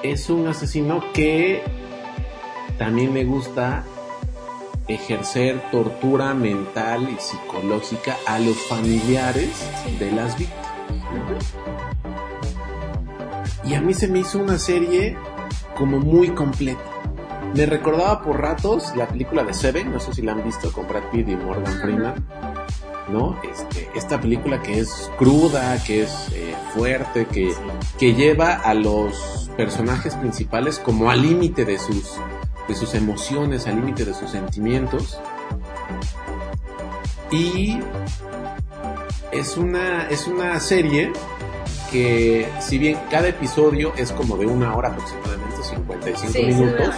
es 0.01 0.29
un 0.29 0.47
asesino 0.47 1.03
que 1.13 1.61
también 2.77 3.13
le 3.13 3.25
gusta 3.25 3.83
ejercer 4.87 5.61
tortura 5.71 6.33
mental 6.33 7.07
y 7.09 7.19
psicológica 7.21 8.17
a 8.27 8.39
los 8.39 8.57
familiares 8.67 9.49
Sí. 9.85 9.95
de 9.97 10.11
las 10.11 10.37
víctimas. 10.37 11.53
Y 13.63 13.75
a 13.75 13.81
mí 13.81 13.93
se 13.93 14.07
me 14.07 14.19
hizo 14.19 14.39
una 14.39 14.57
serie 14.57 15.17
como 15.77 15.99
muy 15.99 16.29
completa. 16.31 16.81
Me 17.55 17.65
recordaba 17.65 18.21
por 18.21 18.39
ratos 18.41 18.95
la 18.95 19.07
película 19.07 19.43
de 19.43 19.53
Seven, 19.53 19.91
no 19.91 19.99
sé 19.99 20.13
si 20.13 20.21
la 20.21 20.31
han 20.31 20.43
visto 20.43 20.71
con 20.71 20.87
Brad 20.87 21.03
Pitt 21.11 21.27
y 21.29 21.35
Morgan 21.35 21.73
Freeman, 21.81 22.25
¿no? 23.09 23.37
Este, 23.43 23.89
esta 23.93 24.19
película 24.21 24.61
que 24.61 24.79
es 24.79 25.11
cruda, 25.17 25.77
que 25.83 26.03
es 26.03 26.29
eh, 26.33 26.55
fuerte, 26.73 27.25
que, 27.25 27.53
que 27.99 28.13
lleva 28.13 28.53
a 28.53 28.73
los 28.73 29.49
personajes 29.57 30.15
principales 30.15 30.79
como 30.79 31.11
al 31.11 31.21
límite 31.21 31.65
de 31.65 31.77
sus, 31.77 32.13
de 32.71 32.77
sus 32.77 32.93
emociones, 32.95 33.67
al 33.67 33.75
límite 33.75 34.05
de 34.05 34.13
sus 34.13 34.31
sentimientos. 34.31 35.19
Y 37.31 37.79
es 39.31 39.57
una, 39.57 40.07
es 40.09 40.27
una 40.27 40.59
serie 40.59 41.11
que 41.91 42.47
si 42.59 42.77
bien 42.77 42.97
cada 43.09 43.27
episodio 43.27 43.93
es 43.97 44.11
como 44.13 44.37
de 44.37 44.45
una 44.45 44.75
hora 44.75 44.89
aproximadamente, 44.89 45.55
55 45.63 46.31
Sí, 46.31 46.33
sí, 46.33 46.43
minutos, 46.45 46.95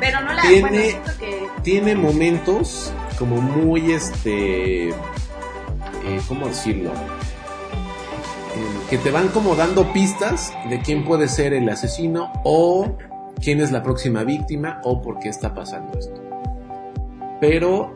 Pero 0.00 0.20
no 0.22 0.32
la 0.32 0.42
Tiene- 0.42 0.60
bueno, 0.60 1.18
que 1.18 1.48
tiene 1.62 1.94
momentos 1.94 2.92
como 3.18 3.40
muy 3.40 3.92
este 3.92 4.88
eh, 4.88 4.94
cómo 6.26 6.48
decirlo 6.48 6.90
Eh, 6.90 8.66
que 8.90 8.98
te 8.98 9.10
van 9.12 9.28
como 9.28 9.54
dando 9.54 9.92
pistas 9.92 10.52
de 10.68 10.80
quién 10.80 11.04
puede 11.04 11.28
ser 11.28 11.52
el 11.54 11.68
asesino 11.68 12.32
o 12.44 12.96
quién 13.40 13.60
es 13.60 13.72
la 13.72 13.82
próxima 13.82 14.24
víctima 14.24 14.80
o 14.84 15.00
por 15.00 15.18
qué 15.18 15.28
está 15.28 15.54
pasando 15.54 15.98
esto 15.98 16.20
pero 17.40 17.94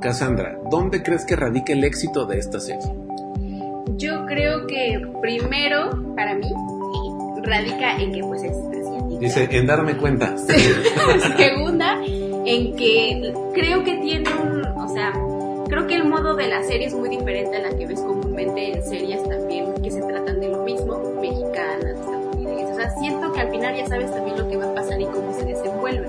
Cassandra, 0.00 0.58
¿dónde 0.70 1.02
crees 1.02 1.24
que 1.24 1.36
radica 1.36 1.72
el 1.72 1.82
éxito 1.82 2.26
de 2.26 2.38
esta 2.38 2.60
serie? 2.60 3.06
yo 3.96 4.26
creo 4.26 4.66
que 4.66 5.00
primero, 5.20 6.14
para 6.14 6.34
mí, 6.34 6.52
radica 7.42 7.96
en 7.96 8.12
que 8.12 8.20
pues 8.20 8.42
es 8.42 8.52
asiática. 8.52 9.18
Dice, 9.20 9.48
en 9.50 9.66
darme 9.66 9.96
cuenta. 9.96 10.36
Segunda, 11.36 11.98
en 12.04 12.76
que 12.76 13.32
creo 13.54 13.84
que 13.84 13.96
tiene 13.96 14.28
un, 14.34 14.64
o 14.64 14.88
sea, 14.88 15.12
creo 15.68 15.86
que 15.86 15.96
el 15.96 16.04
modo 16.04 16.34
de 16.34 16.48
la 16.48 16.62
serie 16.62 16.86
es 16.86 16.94
muy 16.94 17.08
diferente 17.08 17.56
a 17.56 17.60
la 17.60 17.76
que 17.76 17.86
ves 17.86 18.00
comúnmente 18.00 18.72
en 18.72 18.84
series 18.84 19.22
también 19.28 19.74
que 19.82 19.90
se 19.90 20.02
tratan 20.02 20.40
de 20.40 20.48
lo 20.48 20.62
mismo, 20.62 21.05
sea, 22.90 22.98
siento 22.98 23.32
que 23.32 23.40
al 23.40 23.50
final 23.50 23.74
ya 23.76 23.86
sabes 23.86 24.10
también 24.12 24.36
lo 24.38 24.48
que 24.48 24.56
va 24.56 24.66
a 24.66 24.74
pasar 24.74 25.00
y 25.00 25.06
cómo 25.06 25.32
se 25.32 25.44
desenvuelve. 25.44 26.08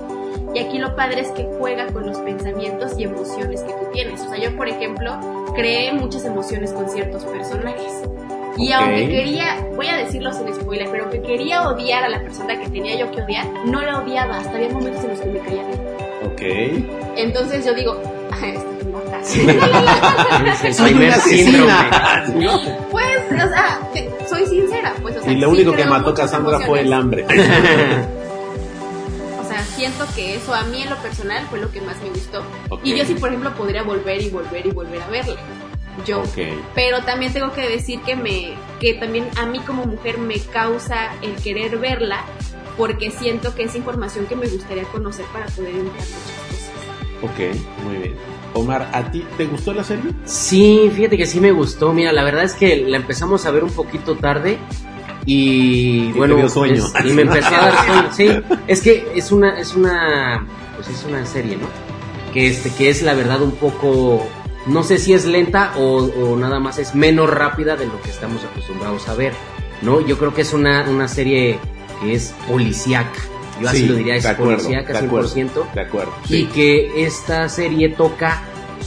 Y 0.54 0.60
aquí 0.60 0.78
lo 0.78 0.96
padre 0.96 1.20
es 1.20 1.28
que 1.32 1.46
juega 1.58 1.86
con 1.88 2.06
los 2.06 2.18
pensamientos 2.18 2.92
y 2.98 3.04
emociones 3.04 3.60
que 3.62 3.72
tú 3.72 3.86
tienes. 3.92 4.20
O 4.22 4.28
sea, 4.30 4.38
yo, 4.38 4.56
por 4.56 4.68
ejemplo, 4.68 5.18
creé 5.54 5.92
muchas 5.92 6.24
emociones 6.24 6.72
con 6.72 6.88
ciertos 6.88 7.24
personajes. 7.24 7.92
Y 8.56 8.72
Ok. 8.72 8.80
aunque 8.80 9.08
quería, 9.08 9.66
voy 9.76 9.86
a 9.88 9.96
decirlo 9.98 10.32
sin 10.32 10.52
spoiler, 10.54 10.88
pero 10.90 11.04
aunque 11.04 11.20
quería 11.22 11.68
odiar 11.68 12.02
a 12.04 12.08
la 12.08 12.20
persona 12.22 12.58
que 12.58 12.68
tenía 12.70 12.96
yo 12.96 13.10
que 13.12 13.22
odiar, 13.22 13.46
no 13.66 13.80
la 13.82 14.00
odiaba. 14.00 14.38
Hasta 14.38 14.56
había 14.56 14.70
momentos 14.70 15.04
en 15.04 15.10
los 15.10 15.20
que 15.20 15.26
me 15.28 15.38
caía 15.40 15.62
bien. 15.64 15.80
Ok. 16.24 16.42
Entonces 17.16 17.64
yo 17.64 17.74
digo, 17.74 18.00
"Ay, 18.42 18.54
esto 18.56 18.70
es 18.80 18.86
mortal". 18.86 19.20
Es 20.50 20.64
el 20.64 20.74
Soy 20.74 20.94
una 20.94 21.14
asesina. 21.14 22.24
Pues, 22.90 23.18
o 23.30 23.48
sea, 23.48 23.78
pues, 25.02 25.16
o 25.16 25.22
sea, 25.22 25.32
Y 25.32 25.36
lo 25.36 25.48
sí 25.50 25.56
único 25.56 25.72
que 25.72 25.84
mató 25.84 26.14
Cassandra 26.14 26.60
fue 26.60 26.80
el 26.80 26.92
hambre. 26.92 27.26
O 29.40 29.50
sea, 29.50 29.64
siento 29.64 30.04
que 30.14 30.34
eso 30.34 30.52
a 30.52 30.62
mí 30.64 30.82
en 30.82 30.90
lo 30.90 30.96
personal 30.96 31.46
fue 31.48 31.58
lo 31.58 31.72
que 31.72 31.80
más 31.80 31.96
me 32.02 32.10
gustó. 32.10 32.42
Y 32.84 32.94
yo 32.94 33.06
sí, 33.06 33.14
por 33.14 33.30
ejemplo, 33.30 33.54
podría 33.54 33.82
volver 33.82 34.20
y 34.20 34.28
volver 34.28 34.66
y 34.66 34.70
volver 34.72 35.00
a 35.00 35.08
verla. 35.08 35.36
Yo. 36.04 36.22
Pero 36.74 37.02
también 37.02 37.32
tengo 37.32 37.52
que 37.54 37.66
decir 37.66 38.02
que 38.02 38.14
me, 38.14 38.52
que 38.78 38.92
también 38.94 39.26
a 39.38 39.46
mí 39.46 39.58
como 39.60 39.86
mujer 39.86 40.18
me 40.18 40.38
causa 40.38 41.14
el 41.22 41.34
querer 41.36 41.78
verla 41.78 42.24
porque 42.76 43.10
siento 43.10 43.54
que 43.54 43.64
es 43.64 43.74
información 43.74 44.26
que 44.26 44.36
me 44.36 44.46
gustaría 44.48 44.84
conocer 44.84 45.24
para 45.32 45.46
poder 45.46 45.70
entender 45.70 45.92
muchas 45.94 46.50
cosas. 46.50 46.72
Ok, 47.22 47.84
muy 47.84 47.96
bien. 47.96 48.37
Omar, 48.54 48.88
¿a 48.92 49.10
ti 49.10 49.24
te 49.36 49.46
gustó 49.46 49.72
la 49.72 49.84
serie? 49.84 50.10
Sí, 50.24 50.90
fíjate 50.94 51.16
que 51.16 51.26
sí 51.26 51.40
me 51.40 51.52
gustó. 51.52 51.92
Mira, 51.92 52.12
la 52.12 52.24
verdad 52.24 52.44
es 52.44 52.54
que 52.54 52.76
la 52.88 52.96
empezamos 52.96 53.46
a 53.46 53.50
ver 53.50 53.62
un 53.64 53.70
poquito 53.70 54.16
tarde 54.16 54.58
y, 55.26 56.08
Y 56.08 56.12
te 56.12 56.18
bueno, 56.18 56.36
dio 56.36 56.48
sueño. 56.48 56.84
y 57.04 57.12
me 57.12 57.22
empezó 57.22 57.48
a 57.48 57.50
dar 57.70 58.14
sueño. 58.14 58.42
Sí, 58.46 58.56
es 58.66 58.80
que 58.80 59.06
es 59.14 59.30
una, 59.32 59.58
es 59.60 59.74
una, 59.74 60.46
pues 60.76 60.88
es 60.88 61.04
una 61.04 61.24
serie, 61.26 61.56
¿no? 61.56 61.66
Que 62.32 62.48
este, 62.48 62.70
que 62.72 62.88
es 62.90 63.02
la 63.02 63.14
verdad 63.14 63.42
un 63.42 63.52
poco, 63.52 64.26
no 64.66 64.82
sé 64.82 64.98
si 64.98 65.12
es 65.12 65.24
lenta 65.26 65.72
o, 65.76 66.04
o 66.04 66.36
nada 66.36 66.58
más 66.60 66.78
es 66.78 66.94
menos 66.94 67.28
rápida 67.30 67.76
de 67.76 67.86
lo 67.86 68.00
que 68.02 68.10
estamos 68.10 68.42
acostumbrados 68.44 69.08
a 69.08 69.14
ver, 69.14 69.32
¿no? 69.82 70.00
Yo 70.00 70.18
creo 70.18 70.34
que 70.34 70.42
es 70.42 70.52
una, 70.52 70.88
una 70.88 71.08
serie 71.08 71.58
que 72.00 72.14
es 72.14 72.34
policíaca. 72.48 73.18
Yo 73.60 73.68
así 73.68 73.78
Sí, 73.78 73.86
lo 73.86 73.94
diría, 73.94 74.16
es 74.16 74.26
policíaca 74.26 74.92
de 74.92 75.06
acuerdo, 75.06 75.28
100%. 75.28 75.72
De 75.74 75.80
acuerdo. 75.80 76.12
y 76.28 76.46
que 76.46 77.04
esta 77.04 77.48
serie 77.48 77.88
toca 77.90 78.42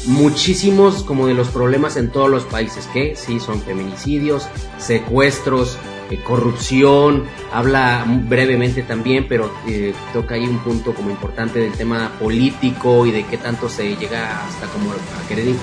muchísimos 0.08 1.04
como 1.04 1.28
de 1.28 1.34
los 1.34 1.50
problemas 1.50 1.98
en 1.98 2.10
todos 2.10 2.30
los 2.30 2.44
países, 2.46 2.88
que 2.88 3.16
sí 3.16 3.40
son 3.40 3.62
feminicidios, 3.62 4.48
secuestros, 4.78 5.78
eh, 6.10 6.20
corrupción, 6.24 7.24
habla 7.54 8.06
brevemente 8.08 8.84
también, 8.84 9.28
pero 9.30 9.52
eh, 9.68 9.94
toca 10.14 10.36
ahí 10.36 10.46
un 10.46 10.60
punto 10.60 10.94
como 10.94 11.10
importante 11.10 11.60
del 11.60 11.72
tema 11.74 12.12
político 12.20 13.06
y 13.06 13.12
de 13.12 13.26
qué 13.26 13.38
tanto 13.38 13.70
se 13.70 13.96
llega 13.96 14.46
hasta 14.46 14.68
como 14.68 14.92
a 14.92 15.28
querer 15.28 15.56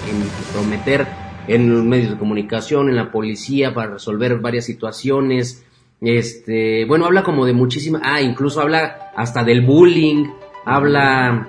prometer 0.52 1.06
en 1.48 1.74
los 1.74 1.84
medios 1.84 2.12
de 2.12 2.18
comunicación, 2.18 2.88
en 2.88 2.96
la 2.96 3.10
policía, 3.10 3.74
para 3.74 3.92
resolver 3.92 4.38
varias 4.38 4.66
situaciones. 4.66 5.64
Este, 6.00 6.84
bueno, 6.84 7.06
habla 7.06 7.24
como 7.24 7.44
de 7.44 7.52
muchísima, 7.52 8.00
ah, 8.04 8.20
incluso 8.20 8.60
habla 8.60 9.10
hasta 9.16 9.42
del 9.42 9.62
bullying, 9.62 10.26
habla, 10.64 11.48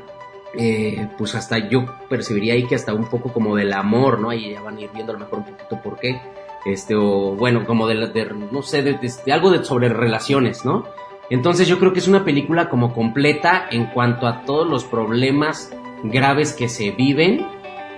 eh, 0.58 1.08
pues 1.18 1.36
hasta 1.36 1.70
yo 1.70 1.86
percibiría 2.10 2.54
ahí 2.54 2.66
que 2.66 2.76
hasta 2.76 2.93
un 2.93 3.06
poco 3.06 3.32
como 3.32 3.56
del 3.56 3.74
amor, 3.74 4.20
¿no? 4.20 4.32
Ahí 4.32 4.52
ya 4.52 4.62
van 4.62 4.78
a 4.78 4.82
ir 4.82 4.89
viendo 4.91 5.12
a 5.12 5.14
lo 5.14 5.20
mejor 5.20 5.39
un 5.39 5.45
poquito 5.45 5.82
por 5.84 6.00
qué, 6.00 6.20
este, 6.66 6.95
o 6.95 7.36
bueno, 7.36 7.66
como 7.66 7.88
de, 7.88 8.08
de 8.08 8.34
no 8.52 8.64
sé, 8.64 8.82
de 8.82 9.32
algo 9.32 9.52
de, 9.52 9.64
sobre 9.64 9.89
relaciones, 9.89 10.66
¿no? 10.66 10.86
Entonces 11.30 11.68
yo 11.68 11.78
creo 11.78 11.93
que 11.93 12.00
es 12.00 12.08
una 12.08 12.26
película 12.26 12.70
como 12.70 12.91
completa 12.93 13.68
en 13.70 13.86
cuanto 13.86 14.26
a 14.26 14.45
todos 14.45 14.68
los 14.68 14.84
problemas 14.84 15.72
graves 16.04 16.54
que 16.54 16.70
se 16.70 16.89
viven 16.89 17.45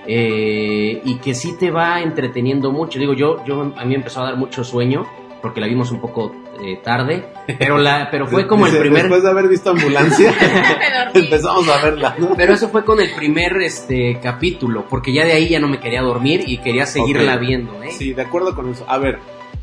eh, 0.06 1.02
y 1.06 1.16
que 1.20 1.34
sí 1.34 1.56
te 1.58 1.72
va 1.72 2.02
entreteniendo 2.02 2.74
mucho. 2.74 3.00
Digo, 3.00 3.14
yo, 3.14 3.44
yo 3.46 3.62
a 3.62 3.86
mí 3.86 3.90
me 3.90 3.96
empezó 3.96 4.20
a 4.20 4.26
dar 4.26 4.36
mucho 4.36 4.66
sueño 4.66 5.08
porque 5.42 5.60
la 5.60 5.68
vimos 5.68 5.92
un 5.92 6.00
poco 6.00 6.32
eh, 6.62 6.80
tarde, 6.84 7.26
pero 7.60 7.78
la, 7.78 8.10
pero 8.12 8.28
fue 8.28 8.48
como 8.48 8.68
el 8.68 8.78
primer, 8.78 9.04
Después 9.04 9.24
de 9.24 9.30
haber 9.30 9.48
visto 9.48 9.72
Ambulancia, 9.72 10.34
empezamos 11.14 11.68
a 11.68 11.84
verla, 11.84 12.16
¿no? 12.18 12.36
pero 12.36 12.54
eso 12.54 12.70
fue 12.70 12.86
con 12.86 13.00
el 13.00 13.12
primer 13.14 13.58
este 13.62 14.20
capítulo, 14.22 14.86
porque 14.90 15.14
ya 15.14 15.26
de 15.26 15.34
ahí 15.34 15.50
ya 15.50 15.60
no 15.60 15.68
me 15.68 15.80
quería 15.80 16.02
dormir 16.02 16.44
y 16.46 16.60
quería 16.60 16.86
seguirla 16.86 17.38
viendo, 17.38 17.82
¿eh? 17.84 17.92
Sí, 17.92 18.14
de 18.14 18.22
acuerdo 18.22 18.56
con 18.56 18.70
eso. 18.70 18.86
A 18.88 18.98
ver, 18.98 19.20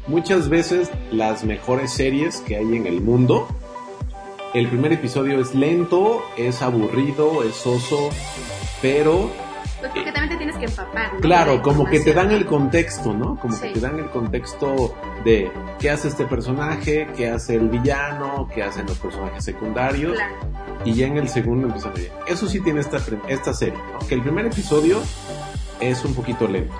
muchas 0.07 0.49
veces 0.49 0.91
las 1.11 1.45
mejores 1.45 1.93
series 1.93 2.39
que 2.41 2.57
hay 2.57 2.77
en 2.77 2.87
el 2.87 3.01
mundo, 3.01 3.49
el 4.55 4.67
primer 4.69 4.93
episodio 4.93 5.41
es 5.41 5.55
lento, 5.55 6.25
es 6.37 6.63
aburrido, 6.63 7.43
es 7.45 7.55
soso, 7.55 8.11
pero 8.81 9.31
Pues 9.81 9.93
porque 9.95 10.11
también 10.13 10.29
te 10.31 10.37
tienes 10.37 10.57
que 10.57 10.65
empapar. 10.65 11.15
¿no? 11.15 11.21
claro, 11.21 11.63
como 11.63 11.85
que 11.85 12.01
te 12.01 12.13
dan 12.13 12.31
el 12.33 12.47
contexto, 12.47 13.13
¿no? 13.15 13.37
Como 13.39 13.59
que 13.61 13.69
te 13.71 13.81
dan 13.81 13.99
el 13.99 14.11
contexto 14.11 14.95
de 15.25 15.51
qué 15.79 15.91
hace 15.91 16.09
este 16.09 16.25
personaje, 16.27 17.07
qué 17.17 17.31
hace 17.31 17.55
el 17.55 17.69
villano, 17.69 18.49
qué 18.53 18.63
hacen 18.65 18.87
los 18.87 18.99
personajes 18.99 19.45
secundarios. 19.45 20.15
Claro. 20.15 20.35
y 20.85 20.95
ya 20.95 21.07
en 21.09 21.17
el 21.17 21.29
segundo 21.29 21.67
empieza 21.67 21.91
muy 21.91 22.01
bien. 22.03 22.13
Eso 22.27 22.47
sí 22.49 22.61
tiene 22.61 22.81
esta, 22.81 22.99
esta 23.29 23.53
serie, 23.55 23.79
¿no? 23.93 23.99
que 24.07 24.15
el 24.15 24.23
primer 24.23 24.47
episodio 24.47 25.01
es 25.81 26.05
un 26.05 26.15
poquito 26.15 26.47
lento, 26.49 26.75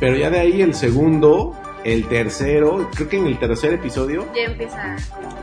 pero 0.00 0.16
ya 0.16 0.30
de 0.30 0.40
ahí 0.40 0.60
el 0.62 0.74
segundo, 0.74 1.54
el 1.84 2.06
tercero, 2.08 2.88
creo 2.94 3.08
que 3.08 3.18
en 3.18 3.26
el 3.26 3.38
tercer 3.38 3.72
episodio 3.74 4.26
Ya 4.34 4.42
empieza. 4.44 4.96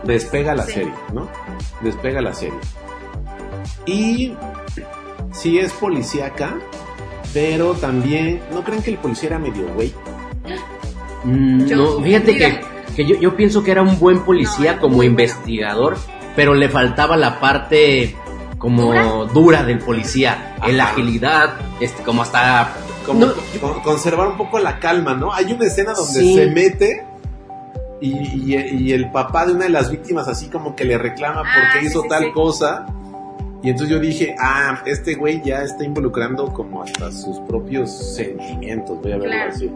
despega 0.04 0.54
la 0.56 0.64
Sí. 0.64 0.74
serie, 0.74 0.94
¿no? 1.14 1.30
Despega 1.82 2.22
la 2.22 2.34
serie. 2.34 2.60
Y 3.86 4.36
sí 5.32 5.60
es 5.60 5.72
policíaca, 5.74 6.56
pero 7.34 7.74
también, 7.74 8.42
¿no 8.54 8.64
creen 8.64 8.82
que 8.82 8.92
el 8.92 8.98
policía 8.98 9.30
era 9.30 9.40
medio 9.40 9.68
güey? 9.74 9.94
Mm, 11.24 11.66
Yo- 11.66 11.76
no, 11.76 12.04
fíjate 12.04 12.38
que, 12.38 12.62
que 12.96 13.06
yo, 13.06 13.16
yo 13.20 13.36
pienso 13.36 13.64
que 13.64 13.72
era 13.72 13.82
un 13.82 14.00
buen 14.00 14.20
policía 14.22 14.76
No, 14.76 14.82
como 14.82 14.96
bueno. 14.98 15.12
investigador, 15.12 15.98
pero 16.36 16.54
le 16.54 16.70
faltaba 16.70 17.18
la 17.18 17.40
parte 17.40 18.16
como 18.58 18.86
¿Dura? 18.94 19.04
dura, 19.34 19.64
del 19.64 19.80
policía, 19.80 20.56
Ajá. 20.60 20.70
la 20.70 20.86
agilidad, 20.86 21.54
este, 21.80 22.04
como 22.04 22.22
hasta 22.22 22.74
Como 23.06 23.26
No, 23.26 23.34
con- 23.60 23.80
conservar 23.82 24.28
un 24.28 24.38
poco 24.38 24.60
la 24.60 24.78
calma, 24.80 25.16
¿no? 25.16 25.34
Hay 25.34 25.52
una 25.52 25.66
escena 25.66 25.94
donde 25.94 26.20
Sí. 26.20 26.36
se 26.36 26.48
mete 26.48 27.04
y, 28.02 28.12
y- 28.54 28.78
y 28.78 28.92
el 28.94 29.10
papá 29.12 29.46
de 29.48 29.54
una 29.54 29.64
de 29.64 29.70
las 29.72 29.90
víctimas 29.90 30.28
así 30.28 30.48
como 30.48 30.76
que 30.76 30.84
le 30.86 30.96
reclama 30.98 31.42
Ah, 31.44 31.50
porque 31.56 31.80
sí, 31.80 31.86
hizo 31.88 32.04
sí, 32.04 32.08
tal 32.08 32.26
sí. 32.26 32.32
cosa. 32.32 32.86
Y 33.62 33.70
entonces 33.70 33.90
yo 33.96 34.00
dije, 34.02 34.36
ah, 34.40 34.82
este 34.86 35.16
güey 35.16 35.42
ya 35.44 35.64
está 35.64 35.84
involucrando 35.84 36.46
como 36.54 36.82
hasta 36.84 37.12
sus 37.12 37.40
propios 37.42 37.92
sentimientos, 38.16 39.02
voy 39.02 39.12
a 39.12 39.18
verlo 39.18 39.32
Claro. 39.34 39.52
así. 39.54 39.70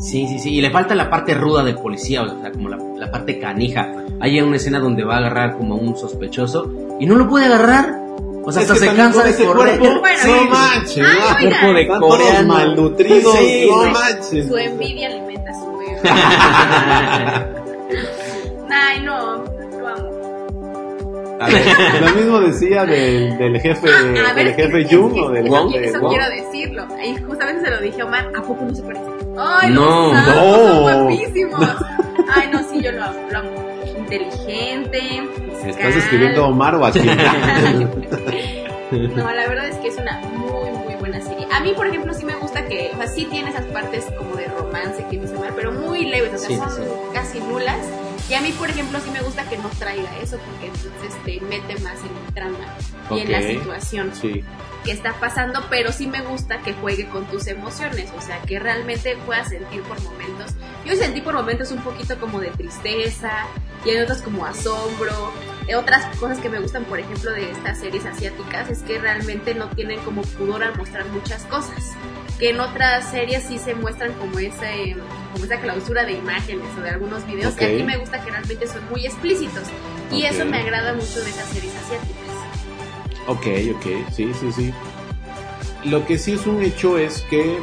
Sí, 0.00 0.26
sí, 0.28 0.38
sí. 0.38 0.54
Y 0.54 0.60
le 0.62 0.70
falta 0.70 0.94
la 0.94 1.10
parte 1.10 1.34
ruda 1.34 1.62
del 1.64 1.74
policía, 1.74 2.22
o 2.22 2.40
sea, 2.40 2.52
como 2.52 2.68
la, 2.68 2.78
la 2.96 3.10
parte 3.10 3.38
canija. 3.38 3.92
Hay 4.20 4.40
una 4.40 4.56
escena 4.56 4.78
donde 4.78 5.02
va 5.04 5.16
a 5.16 5.18
agarrar 5.18 5.56
como 5.58 5.74
a 5.74 5.76
un 5.76 5.96
sospechoso 5.96 6.72
y 7.00 7.06
no 7.06 7.16
lo 7.16 7.28
puede 7.28 7.46
agarrar. 7.46 7.98
O 8.44 8.52
sea, 8.52 8.62
Es 8.62 8.70
hasta 8.70 8.86
se 8.86 8.96
cansa 8.96 9.24
de 9.24 9.30
ese 9.30 9.44
correr. 9.44 9.78
cuerpo, 9.78 10.00
Bueno, 10.00 10.18
no 10.26 10.40
sí. 10.42 10.48
manches, 10.48 11.06
Ay, 11.06 11.46
no. 11.46 11.50
Cuerpo 11.50 11.74
de 11.74 11.86
coreano. 12.08 12.48
malnutridos, 12.54 13.36
Sí, 13.36 13.68
no 13.68 13.90
manches. 13.90 14.46
Su 14.48 14.56
envidia 14.56 15.08
alimenta 15.08 15.52
su 15.52 15.80
ego. 15.82 16.00
Ay, 18.70 19.00
no, 19.04 19.37
ver, 21.46 22.00
lo 22.02 22.14
mismo 22.16 22.40
decía 22.40 22.84
del, 22.84 23.38
del 23.38 23.60
jefe, 23.60 23.88
Ah, 23.90 24.02
ver, 24.34 24.34
del 24.34 24.46
es 24.48 24.56
jefe 24.56 24.80
es 24.82 24.90
Jung 24.92 25.14
que- 25.14 25.20
o 25.20 25.30
del 25.30 25.46
eso, 25.46 25.68
jefe 25.70 25.84
eso 25.88 26.00
Wong. 26.00 26.10
quiero 26.10 26.28
decirlo. 26.30 26.86
Y 27.04 27.16
justamente 27.22 27.64
se 27.64 27.70
lo 27.70 27.80
dije 27.80 28.00
a 28.02 28.04
Omar, 28.06 28.28
¿a 28.36 28.42
poco 28.42 28.64
no 28.64 28.74
se 28.74 28.82
parece? 28.82 29.04
Ay, 29.38 29.70
No, 29.72 30.12
los 30.12 30.26
no. 30.26 30.34
son 30.34 30.82
guapísimos. 30.82 31.60
Ay, 32.34 32.48
no, 32.52 32.58
sí, 32.68 32.82
yo 32.82 32.92
lo 32.92 33.04
amo, 33.04 33.18
lo 33.30 33.38
amo. 33.38 33.50
Inteligente. 33.98 35.00
¿Estás 35.66 35.96
escribiendo 35.96 36.44
a 36.44 36.48
Omar 36.48 36.74
o 36.74 36.84
a 36.86 36.90
quién? 36.90 37.06
No, 38.90 39.30
la 39.30 39.46
verdad 39.46 39.68
es 39.68 39.76
que 39.76 39.88
es 39.88 39.98
una 39.98 40.18
muy, 40.32 40.70
muy 40.86 40.94
buena 40.94 41.20
serie. 41.20 41.46
A 41.52 41.60
mí, 41.60 41.72
por 41.76 41.86
ejemplo, 41.86 42.14
sí 42.14 42.24
me 42.24 42.34
gusta 42.36 42.64
que, 42.64 42.90
o 42.94 42.96
sea, 42.96 43.06
sí 43.06 43.26
tiene 43.30 43.50
esas 43.50 43.66
partes 43.66 44.06
como 44.16 44.34
de 44.34 44.46
romance 44.46 45.04
que 45.10 45.18
dice 45.18 45.36
Omar, 45.36 45.52
pero 45.54 45.72
muy 45.72 46.06
leves, 46.06 46.32
o 46.34 46.38
sea, 46.38 46.48
Sí, 46.48 46.56
son 46.56 46.70
sí. 46.70 46.82
casi 47.12 47.40
nulas. 47.40 47.76
Y 48.28 48.34
a 48.34 48.40
mí, 48.42 48.52
por 48.52 48.68
ejemplo, 48.68 49.00
sí 49.00 49.10
me 49.10 49.20
gusta 49.22 49.48
que 49.48 49.56
no 49.56 49.68
traiga 49.78 50.10
eso, 50.18 50.38
porque 50.38 50.66
entonces 50.66 51.22
te 51.24 51.40
mete 51.40 51.80
más 51.80 51.98
en 52.00 52.26
el 52.26 52.34
trama 52.34 52.58
y 53.10 53.20
en 53.20 53.32
la 53.32 53.40
situación 53.42 54.12
Sí. 54.14 54.44
que 54.84 54.92
está 54.92 55.14
pasando, 55.14 55.64
pero 55.70 55.92
sí 55.92 56.06
me 56.06 56.20
gusta 56.20 56.58
que 56.58 56.74
juegue 56.74 57.08
con 57.08 57.24
tus 57.26 57.46
emociones, 57.46 58.10
o 58.16 58.20
sea, 58.20 58.40
que 58.42 58.58
realmente 58.58 59.16
puedas 59.24 59.48
sentir 59.48 59.82
por 59.82 60.00
momentos. 60.02 60.52
Yo 60.84 60.94
sentí 60.94 61.20
por 61.22 61.34
momentos 61.34 61.70
un 61.72 61.80
poquito 61.80 62.18
como 62.20 62.38
de 62.40 62.48
tristeza, 62.50 63.46
y 63.84 63.90
hay 63.90 63.98
otros 64.00 64.20
como 64.22 64.44
asombro. 64.44 65.32
Eh, 65.66 65.76
Otras 65.76 66.04
cosas 66.16 66.38
que 66.38 66.48
me 66.48 66.58
gustan, 66.60 66.84
por 66.84 66.98
ejemplo, 66.98 67.30
de 67.32 67.50
estas 67.50 67.78
series 67.80 68.04
asiáticas 68.06 68.70
es 68.70 68.78
que 68.80 68.98
realmente 68.98 69.54
no 69.54 69.68
tienen 69.68 70.00
como 70.00 70.22
pudor 70.22 70.62
al 70.64 70.74
mostrar 70.76 71.06
muchas 71.08 71.44
cosas. 71.44 71.92
Que 72.38 72.50
en 72.50 72.60
otras 72.60 73.10
series 73.10 73.42
sí 73.44 73.58
se 73.58 73.74
muestran 73.74 74.12
como 74.14 74.38
ese 74.38 74.96
como 75.32 75.44
esa 75.44 75.60
clausura 75.60 76.04
de 76.04 76.12
imágenes 76.12 76.64
o 76.78 76.80
de 76.80 76.90
algunos 76.90 77.26
videos 77.26 77.52
Ok. 77.54 77.62
y 77.62 77.64
aquí 77.64 77.82
me 77.82 77.96
gusta 77.96 78.22
que 78.24 78.30
realmente 78.30 78.66
son 78.66 78.80
muy 78.90 79.04
explícitos 79.06 79.64
y 80.12 80.24
Ok. 80.24 80.30
eso 80.32 80.44
me 80.46 80.58
agrada 80.60 80.94
mucho 80.94 81.20
de 81.20 81.30
esas 81.30 81.48
series 81.48 81.74
asiáticas. 81.76 82.14
Ok, 83.26 83.46
ok, 83.76 84.10
sí, 84.12 84.32
sí, 84.40 84.52
sí. 84.52 84.74
Lo 85.84 86.06
que 86.06 86.18
sí 86.18 86.32
es 86.32 86.46
un 86.46 86.62
hecho 86.62 86.96
es 86.96 87.20
que 87.28 87.58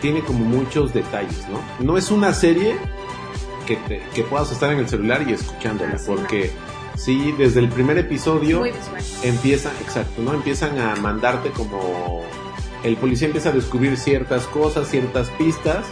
tiene 0.00 0.20
como 0.20 0.44
muchos 0.44 0.92
detalles, 0.94 1.46
¿no? 1.48 1.60
No 1.84 1.98
es 1.98 2.10
una 2.10 2.32
serie 2.32 2.76
que, 3.66 3.76
te- 3.76 4.02
que 4.14 4.22
puedas 4.22 4.52
estar 4.52 4.72
en 4.72 4.78
el 4.78 4.88
celular 4.88 5.24
y 5.28 5.32
escuchándola, 5.32 5.92
Ah, 5.94 5.98
sí, 5.98 6.04
porque 6.06 6.52
sí, 6.96 7.34
desde 7.36 7.60
el 7.60 7.68
primer 7.68 7.98
episodio 7.98 8.62
empiezan, 9.24 9.72
exacto, 9.80 10.22
¿no? 10.22 10.34
Empiezan 10.34 10.78
a 10.78 10.94
mandarte 10.96 11.50
como... 11.50 12.24
El 12.82 12.96
policía 12.96 13.26
empieza 13.26 13.48
a 13.48 13.52
descubrir 13.52 13.96
ciertas 13.96 14.46
cosas, 14.46 14.88
ciertas 14.88 15.28
pistas 15.30 15.86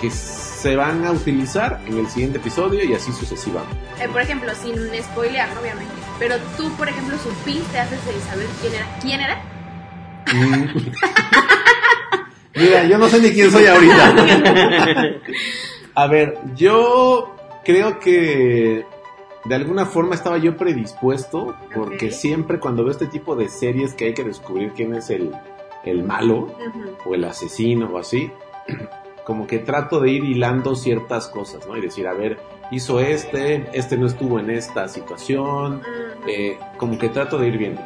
que 0.00 0.10
se 0.10 0.76
van 0.76 1.04
a 1.04 1.12
utilizar 1.12 1.80
en 1.86 1.98
el 1.98 2.06
siguiente 2.08 2.38
episodio 2.38 2.84
y 2.84 2.94
así 2.94 3.12
sucesivamente. 3.12 3.76
Eh, 4.00 4.08
por 4.08 4.20
ejemplo, 4.20 4.50
sin 4.54 4.76
spoilear, 5.02 5.48
obviamente. 5.58 5.92
Pero 6.18 6.36
tú, 6.56 6.70
por 6.76 6.88
ejemplo, 6.88 7.16
supiste 7.18 7.78
antes 7.78 8.04
de 8.04 8.20
saber 8.20 8.46
quién 8.60 8.74
era. 8.74 8.98
¿Quién 9.00 9.20
era? 9.20 9.42
Mm. 10.32 10.90
Mira, 12.54 12.84
yo 12.84 12.98
no 12.98 13.08
sé 13.08 13.20
ni 13.20 13.30
quién 13.30 13.50
soy 13.50 13.66
ahorita. 13.66 14.14
A 15.94 16.06
ver, 16.06 16.38
yo 16.54 17.34
creo 17.64 17.98
que 18.00 18.84
de 19.44 19.54
alguna 19.54 19.86
forma 19.86 20.14
estaba 20.14 20.38
yo 20.38 20.56
predispuesto, 20.56 21.56
porque 21.74 22.10
siempre 22.10 22.60
cuando 22.60 22.84
veo 22.84 22.92
este 22.92 23.06
tipo 23.06 23.34
de 23.36 23.48
series 23.48 23.94
que 23.94 24.06
hay 24.06 24.14
que 24.14 24.24
descubrir 24.24 24.72
quién 24.72 24.94
es 24.94 25.08
el, 25.10 25.32
el 25.84 26.02
malo 26.02 26.48
o 27.04 27.14
el 27.14 27.24
asesino 27.24 27.90
o 27.92 27.98
así, 27.98 28.30
como 29.24 29.46
que 29.46 29.58
trato 29.58 30.00
de 30.00 30.10
ir 30.10 30.24
hilando 30.24 30.74
ciertas 30.74 31.28
cosas, 31.28 31.66
¿no? 31.66 31.76
Y 31.76 31.80
decir, 31.80 32.06
a 32.06 32.14
ver, 32.14 32.38
hizo 32.70 33.00
este, 33.00 33.68
este 33.72 33.96
no 33.96 34.06
estuvo 34.06 34.38
en 34.38 34.50
esta 34.50 34.88
situación, 34.88 35.82
eh, 36.26 36.58
como 36.76 36.98
que 36.98 37.08
trato 37.08 37.38
de 37.38 37.48
ir 37.48 37.58
viendo. 37.58 37.80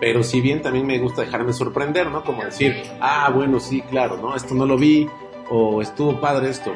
Pero 0.00 0.22
si 0.22 0.40
bien 0.40 0.62
también 0.62 0.86
me 0.86 0.98
gusta 0.98 1.22
dejarme 1.22 1.52
sorprender, 1.52 2.10
¿no? 2.10 2.24
Como 2.24 2.42
decir, 2.42 2.74
ah, 3.00 3.30
bueno, 3.34 3.60
sí, 3.60 3.82
claro, 3.82 4.16
¿no? 4.16 4.34
Esto 4.34 4.54
no 4.54 4.64
lo 4.64 4.78
vi, 4.78 5.08
o 5.50 5.82
estuvo 5.82 6.20
padre 6.20 6.48
esto. 6.48 6.72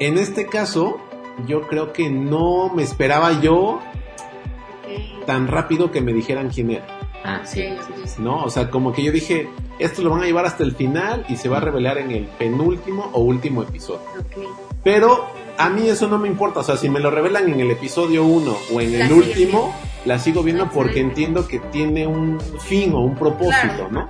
En 0.00 0.18
este 0.18 0.46
caso, 0.46 0.98
yo 1.46 1.62
creo 1.62 1.92
que 1.92 2.10
no 2.10 2.72
me 2.74 2.82
esperaba 2.82 3.40
yo 3.40 3.80
tan 5.26 5.46
rápido 5.46 5.90
que 5.90 6.00
me 6.00 6.12
dijeran 6.12 6.48
quién 6.48 6.70
era, 6.70 6.86
Ah, 7.24 7.40
sí. 7.44 7.64
Sí. 8.04 8.22
¿no? 8.22 8.44
O 8.44 8.50
sea, 8.50 8.70
como 8.70 8.92
que 8.92 9.02
yo 9.02 9.12
dije, 9.12 9.48
esto 9.78 10.02
lo 10.02 10.10
van 10.10 10.22
a 10.22 10.26
llevar 10.26 10.46
hasta 10.46 10.62
el 10.64 10.74
final 10.74 11.24
y 11.28 11.36
se 11.36 11.48
va 11.48 11.58
a 11.58 11.60
revelar 11.60 11.98
en 11.98 12.10
el 12.10 12.24
penúltimo 12.24 13.10
o 13.12 13.20
último 13.20 13.62
episodio. 13.62 14.00
Pero 14.84 15.26
a 15.58 15.68
mí 15.68 15.88
eso 15.88 16.08
no 16.08 16.18
me 16.18 16.28
importa, 16.28 16.60
o 16.60 16.62
sea, 16.62 16.76
si 16.76 16.88
me 16.88 17.00
lo 17.00 17.10
revelan 17.10 17.48
en 17.48 17.60
el 17.60 17.70
episodio 17.70 18.24
1 18.24 18.56
o 18.72 18.80
en 18.80 18.98
La 18.98 19.06
el 19.06 19.12
último, 19.12 19.74
la 20.04 20.18
sigo 20.18 20.42
viendo 20.42 20.64
La 20.64 20.70
porque 20.70 21.00
entiendo 21.00 21.46
que 21.48 21.58
tiene 21.58 22.06
un 22.06 22.40
fin 22.60 22.92
o 22.94 23.00
un 23.00 23.16
propósito, 23.16 23.58
Claro, 23.60 23.90
¿no? 23.90 24.08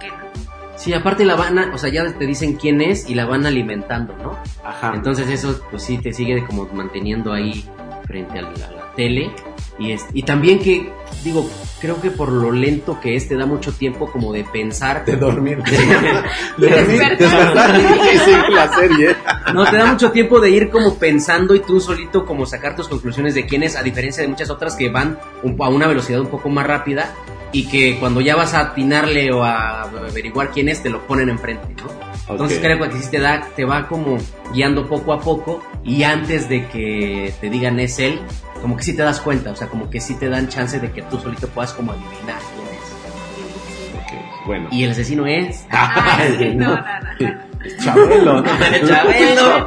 Sí, 0.76 0.92
aparte 0.92 1.24
la 1.24 1.34
van 1.34 1.58
a, 1.58 1.74
o 1.74 1.78
sea, 1.78 1.90
ya 1.90 2.16
te 2.16 2.24
dicen 2.24 2.54
quién 2.54 2.80
es 2.80 3.10
y 3.10 3.14
la 3.14 3.24
van 3.24 3.46
alimentando, 3.46 4.14
¿no? 4.22 4.38
Ajá. 4.62 4.92
Entonces 4.94 5.28
eso, 5.28 5.60
pues 5.70 5.82
sí, 5.82 5.98
te 5.98 6.12
sigue 6.12 6.46
como 6.46 6.68
manteniendo 6.72 7.32
ahí 7.32 7.64
frente 8.06 8.38
a 8.38 8.42
la, 8.42 8.48
a 8.50 8.70
la 8.70 8.92
tele. 8.94 9.32
Y, 9.78 9.92
es, 9.92 10.04
y 10.12 10.22
también 10.24 10.58
que, 10.58 10.90
digo, 11.22 11.48
creo 11.80 12.00
que 12.00 12.10
por 12.10 12.32
lo 12.32 12.50
lento 12.50 12.98
que 13.00 13.14
es, 13.14 13.28
te 13.28 13.36
da 13.36 13.46
mucho 13.46 13.72
tiempo 13.72 14.10
como 14.10 14.32
de 14.32 14.42
pensar. 14.44 15.04
de 15.04 15.16
dormir. 15.16 15.62
De- 15.62 15.70
De 16.68 16.70
dormir, 16.76 17.16
despertar. 17.16 17.72
despertar 17.78 17.80
y 18.14 18.18
seguir 18.18 18.48
la 18.50 18.68
serie. 18.74 19.16
No, 19.54 19.64
te 19.70 19.76
da 19.76 19.86
mucho 19.86 20.10
tiempo 20.10 20.40
de 20.40 20.50
ir 20.50 20.70
como 20.70 20.96
pensando 20.98 21.54
y 21.54 21.60
tú 21.60 21.78
solito 21.80 22.26
como 22.26 22.44
sacar 22.44 22.74
tus 22.74 22.88
conclusiones 22.88 23.34
de 23.34 23.46
quién 23.46 23.62
es, 23.62 23.76
a 23.76 23.82
diferencia 23.84 24.22
de 24.22 24.28
muchas 24.28 24.50
otras 24.50 24.74
que 24.74 24.90
van 24.90 25.18
un 25.44 25.56
a 25.62 25.68
una 25.68 25.86
velocidad 25.86 26.20
un 26.20 26.26
poco 26.28 26.48
más 26.48 26.66
rápida 26.66 27.14
y 27.52 27.66
que 27.68 27.98
cuando 27.98 28.20
ya 28.20 28.36
vas 28.36 28.54
a 28.54 28.60
atinarle 28.60 29.32
o 29.32 29.42
a 29.44 29.82
averiguar 29.82 30.50
quién 30.50 30.68
es, 30.68 30.82
te 30.82 30.90
lo 30.90 31.06
ponen 31.06 31.28
enfrente, 31.28 31.74
¿no? 31.82 32.08
Entonces 32.30 32.58
creo 32.58 32.78
que 32.78 32.92
sí 32.98 33.10
te 33.10 33.20
da, 33.20 33.48
te 33.56 33.64
va 33.64 33.88
como 33.88 34.18
guiando 34.52 34.86
poco 34.86 35.14
a 35.14 35.20
poco 35.20 35.62
y 35.82 36.02
antes 36.02 36.48
de 36.50 36.66
que 36.66 37.32
te 37.40 37.48
digan 37.48 37.80
es 37.80 37.98
él, 37.98 38.20
como 38.60 38.76
que 38.76 38.82
sí 38.82 38.94
te 38.94 39.02
das 39.02 39.20
cuenta, 39.20 39.50
o 39.52 39.56
sea, 39.56 39.68
como 39.68 39.88
que 39.88 39.98
sí 40.00 40.14
te 40.16 40.28
dan 40.28 40.48
chance 40.48 40.78
de 40.78 40.90
que 40.90 41.00
tú 41.02 41.18
solito 41.18 41.48
puedas 41.48 41.72
como 41.72 41.92
adivinar 41.92 42.38
quién 42.54 42.68
es. 42.68 43.94
Ok, 43.94 44.46
Bueno. 44.46 44.68
Y 44.70 44.84
el 44.84 44.90
asesino 44.90 45.26
es... 45.26 45.64
Ay, 45.70 46.54
no, 46.54 46.76
No. 46.76 46.76
no, 46.76 46.82
no, 46.84 47.32
no. 47.32 47.48
Chabelo, 47.82 48.42
¿no? 48.42 48.44
Chabelo. 48.88 49.66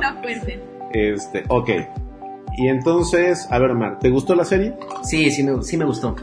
Este, 0.94 1.44
ok. 1.48 1.70
Y 2.58 2.68
entonces, 2.68 3.48
a 3.50 3.58
ver, 3.60 3.74
Mar, 3.74 3.98
¿te 4.00 4.10
gustó 4.10 4.36
la 4.36 4.46
serie? 4.46 4.74
Sí, 5.04 5.32
sí 5.32 5.42
me, 5.44 5.64
sí 5.64 5.78
me 5.78 5.86
gustó. 5.86 6.16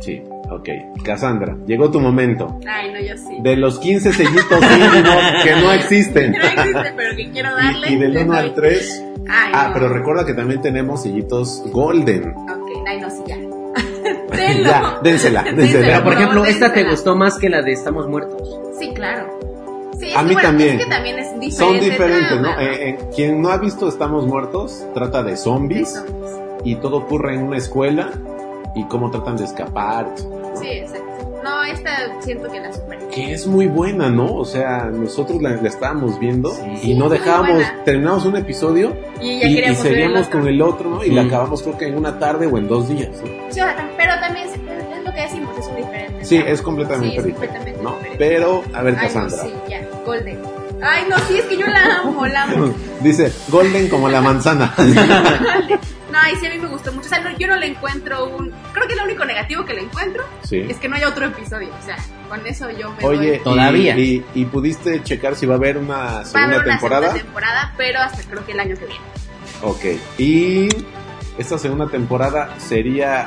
Sí, 0.00 0.22
ok. 0.50 0.68
Cassandra, 1.04 1.56
llegó 1.66 1.90
tu 1.90 2.00
momento. 2.00 2.58
Ay, 2.68 2.92
no, 2.92 3.00
yo 3.00 3.16
sí. 3.16 3.38
De 3.42 3.56
los 3.56 3.78
15 3.78 4.12
sellitos 4.12 4.60
íntimos 4.62 5.22
que 5.44 5.56
no 5.60 5.72
existen. 5.72 6.32
No 6.36 6.38
existe, 6.62 6.92
pero 6.96 7.16
que 7.16 7.30
quiero 7.30 7.54
darle. 7.54 7.88
Y, 7.90 7.92
y 7.94 7.96
del 7.96 8.12
le 8.14 8.24
1 8.24 8.32
doy. 8.32 8.42
al 8.42 8.54
3. 8.54 9.04
Ay, 9.28 9.52
Ah, 9.54 9.64
no. 9.68 9.74
pero 9.74 9.88
recuerda 9.88 10.24
que 10.26 10.34
también 10.34 10.60
tenemos 10.62 11.02
sellitos 11.02 11.62
golden. 11.72 12.30
Ok, 12.30 12.68
ay, 12.88 13.00
no, 13.00 13.10
sí, 13.10 13.22
ya. 13.26 13.36
Tenlo. 14.36 14.64
Ya, 14.64 14.98
dénsela, 15.02 15.42
Dénsela. 15.42 15.42
dénsela. 15.52 15.86
Pero 15.86 16.04
por 16.04 16.12
ejemplo, 16.14 16.40
No, 16.40 16.44
¿esta 16.46 16.72
te 16.72 16.84
gustó 16.84 17.16
más 17.16 17.38
que 17.38 17.48
la 17.48 17.62
de 17.62 17.72
Estamos 17.72 18.06
Muertos? 18.08 18.60
Sí, 18.78 18.92
claro. 18.94 19.26
Sí, 19.98 20.10
es 20.10 20.16
A 20.16 20.20
que, 20.20 20.26
mí 20.26 20.32
bueno, 20.34 20.48
también. 20.48 20.78
Es 20.78 20.84
que 20.84 20.90
también 20.90 21.18
es 21.18 21.40
diferente. 21.40 21.56
Son 21.56 21.80
diferentes, 21.80 22.36
¿no? 22.36 22.42
trama, 22.42 22.62
Eh, 22.62 22.88
eh, 22.90 22.98
quien 23.14 23.40
no 23.42 23.48
ha 23.50 23.56
visto 23.58 23.88
Estamos 23.88 24.26
Muertos 24.26 24.84
trata 24.94 25.22
de 25.22 25.36
zombies 25.36 25.94
De 25.94 26.00
zombies. 26.00 26.30
y 26.64 26.74
todo 26.76 26.98
ocurre 26.98 27.34
en 27.34 27.42
una 27.42 27.56
escuela 27.56 28.10
y 28.76 28.84
cómo 28.84 29.10
tratan 29.10 29.36
de 29.36 29.44
escapar. 29.44 30.06
¿no? 30.06 30.56
Sí, 30.60 30.68
exacto. 30.68 31.06
No, 31.42 31.62
esta 31.62 31.90
siento 32.22 32.50
que 32.50 32.60
la 32.60 32.72
superé. 32.72 33.06
Que 33.08 33.32
es 33.32 33.46
muy 33.46 33.66
buena, 33.68 34.10
¿no? 34.10 34.34
O 34.34 34.44
sea, 34.44 34.86
nosotros 34.92 35.40
la, 35.40 35.50
la 35.50 35.68
estábamos 35.68 36.18
viendo 36.18 36.50
Sí. 36.50 36.90
y 36.90 36.94
no 36.94 37.08
dejábamos, 37.08 37.62
terminamos 37.84 38.24
un 38.24 38.36
episodio 38.36 38.96
Y 39.20 39.40
ya 39.40 39.68
y, 39.68 39.72
y 39.72 39.74
seguíamos 39.76 40.26
con 40.28 40.46
el 40.48 40.60
otro, 40.60 40.90
¿no? 40.90 41.04
Y 41.04 41.10
la 41.10 41.22
acabamos 41.22 41.62
creo 41.62 41.78
que 41.78 41.86
en 41.86 41.96
una 41.96 42.18
tarde 42.18 42.46
o 42.46 42.58
en 42.58 42.66
dos 42.68 42.88
días. 42.88 43.10
¿no? 43.20 43.26
Sí, 43.26 43.40
o 43.48 43.52
sea, 43.52 43.90
pero 43.96 44.14
también 44.20 44.48
es, 44.48 44.54
es 44.54 45.04
lo 45.04 45.12
que 45.14 45.20
decimos, 45.20 45.56
es 45.58 45.68
muy 45.70 45.82
diferente. 45.82 46.24
Sí, 46.24 46.38
¿no? 46.38 46.46
es 46.46 46.62
completamente 46.62 47.10
Sí, 47.12 47.18
es 47.18 47.24
diferente. 47.26 47.46
completamente 47.58 47.82
¿no? 47.82 47.90
diferente. 47.96 48.18
Pero, 48.18 48.62
a 48.74 48.82
ver, 48.82 48.94
Ay, 48.98 49.06
no, 49.08 49.12
Cassandra. 49.14 49.42
sí, 49.42 49.54
ya, 49.68 49.88
Golden. 50.04 50.38
Ay, 50.82 51.04
no, 51.08 51.16
sí, 51.20 51.38
es 51.38 51.44
que 51.46 51.56
yo 51.56 51.66
la 51.66 52.00
amo, 52.02 52.26
la 52.26 52.42
amo. 52.42 52.74
Dice, 53.00 53.32
golden 53.50 53.88
como 53.88 54.08
la 54.08 54.20
manzana. 54.20 54.74
No, 56.12 56.18
ay, 56.22 56.34
sí, 56.40 56.46
a 56.46 56.50
mí 56.50 56.58
me 56.60 56.68
gustó 56.68 56.92
mucho. 56.92 57.06
O 57.06 57.08
sea, 57.08 57.18
no- 57.20 57.36
yo 57.36 57.46
no 57.48 57.56
le 57.56 57.66
encuentro 57.66 58.26
un. 58.36 58.52
Creo 58.76 58.88
que 58.88 58.94
lo 58.96 59.04
único 59.04 59.24
negativo 59.24 59.64
que 59.64 59.72
le 59.72 59.80
encuentro 59.80 60.22
sí. 60.42 60.58
es 60.68 60.76
que 60.76 60.86
no 60.86 60.96
haya 60.96 61.08
otro 61.08 61.24
episodio. 61.24 61.70
O 61.80 61.84
sea, 61.84 61.96
con 62.28 62.46
eso 62.46 62.68
yo 62.70 62.92
me 62.92 63.04
Oye, 63.06 63.28
doy. 63.28 63.36
y- 63.36 63.38
Todavía. 63.40 63.96
Y, 63.98 64.22
y 64.34 64.44
pudiste 64.44 65.02
checar 65.02 65.34
si 65.34 65.46
va 65.46 65.54
a 65.54 65.56
haber 65.56 65.78
una 65.78 65.94
Va 65.96 66.04
a 66.04 66.10
haber 66.12 66.26
segunda 66.26 66.56
una 66.56 66.64
temporada? 66.64 67.02
segunda 67.06 67.22
temporada, 67.24 67.74
pero 67.78 68.00
hasta 68.00 68.22
creo 68.30 68.44
que 68.44 68.52
el 68.52 68.60
año 68.60 68.76
que 68.76 68.84
viene. 68.84 69.00
Ok. 69.62 69.84
Y 70.18 70.68
esta 71.38 71.56
segunda 71.56 71.86
temporada 71.88 72.54
sería 72.58 73.24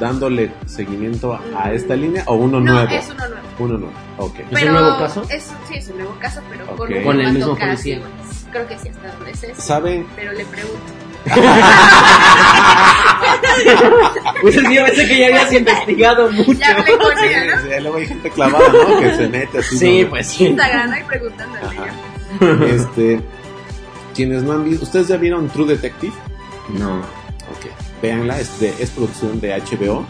dándole 0.00 0.52
seguimiento 0.66 1.34
a, 1.34 1.40
a 1.64 1.72
esta 1.72 1.94
línea 1.96 2.24
o 2.26 2.34
uno 2.34 2.60
no, 2.60 2.72
nuevo. 2.72 2.90
es 2.90 3.08
uno 3.10 3.28
nuevo. 3.28 3.42
Uno 3.60 3.78
nuevo. 3.78 3.94
Ok. 4.18 4.34
¿Es 4.50 4.62
un 4.64 4.72
nuevo 4.72 4.98
caso? 4.98 5.22
es- 5.30 5.52
sí, 5.68 5.74
es 5.76 5.88
un 5.88 5.98
nuevo 5.98 6.16
caso, 6.20 6.40
pero 6.50 6.64
Ok. 6.72 6.76
con, 6.78 6.92
un 6.94 7.02
Con 7.04 7.20
el 7.20 7.32
mismo 7.32 7.56
policía. 7.56 8.00
Creo 8.50 8.66
que 8.66 8.78
sí, 8.78 8.88
hasta 8.88 9.12
donde 9.12 9.34
sé. 9.34 9.54
sí, 9.54 9.60
¿Saben? 9.60 10.06
Pero 10.16 10.32
le 10.32 10.44
pregunto. 10.46 10.92
Pues 14.40 14.54
yo 14.54 14.84
pensé 14.84 15.08
que 15.08 15.18
ya 15.18 15.26
habías 15.26 15.52
investigado 15.52 16.30
mucho. 16.30 16.52
Ya 16.52 16.76
ella, 16.86 17.56
¿no? 17.56 17.62
sí, 17.62 17.68
luego 17.80 17.96
hay 17.96 18.06
gente 18.06 18.30
clavada, 18.30 18.68
¿no? 18.68 19.00
Que 19.00 19.16
se 19.16 19.28
mete 19.28 19.58
así. 19.58 19.78
Sí, 19.78 20.02
¿no? 20.02 20.10
pues 20.10 20.26
sí. 20.28 20.46
Instagram, 20.46 20.92
ahí 20.92 21.02
preguntándole. 21.04 21.62
Ajá. 21.66 22.64
Este, 22.66 23.20
quienes 24.14 24.42
no 24.42 24.52
han 24.52 24.64
visto, 24.64 24.84
¿ustedes 24.84 25.08
ya 25.08 25.16
vieron 25.16 25.48
True 25.48 25.66
Detective? 25.66 26.12
No. 26.68 26.98
Ok, 26.98 27.66
véanla, 28.02 28.38
es, 28.38 28.60
de, 28.60 28.74
es 28.78 28.90
producción 28.90 29.40
de 29.40 29.60
HBO. 29.60 30.06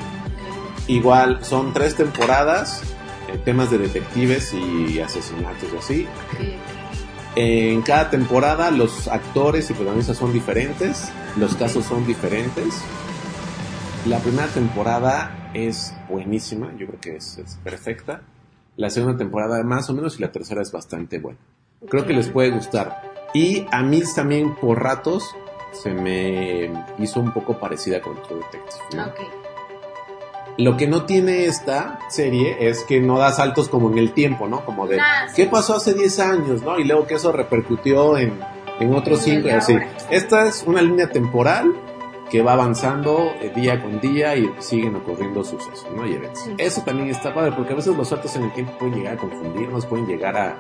Igual 0.88 1.44
son 1.44 1.72
tres 1.72 1.94
temporadas, 1.94 2.82
eh, 3.28 3.38
temas 3.44 3.70
de 3.70 3.78
detectives 3.78 4.52
y 4.52 5.00
asesinatos 5.00 5.68
y 5.72 5.76
así. 5.76 6.08
Sí. 6.38 6.56
En 7.36 7.82
cada 7.82 8.10
temporada 8.10 8.70
los 8.70 9.08
actores 9.08 9.70
y 9.70 9.74
protagonistas 9.74 10.16
son 10.16 10.32
diferentes, 10.32 11.12
los 11.36 11.54
casos 11.54 11.84
son 11.84 12.06
diferentes. 12.06 12.82
La 14.06 14.18
primera 14.18 14.48
temporada 14.48 15.50
es 15.54 15.94
buenísima, 16.08 16.72
yo 16.76 16.86
creo 16.86 17.00
que 17.00 17.16
es, 17.16 17.38
es 17.38 17.56
perfecta. 17.62 18.22
La 18.76 18.90
segunda 18.90 19.16
temporada 19.16 19.62
más 19.62 19.90
o 19.90 19.94
menos 19.94 20.18
y 20.18 20.22
la 20.22 20.32
tercera 20.32 20.62
es 20.62 20.72
bastante 20.72 21.18
buena. 21.18 21.38
Creo 21.88 22.06
que 22.06 22.12
les 22.12 22.28
puede 22.28 22.50
gustar. 22.50 23.02
Y 23.34 23.66
a 23.70 23.82
mí 23.82 24.02
también 24.14 24.54
por 24.56 24.82
ratos 24.82 25.34
se 25.72 25.92
me 25.92 26.70
hizo 26.98 27.20
un 27.20 27.32
poco 27.32 27.58
parecida 27.58 28.00
con 28.00 28.20
True 28.22 28.38
Detective. 28.38 29.47
Lo 30.58 30.76
que 30.76 30.86
no 30.88 31.04
tiene 31.04 31.44
esta 31.46 32.00
serie 32.10 32.68
es 32.68 32.82
que 32.82 33.00
no 33.00 33.18
da 33.18 33.30
saltos 33.32 33.68
como 33.68 33.90
en 33.92 33.98
el 33.98 34.12
tiempo, 34.12 34.48
¿no? 34.48 34.64
Como 34.64 34.86
de, 34.88 34.98
Ah, 35.00 35.28
sí. 35.28 35.34
¿qué 35.42 35.48
pasó 35.48 35.76
hace 35.76 35.94
10 35.94 36.18
años, 36.18 36.62
no? 36.62 36.78
Y 36.78 36.84
luego 36.84 37.06
que 37.06 37.14
eso 37.14 37.30
repercutió 37.32 38.18
en, 38.18 38.32
en 38.80 38.92
otros 38.94 39.24
En 39.28 39.34
el 39.36 39.42
5, 39.42 39.48
de 39.48 39.54
así. 39.54 39.76
Esta 40.10 40.46
es 40.46 40.64
una 40.66 40.82
línea 40.82 41.08
temporal 41.10 41.72
que 42.28 42.42
va 42.42 42.52
avanzando 42.54 43.30
eh, 43.40 43.52
día 43.54 43.80
con 43.82 44.00
día 44.00 44.34
y 44.36 44.50
siguen 44.58 44.96
ocurriendo 44.96 45.44
sucesos, 45.44 45.86
¿no? 45.96 46.04
Y 46.06 46.14
eventos. 46.14 46.40
Sí. 46.42 46.54
Eso 46.58 46.82
también 46.82 47.08
está 47.08 47.32
padre, 47.32 47.52
porque 47.52 47.72
a 47.72 47.76
veces 47.76 47.96
los 47.96 48.08
saltos 48.08 48.34
en 48.36 48.42
el 48.42 48.52
tiempo 48.52 48.72
pueden 48.78 48.96
llegar 48.96 49.14
a 49.14 49.16
confundirnos, 49.16 49.86
pueden 49.86 50.06
llegar 50.06 50.36
a, 50.36 50.56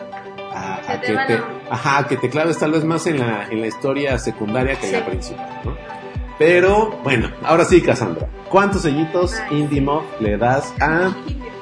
a, 0.54 0.76
a 0.92 1.00
que 1.00 1.08
te, 1.08 1.18
a- 1.18 1.44
ajá, 1.70 2.06
que 2.06 2.16
te 2.16 2.30
claves 2.30 2.56
tal 2.56 2.70
vez 2.70 2.84
más 2.84 3.06
en 3.08 3.18
la, 3.18 3.48
en 3.50 3.60
la 3.60 3.66
historia 3.66 4.16
secundaria 4.18 4.76
que 4.76 4.86
en 4.86 4.92
la 4.92 4.98
Sí. 5.00 5.04
principal, 5.10 5.60
¿no? 5.64 5.97
Pero, 6.38 6.98
bueno, 7.02 7.30
ahora 7.44 7.64
sí, 7.64 7.80
Cassandra. 7.82 8.28
¿Cuántos 8.48 8.82
sellitos 8.82 9.34
Ay. 9.50 9.58
Indie 9.60 9.80
Mob 9.80 10.04
le 10.20 10.36
das 10.38 10.72
a 10.80 11.12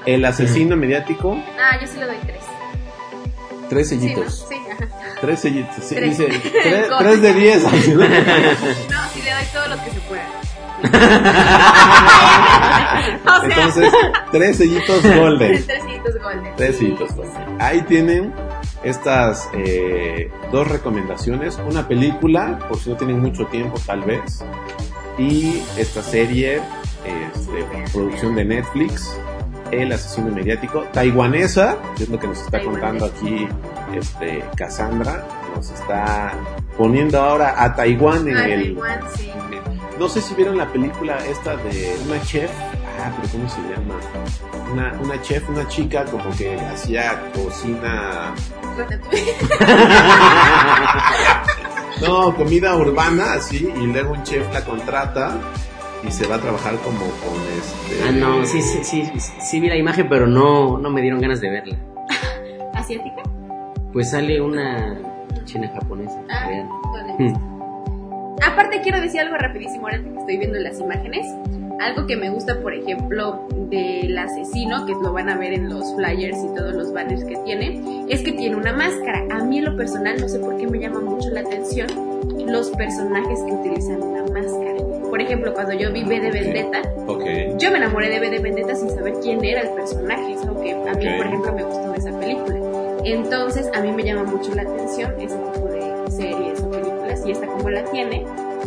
El 0.04 0.24
asesino 0.24 0.76
mediático? 0.76 1.36
Ah, 1.58 1.78
yo 1.80 1.86
sí 1.86 1.98
le 1.98 2.06
doy 2.06 2.16
tres. 2.26 2.42
Tres 3.68 3.88
Sí, 3.88 3.96
¿no? 3.96 4.00
sellitos. 4.02 4.46
Sí, 4.48 4.54
ajá. 4.70 4.86
Tres 5.20 5.40
sellitos. 5.40 5.76
Sí, 5.84 5.94
Tres. 5.94 6.18
dice, 6.18 6.28
tres, 6.98 7.22
de 7.22 7.32
diez. 7.34 7.62
¿no? 7.64 7.70
Sí 9.12 9.22
le 9.22 9.30
doy 9.32 9.44
todos 9.52 9.68
los 9.70 9.80
que 9.80 9.90
se 9.90 10.00
puedan. 10.00 10.26
o 13.26 13.40
sea, 13.40 13.44
Entonces, 13.44 13.92
tres 14.30 14.56
sellitos 14.58 15.02
golden. 15.16 15.64
tres 15.66 15.82
sellitos 15.82 16.14
golden. 16.22 16.56
Tres 16.56 16.76
sellitos 16.78 17.14
golden. 17.16 17.60
Ahí 17.60 17.82
tienen 17.82 18.32
estas 18.86 19.48
eh, 19.52 20.30
dos 20.52 20.68
recomendaciones. 20.68 21.58
Una 21.68 21.88
película, 21.88 22.58
por 22.68 22.78
si 22.78 22.90
no 22.90 22.96
tienen 22.96 23.20
mucho 23.20 23.46
tiempo 23.46 23.78
tal 23.84 24.02
vez. 24.02 24.44
Y 25.18 25.62
esta 25.76 26.02
serie, 26.02 26.60
este, 27.04 27.92
producción 27.92 28.36
de 28.36 28.44
Netflix, 28.44 29.18
El 29.72 29.90
asesino 29.90 30.30
mediático, 30.30 30.84
taiwanesa, 30.92 31.76
es 31.98 32.08
lo 32.08 32.20
que 32.20 32.28
nos 32.28 32.40
está 32.40 32.62
contando 32.62 33.06
aquí 33.06 33.48
este, 33.92 34.44
Cassandra. 34.56 35.26
Nos 35.56 35.70
está 35.70 36.34
poniendo 36.76 37.20
ahora 37.20 37.60
a 37.60 37.74
Taiwán 37.74 38.28
en 38.28 38.36
el... 38.36 38.78
sí. 39.16 39.32
No 39.98 40.08
sé 40.10 40.20
si 40.20 40.34
vieron 40.34 40.58
la 40.58 40.66
película 40.66 41.16
esta 41.26 41.56
de 41.56 41.96
una 42.06 42.22
chef. 42.22 42.50
Ah, 43.06 43.12
pero 43.16 43.28
¿cómo 43.30 43.48
se 43.48 43.60
llama? 43.62 43.94
Una, 44.72 44.92
una 45.00 45.22
chef, 45.22 45.48
una 45.48 45.66
chica 45.68 46.04
como 46.06 46.28
que 46.36 46.56
hacía 46.56 47.30
cocina. 47.32 48.34
No, 52.00 52.34
comida 52.34 52.76
urbana, 52.76 53.34
así. 53.34 53.72
Y 53.74 53.86
luego 53.86 54.12
un 54.12 54.22
chef 54.22 54.52
la 54.52 54.62
contrata 54.62 55.38
y 56.06 56.10
se 56.10 56.26
va 56.26 56.34
a 56.34 56.38
trabajar 56.38 56.76
como 56.76 56.98
con 56.98 57.40
este. 57.56 58.02
Ah, 58.06 58.12
no, 58.12 58.44
sí, 58.44 58.60
sí, 58.60 58.84
sí, 58.84 59.10
sí, 59.18 59.32
sí 59.40 59.60
vi 59.60 59.70
la 59.70 59.76
imagen, 59.76 60.06
pero 60.06 60.26
no, 60.26 60.76
no 60.76 60.90
me 60.90 61.00
dieron 61.00 61.20
ganas 61.20 61.40
de 61.40 61.48
verla. 61.48 61.78
¿Asiática? 62.74 63.22
Pues 63.94 64.10
sale 64.10 64.42
una 64.42 64.98
china 65.46 65.70
japonesa. 65.72 66.20
Ah, 66.28 66.50
vale. 66.92 67.14
Hmm. 67.18 67.34
Aparte 68.46 68.82
quiero 68.82 69.00
decir 69.00 69.20
algo 69.20 69.38
rapidísimo 69.38 69.86
ahora 69.86 70.02
que 70.02 70.18
estoy 70.18 70.36
viendo 70.36 70.58
las 70.58 70.78
imágenes. 70.78 71.26
Algo 71.80 72.06
que 72.06 72.16
me 72.16 72.30
gusta, 72.30 72.60
por 72.60 72.74
ejemplo, 72.74 73.46
del 73.70 74.16
asesino, 74.16 74.86
que 74.86 74.92
lo 74.92 75.12
van 75.12 75.28
a 75.28 75.36
ver 75.36 75.52
en 75.52 75.68
los 75.68 75.94
flyers 75.94 76.38
y 76.42 76.54
todos 76.54 76.74
los 76.74 76.92
banners 76.92 77.24
que 77.24 77.36
tiene, 77.44 78.04
es 78.08 78.22
que 78.22 78.32
tiene 78.32 78.56
una 78.56 78.72
máscara. 78.72 79.26
A 79.30 79.44
mí 79.44 79.58
en 79.58 79.66
lo 79.66 79.76
personal 79.76 80.20
no 80.20 80.28
sé 80.28 80.38
por 80.38 80.56
qué 80.56 80.66
me 80.66 80.78
llama 80.78 81.00
mucho 81.00 81.30
la 81.30 81.40
atención 81.40 81.88
los 82.46 82.70
personajes 82.70 83.40
que 83.42 83.52
utilizan 83.52 84.02
una 84.02 84.22
máscara. 84.22 84.76
Por 85.08 85.20
ejemplo, 85.20 85.52
cuando 85.54 85.74
yo 85.74 85.92
vi 85.92 86.04
V 86.04 86.20
de 86.20 86.30
Vendetta, 86.30 86.82
yo 87.58 87.70
me 87.70 87.78
enamoré 87.78 88.08
de 88.08 88.20
V 88.20 88.30
de 88.30 88.38
Vendetta 88.38 88.74
sin 88.74 88.90
saber 88.90 89.14
quién 89.22 89.44
era 89.44 89.62
el 89.62 89.70
personaje. 89.70 90.32
Es 90.32 90.42
algo 90.42 90.60
que 90.60 90.72
a 90.72 90.94
mí, 90.94 91.06
por 91.16 91.26
ejemplo, 91.26 91.52
me 91.52 91.62
gustó 91.64 91.92
de 91.92 91.98
esa 91.98 92.18
película. 92.18 92.56
Entonces, 93.04 93.70
a 93.74 93.80
mí 93.80 93.92
me 93.92 94.02
llama 94.02 94.24
mucho 94.24 94.54
la 94.54 94.62
atención 94.62 95.12
ese 95.20 95.36
tipo 95.36 95.66
de 95.68 96.10
series 96.10 96.60
o 96.60 96.70
películas. 96.70 97.24
Y 97.24 97.30
esta 97.30 97.46
como 97.46 97.70
la 97.70 97.84
tiene, 97.84 98.24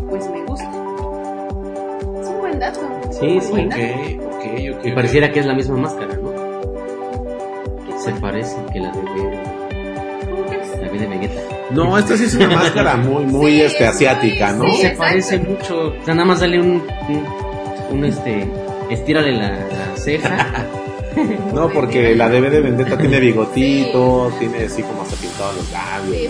pues 0.09 0.29
me 0.29 0.43
gusta. 0.45 0.88
Buen 2.49 2.59
dato. 2.59 2.79
Sí, 3.19 3.39
sí. 3.41 3.49
buen 3.51 3.67
Ok, 3.67 3.73
dato. 3.73 4.27
ok, 4.37 4.45
ok. 4.79 4.85
Y 4.85 4.91
pareciera 4.91 5.31
que 5.31 5.39
es 5.39 5.45
la 5.45 5.53
misma 5.53 5.77
máscara, 5.77 6.15
¿no? 6.15 6.31
¿Qué 7.85 7.99
Se 8.03 8.11
parece 8.19 8.55
que 8.73 8.79
la 8.79 8.91
de, 8.91 8.99
¿Cómo 10.29 10.45
crees? 10.47 10.69
la 10.81 10.87
de 10.99 11.07
Vegeta. 11.07 11.41
No, 11.71 11.97
esta 11.97 12.17
sí 12.17 12.23
es 12.23 12.33
una 12.35 12.49
máscara 12.55 12.95
muy, 12.97 13.25
muy 13.25 13.51
Sí, 13.51 13.61
este, 13.61 13.83
es 13.83 13.89
asiática, 13.91 14.53
muy- 14.53 14.67
¿no? 14.67 14.73
sí, 14.73 14.81
se 14.81 14.87
exacto. 14.87 14.99
parece 15.03 15.37
mucho. 15.37 15.87
O 16.01 16.05
sea, 16.05 16.13
nada 16.15 16.25
más 16.27 16.39
dale 16.39 16.59
un, 16.59 16.83
un, 17.09 17.25
un, 17.91 18.05
este, 18.05 18.47
estírale 18.89 19.31
la, 19.33 19.49
la 19.51 19.95
ceja. 19.95 20.65
No, 21.53 21.67
porque 21.69 22.15
la 22.15 22.29
de 22.29 22.39
de 22.39 22.61
Vendetta 22.61 22.95
tiene 22.97 23.19
bigotito, 23.19 24.31
tiene 24.39 24.65
así 24.65 24.83
como 24.83 25.01
hasta 25.01 25.15
pintado 25.17 25.51
los 25.53 25.69
labios 25.71 26.15
Sí. 26.15 26.29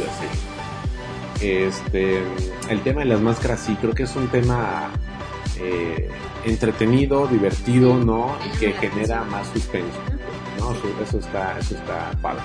y 1.44 1.58
así. 1.58 1.68
Este, 1.68 2.20
el 2.70 2.82
tema 2.82 3.02
de 3.02 3.08
las 3.08 3.20
máscaras 3.20 3.60
sí, 3.60 3.76
creo 3.80 3.94
que 3.94 4.04
es 4.04 4.16
un 4.16 4.28
tema 4.30 4.90
eh, 5.62 6.10
entretenido, 6.46 7.28
divertido, 7.28 7.98
¿no? 7.98 8.36
Y 8.54 8.58
que 8.58 8.72
genera 8.74 9.24
más 9.26 9.48
suspenso, 9.54 9.98
¿no? 10.60 10.72
Eso, 11.04 11.20
está, 11.20 11.58
eso 11.60 11.76
está 11.76 12.12
padre. 12.22 12.42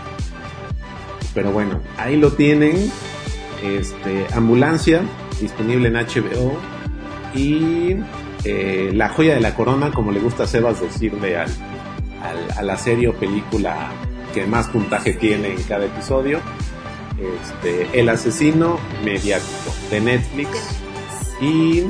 Pero 1.34 1.50
bueno, 1.52 1.80
ahí 1.98 2.16
lo 2.16 2.32
tienen. 2.32 2.90
Este, 3.62 4.26
Ambulancia, 4.34 5.02
disponible 5.40 5.88
en 5.88 5.94
HBO. 5.94 6.56
Y 7.34 7.96
eh, 8.44 8.90
La 8.94 9.08
joya 9.08 9.34
de 9.34 9.40
la 9.40 9.54
corona, 9.54 9.90
como 9.92 10.12
le 10.12 10.20
gusta 10.20 10.44
a 10.44 10.46
Sebas 10.46 10.80
decirle 10.80 11.36
al, 11.38 11.48
al- 12.22 12.58
a 12.58 12.62
la 12.62 12.76
serie 12.76 13.08
o 13.08 13.14
película 13.14 13.90
que 14.32 14.46
más 14.46 14.68
puntaje 14.68 15.14
tiene 15.14 15.52
en 15.52 15.62
cada 15.64 15.86
episodio. 15.86 16.40
Este, 17.18 17.88
El 17.98 18.08
asesino 18.08 18.78
mediático 19.04 19.72
de 19.90 20.00
Netflix. 20.00 20.48
Y 21.40 21.84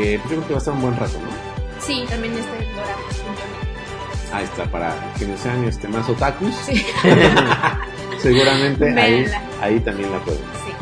que 0.00 0.18
pues, 0.22 0.30
yo 0.34 0.36
creo 0.36 0.46
que 0.46 0.52
va 0.54 0.56
a 0.56 0.58
estar 0.58 0.74
un 0.74 0.82
buen 0.82 0.96
rato, 0.96 1.18
¿no? 1.18 1.84
Sí, 1.86 2.04
también 2.08 2.34
está 2.34 2.56
en. 2.56 4.34
Ahí 4.34 4.44
está, 4.44 4.64
para 4.66 5.12
quienes 5.18 5.40
sean 5.40 5.62
este, 5.64 5.88
más 5.88 6.08
otakus. 6.08 6.54
Sí. 6.66 6.84
Seguramente 8.20 8.88
ahí, 9.00 9.26
ahí 9.60 9.80
también 9.80 10.10
la 10.12 10.18
pueden. 10.20 10.40
Sí. 10.40 10.72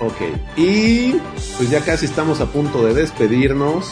Ok. 0.00 0.36
Y 0.56 1.12
pues 1.56 1.70
ya 1.70 1.80
casi 1.84 2.06
estamos 2.06 2.40
a 2.40 2.46
punto 2.46 2.84
de 2.84 2.94
despedirnos. 2.94 3.90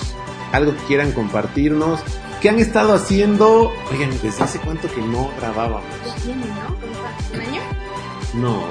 Algo 0.52 0.72
que 0.76 0.82
quieran 0.84 1.12
compartirnos. 1.12 2.00
¿Qué 2.42 2.50
han 2.50 2.58
estado 2.58 2.92
haciendo? 2.92 3.72
Oigan, 3.90 4.10
¿desde 4.22 4.42
hace 4.42 4.58
cuánto 4.58 4.92
que 4.92 5.00
no 5.00 5.30
grabábamos? 5.38 5.84
Ya 6.04 6.14
tiene, 6.16 6.44
¿no? 6.46 6.74
¿Cómo 6.80 6.92
fue? 7.30 7.38
¿Un 7.38 7.46
año? 7.46 7.60
No, 8.34 8.62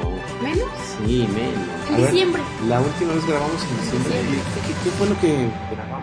¿Menos? 0.43 0.67
sí, 1.05 1.27
menos. 1.33 1.89
En 1.89 1.95
ver. 1.97 2.11
diciembre. 2.11 2.41
La 2.67 2.81
última 2.81 3.13
vez 3.13 3.25
grabamos 3.25 3.61
en 3.63 3.81
diciembre. 3.81 4.13
Diciembre, 4.17 4.39
¿Qué, 4.55 4.73
qué- 4.73 4.79
qué 4.83 4.89
fue 4.97 5.07
lo 5.07 5.19
que 5.21 5.49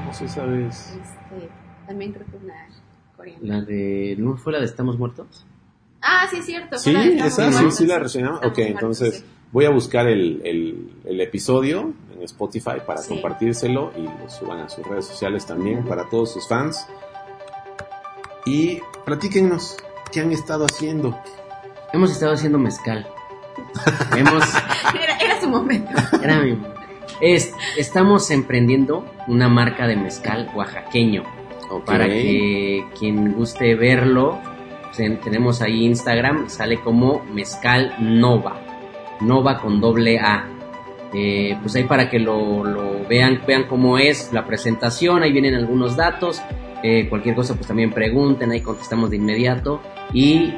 grabamos 0.08 0.20
esa 0.22 0.44
vez? 0.44 0.98
Este, 1.02 1.48
también 1.86 2.12
creo 2.12 2.26
que 2.26 2.36
una 2.36 2.54
coreana. 3.16 3.40
La 3.42 3.60
de. 3.62 4.16
¿No 4.18 4.36
fue 4.36 4.52
la 4.52 4.60
de 4.60 4.64
Estamos 4.66 4.98
Muertos? 4.98 5.46
Ah, 6.00 6.26
sí, 6.30 6.38
es 6.38 6.46
cierto. 6.46 6.78
Sí, 6.78 6.94
esa 6.94 7.50
sí, 7.52 7.70
sí 7.72 7.86
la 7.86 7.98
reseñamos. 7.98 8.38
Ok, 8.38 8.44
Muertos, 8.58 8.66
entonces 8.66 9.14
sí. 9.18 9.24
voy 9.52 9.64
a 9.64 9.70
buscar 9.70 10.06
el, 10.06 10.40
el, 10.44 10.92
el 11.04 11.20
episodio 11.20 11.92
en 12.14 12.22
Spotify 12.22 12.76
para 12.86 13.00
Sí. 13.00 13.08
compartírselo 13.10 13.92
y 13.96 14.02
lo 14.02 14.28
suban 14.30 14.60
a 14.60 14.68
sus 14.68 14.86
redes 14.86 15.06
sociales 15.06 15.44
también 15.46 15.84
para 15.84 16.08
todos 16.08 16.32
sus 16.32 16.46
fans. 16.48 16.86
Y 18.46 18.80
platíquennos 19.04 19.76
qué 20.12 20.20
han 20.20 20.32
estado 20.32 20.64
haciendo. 20.64 21.18
Hemos 21.92 22.10
estado 22.12 22.32
haciendo 22.32 22.58
mezcal. 22.58 23.06
Hemos. 24.16 24.42
Era, 24.94 25.16
era 25.18 25.40
su 25.40 25.48
momento. 25.48 25.90
Era 26.22 26.40
mi- 26.40 26.56
es- 27.20 27.54
estamos 27.76 28.30
emprendiendo 28.30 29.04
una 29.26 29.48
marca 29.48 29.86
de 29.86 29.96
mezcal 29.96 30.50
oaxaqueño. 30.54 31.22
Para 31.84 32.06
que 32.08 32.84
quien 32.98 33.32
guste 33.34 33.74
verlo, 33.74 34.38
ten- 34.96 35.20
tenemos 35.20 35.60
ahí 35.60 35.84
Instagram, 35.84 36.48
sale 36.48 36.80
como 36.80 37.22
Mezcal 37.32 37.94
Nova. 38.00 38.58
Nova 39.20 39.58
con 39.58 39.80
doble 39.80 40.18
A. 40.18 40.46
Eh, 41.12 41.56
pues 41.62 41.74
ahí 41.76 41.84
para 41.84 42.08
que 42.10 42.18
lo, 42.18 42.64
lo 42.64 43.06
vean, 43.08 43.40
vean 43.46 43.64
cómo 43.64 43.98
es 43.98 44.30
la 44.32 44.44
presentación, 44.44 45.22
ahí 45.22 45.32
vienen 45.32 45.54
algunos 45.54 45.96
datos. 45.96 46.40
Eh, 46.82 47.06
cualquier 47.08 47.34
cosa, 47.34 47.54
pues 47.54 47.66
también 47.66 47.90
pregunten, 47.90 48.50
ahí 48.52 48.60
contestamos 48.60 49.10
de 49.10 49.16
inmediato. 49.16 49.80
Y 50.12 50.54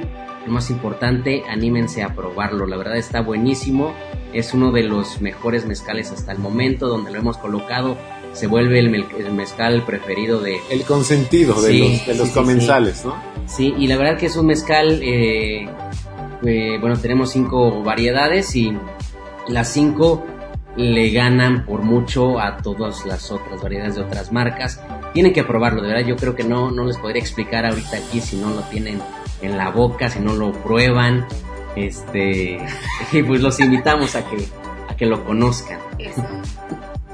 lo 0.46 0.52
más 0.52 0.70
importante, 0.70 1.44
anímense 1.48 2.02
a 2.02 2.14
probarlo. 2.14 2.66
La 2.66 2.76
verdad 2.76 2.96
está 2.96 3.20
buenísimo. 3.20 3.92
Es 4.32 4.54
uno 4.54 4.70
de 4.72 4.82
los 4.84 5.20
mejores 5.20 5.66
mezcales 5.66 6.10
hasta 6.12 6.32
el 6.32 6.38
momento, 6.38 6.86
donde 6.88 7.10
lo 7.10 7.18
hemos 7.18 7.36
colocado. 7.36 7.96
Se 8.32 8.46
vuelve 8.46 8.78
el, 8.78 8.90
mel- 8.90 9.06
el 9.18 9.32
mezcal 9.32 9.82
preferido 9.84 10.40
de, 10.40 10.58
El 10.70 10.84
consentido 10.84 11.60
de 11.60 11.70
Sí, 11.72 11.78
los, 11.80 12.06
de 12.06 12.14
los 12.14 12.28
sí, 12.28 12.32
sí, 12.32 12.38
comensales, 12.38 13.04
¿no? 13.04 13.14
Sí, 13.46 13.74
y 13.76 13.86
la 13.88 13.96
verdad 13.96 14.16
que 14.18 14.26
es 14.26 14.36
un 14.36 14.46
mezcal, 14.46 15.00
eh, 15.02 15.68
eh, 16.46 16.78
bueno, 16.80 16.96
tenemos 16.96 17.32
cinco 17.32 17.82
variedades 17.82 18.54
y 18.54 18.72
las 19.48 19.72
cinco 19.72 20.24
le 20.76 21.10
ganan 21.10 21.66
por 21.66 21.82
mucho 21.82 22.38
a 22.38 22.58
todas 22.58 23.04
las 23.04 23.32
otras 23.32 23.60
variedades 23.60 23.96
de 23.96 24.02
otras 24.02 24.30
marcas. 24.32 24.80
tienen 25.12 25.32
que 25.32 25.42
probarlo, 25.42 25.82
de 25.82 25.88
verdad. 25.88 26.06
Yo 26.06 26.14
creo 26.16 26.36
que 26.36 26.44
no, 26.44 26.70
no 26.70 26.84
les 26.84 26.96
podría 26.98 27.20
explicar 27.20 27.66
ahorita 27.66 27.96
aquí 27.96 28.20
si 28.20 28.36
no 28.36 28.50
lo 28.50 28.60
tienen 28.62 29.00
en 29.42 29.56
la 29.56 29.70
boca, 29.70 30.10
si 30.10 30.20
no 30.20 30.34
lo 30.34 30.52
prueban. 30.52 31.26
Este, 31.76 32.58
y 33.12 33.22
pues 33.22 33.40
los 33.40 33.60
invitamos 33.60 34.16
a 34.16 34.28
que, 34.28 34.46
a 34.88 34.96
que 34.96 35.06
lo 35.06 35.24
conozcan. 35.24 35.78
Eso. 35.98 36.26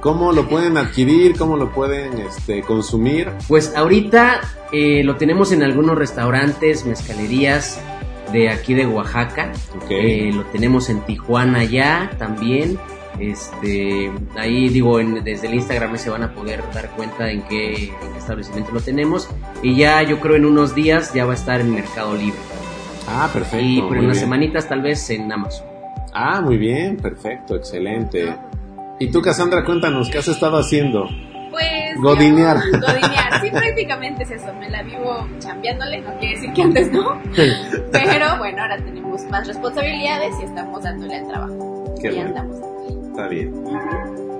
¿Cómo 0.00 0.32
lo 0.32 0.48
pueden 0.48 0.76
adquirir? 0.76 1.36
¿Cómo 1.36 1.56
lo 1.56 1.72
pueden 1.72 2.18
este, 2.18 2.62
consumir? 2.62 3.30
Pues 3.48 3.74
ahorita 3.74 4.40
eh, 4.70 5.02
lo 5.02 5.16
tenemos 5.16 5.52
en 5.52 5.62
algunos 5.62 5.98
restaurantes, 5.98 6.86
mezcalerías 6.86 7.80
de 8.32 8.50
aquí 8.50 8.74
de 8.74 8.86
Oaxaca. 8.86 9.52
Ok. 9.74 9.90
Eh, 9.90 10.30
lo 10.32 10.44
tenemos 10.44 10.90
en 10.90 11.00
Tijuana 11.00 11.64
ya 11.64 12.12
también. 12.18 12.78
Este, 13.20 14.10
ahí 14.36 14.68
digo, 14.68 15.00
en- 15.00 15.22
desde 15.24 15.46
el 15.48 15.54
Instagram 15.54 15.96
se 15.96 16.10
van 16.10 16.22
a 16.22 16.32
poder 16.34 16.62
dar 16.74 16.90
cuenta 16.90 17.30
en 17.30 17.42
qué, 17.42 17.74
en 17.74 17.90
qué 18.12 18.18
establecimiento 18.18 18.72
lo 18.72 18.80
tenemos. 18.80 19.28
Y 19.62 19.76
ya 19.76 20.02
yo 20.02 20.20
creo 20.20 20.36
en 20.36 20.44
unos 20.46 20.74
días 20.74 21.12
ya 21.14 21.24
va 21.24 21.32
a 21.32 21.36
estar 21.36 21.60
en 21.60 21.72
Mercado 21.74 22.14
Libre. 22.14 22.38
Ah, 23.08 23.28
perfecto. 23.32 23.64
y 23.64 23.80
por 23.80 23.90
muy 23.90 23.98
unas 24.00 24.12
bien. 24.16 24.24
semanitas 24.24 24.68
tal 24.68 24.82
vez 24.82 25.08
en 25.10 25.30
Amazon. 25.30 25.66
Ah, 26.12 26.40
muy 26.40 26.56
bien, 26.56 26.96
perfecto, 26.96 27.54
excelente. 27.56 28.34
Y 28.98 29.10
tú, 29.10 29.20
Cassandra, 29.22 29.64
cuéntanos, 29.64 30.08
¿qué 30.08 30.18
has 30.18 30.28
estado 30.28 30.56
haciendo? 30.58 31.06
Pues. 31.50 32.00
Godinear. 32.00 32.56
yo- 32.72 32.80
Godinear. 32.80 33.40
Sí, 33.42 33.50
prácticamente 33.50 34.22
es 34.24 34.30
eso. 34.30 34.52
Me 34.58 34.68
la 34.70 34.82
vivo 34.82 35.26
chambeándole. 35.38 36.00
No 36.00 36.14
quiere 36.18 36.34
decir 36.36 36.52
que 36.52 36.62
antes 36.62 36.90
no. 36.92 37.20
Pero 37.92 38.38
bueno, 38.38 38.62
ahora 38.62 38.76
tenemos 38.78 39.22
más 39.30 39.46
responsabilidades 39.46 40.34
y 40.40 40.44
estamos 40.44 40.82
dándole 40.82 41.16
al 41.16 41.28
trabajo. 41.28 41.94
Qué 42.00 42.08
y 42.08 42.14
bueno. 42.14 42.28
andamos. 42.30 42.56
Está 43.16 43.28
bien. 43.28 43.50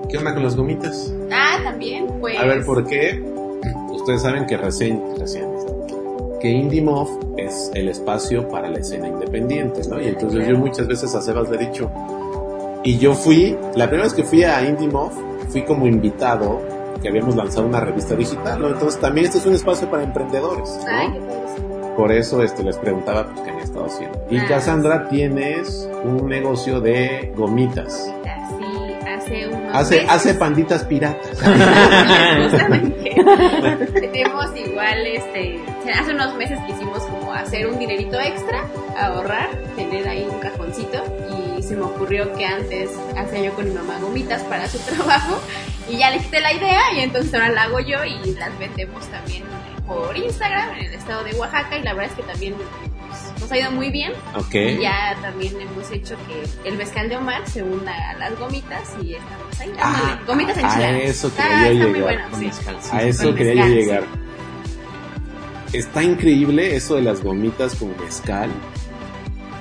¿Qué 0.07 0.19
onda 0.19 0.35
con 0.35 0.43
las 0.43 0.55
gomitas? 0.55 1.11
Ah, 1.31 1.57
también, 1.63 2.05
pues. 2.19 2.37
A 2.39 2.45
ver, 2.45 2.63
¿por 2.63 2.85
qué? 2.85 3.19
Ustedes 3.89 4.21
saben 4.21 4.45
que 4.45 4.55
recién, 4.55 5.01
recién 5.17 5.47
que 6.39 6.49
Indie 6.49 6.83
Muff 6.83 7.09
es 7.37 7.71
el 7.73 7.89
espacio 7.89 8.47
para 8.47 8.69
la 8.69 8.77
escena 8.77 9.07
independiente, 9.07 9.81
¿no? 9.89 9.99
Y 9.99 10.09
entonces 10.09 10.47
yo 10.47 10.55
muchas 10.55 10.85
veces 10.87 11.15
a 11.15 11.21
Sebas 11.23 11.49
le 11.49 11.55
he 11.55 11.65
dicho, 11.65 11.89
y 12.83 12.99
yo 12.99 13.15
fui, 13.15 13.57
la 13.73 13.87
primera 13.87 14.03
vez 14.03 14.13
que 14.13 14.23
fui 14.23 14.43
a 14.43 14.61
Indie 14.63 14.87
Muff, 14.87 15.13
fui 15.49 15.63
como 15.63 15.87
invitado, 15.87 16.61
que 17.01 17.09
habíamos 17.09 17.35
lanzado 17.35 17.65
una 17.65 17.79
revista 17.79 18.15
digital, 18.15 18.61
¿no? 18.61 18.67
Entonces 18.67 18.99
también 19.01 19.25
este 19.25 19.39
es 19.39 19.47
un 19.47 19.53
espacio 19.55 19.89
para 19.89 20.03
emprendedores, 20.03 20.79
Ay, 20.87 21.07
¿no? 21.07 21.13
qué 21.15 21.19
padre. 21.21 21.93
Por 21.97 22.11
eso 22.11 22.43
este, 22.43 22.63
les 22.63 22.77
preguntaba 22.77 23.25
pues, 23.33 23.41
qué 23.41 23.49
han 23.49 23.57
estado 23.59 23.85
haciendo. 23.85 24.23
Y 24.29 24.37
Ah. 24.37 24.45
Cassandra, 24.47 25.09
tienes 25.09 25.89
un 26.03 26.27
negocio 26.27 26.79
de 26.81 27.33
gomitas. 27.35 28.05
Sí, 28.05 28.11
hace 29.27 29.47
unos 29.47 29.75
Hace, 29.75 29.95
meses. 29.95 30.09
hace 30.11 30.33
panditas 30.35 30.83
piratas. 30.85 31.37
Justamente. 32.43 33.15
Tenemos 34.01 34.45
igual, 34.55 35.05
este, 35.07 35.59
hace 35.93 36.13
unos 36.13 36.35
meses 36.35 36.57
quisimos 36.67 37.03
como 37.03 37.33
hacer 37.33 37.67
un 37.67 37.77
dinerito 37.79 38.19
extra, 38.19 38.63
ahorrar, 38.97 39.49
tener 39.75 40.07
ahí 40.07 40.27
un 40.29 40.39
cajoncito 40.39 41.03
y 41.57 41.61
se 41.63 41.75
me 41.75 41.83
ocurrió 41.83 42.31
que 42.33 42.45
antes 42.45 42.89
hacía 43.17 43.41
yo 43.41 43.53
con 43.53 43.65
mi 43.67 43.73
mamá 43.73 43.97
gomitas 44.01 44.41
para 44.43 44.67
su 44.67 44.77
trabajo 44.95 45.39
y 45.89 45.97
ya 45.97 46.11
le 46.11 46.19
quité 46.19 46.39
la 46.41 46.53
idea 46.53 46.81
y 46.95 46.99
entonces 47.01 47.33
ahora 47.33 47.49
la 47.49 47.63
hago 47.63 47.79
yo 47.79 48.03
y 48.05 48.33
las 48.35 48.57
vendemos 48.59 49.05
también 49.07 49.43
por 49.85 50.15
Instagram 50.17 50.71
en 50.77 50.85
el 50.87 50.93
estado 50.93 51.23
de 51.23 51.33
Oaxaca 51.35 51.77
y 51.77 51.83
la 51.83 51.93
verdad 51.93 52.11
es 52.11 52.17
que 52.17 52.23
también 52.31 52.55
pues, 53.07 53.41
nos 53.41 53.51
ha 53.51 53.57
ido 53.57 53.71
muy 53.71 53.89
bien 53.91 54.13
ok. 54.35 54.53
y 54.55 54.81
ya 54.81 55.15
también 55.21 55.59
hemos 55.61 55.89
hecho 55.91 56.15
que 56.27 56.69
el 56.69 56.77
mezcal 56.77 57.09
de 57.09 57.17
Omar 57.17 57.47
se 57.47 57.63
una 57.63 58.11
a 58.11 58.13
las 58.17 58.37
gomitas 58.39 58.93
y 59.01 59.13
estamos 59.15 59.59
ahí 59.59 59.71
Ah, 59.81 60.19
gomitas 60.27 60.57
a 60.57 60.61
enchiladas. 60.61 61.01
eso 61.03 61.31
quería 61.35 61.51
Ah, 61.51 61.65
yo 61.65 61.71
está 61.71 61.83
muy 61.87 61.93
llegar, 61.93 62.03
bueno, 62.03 62.29
con 62.31 62.39
sí. 62.39 62.45
mezcal, 62.47 62.77
sí. 62.81 62.89
A 62.93 63.03
eso 63.03 63.35
quería 63.35 63.53
yo 63.53 63.59
mezcal, 63.59 63.75
llegar. 63.75 64.03
Está 65.73 66.03
increíble 66.03 66.75
eso 66.75 66.95
de 66.95 67.01
las 67.01 67.21
gomitas 67.21 67.75
con 67.75 67.89
mezcal. 68.01 68.49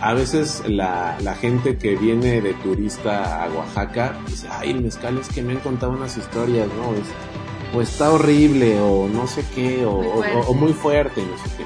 A 0.00 0.12
veces 0.14 0.62
la, 0.66 1.16
la 1.20 1.34
gente 1.34 1.78
que 1.78 1.96
viene 1.96 2.40
de 2.40 2.52
turista 2.54 3.42
a 3.44 3.48
Oaxaca 3.48 4.16
dice, 4.28 4.46
ay, 4.50 4.70
el 4.70 4.82
mezcal 4.82 5.18
es 5.18 5.28
que 5.28 5.42
me 5.42 5.54
han 5.54 5.60
contado 5.60 5.92
unas 5.92 6.16
historias, 6.16 6.68
¿no? 6.68 6.94
Es- 6.94 7.08
o 7.74 7.82
está 7.82 8.12
horrible, 8.12 8.78
o 8.80 9.08
no 9.08 9.26
sé 9.26 9.44
qué, 9.54 9.84
o, 9.84 9.92
Muy 9.94 10.06
o- 10.06 10.12
fuerte. 10.14 10.38
o 10.46 10.54
muy 10.54 10.72
fuerte, 10.72 11.22
no 11.22 11.36
sé 11.38 11.56
qué. 11.56 11.64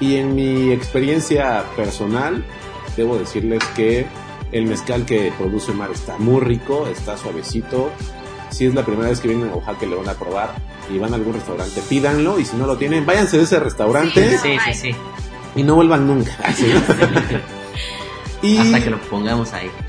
Y 0.00 0.16
en 0.16 0.34
mi 0.34 0.72
experiencia 0.72 1.64
personal, 1.76 2.44
debo 2.96 3.18
decirles 3.18 3.62
que 3.76 4.06
el 4.52 4.66
mezcal 4.66 5.04
que 5.04 5.32
produce 5.36 5.72
Mar 5.72 5.90
está 5.92 6.18
muy 6.18 6.40
rico, 6.40 6.86
está 6.88 7.16
suavecito. 7.16 7.90
Si 8.50 8.66
es 8.66 8.74
la 8.74 8.84
primera 8.84 9.08
vez 9.10 9.20
que 9.20 9.28
vienen 9.28 9.50
a 9.50 9.54
Oaxaca 9.54 9.84
y 9.84 9.88
lo 9.88 9.98
van 9.98 10.08
a 10.08 10.14
probar 10.14 10.54
y 10.90 10.98
van 10.98 11.12
a 11.12 11.16
algún 11.16 11.34
restaurante, 11.34 11.82
pídanlo 11.88 12.38
y 12.38 12.44
si 12.44 12.56
no 12.56 12.66
lo 12.66 12.78
tienen, 12.78 13.04
váyanse 13.04 13.36
de 13.36 13.42
ese 13.42 13.60
restaurante 13.60 14.38
Sí, 14.38 14.56
Sí, 14.64 14.74
sí, 14.74 14.94
y 15.54 15.62
no 15.62 15.74
vuelvan 15.74 16.06
nunca. 16.06 16.32
Hasta 18.60 18.84
que 18.84 18.90
lo 18.90 19.00
pongamos 19.02 19.52
ahí. 19.52 19.70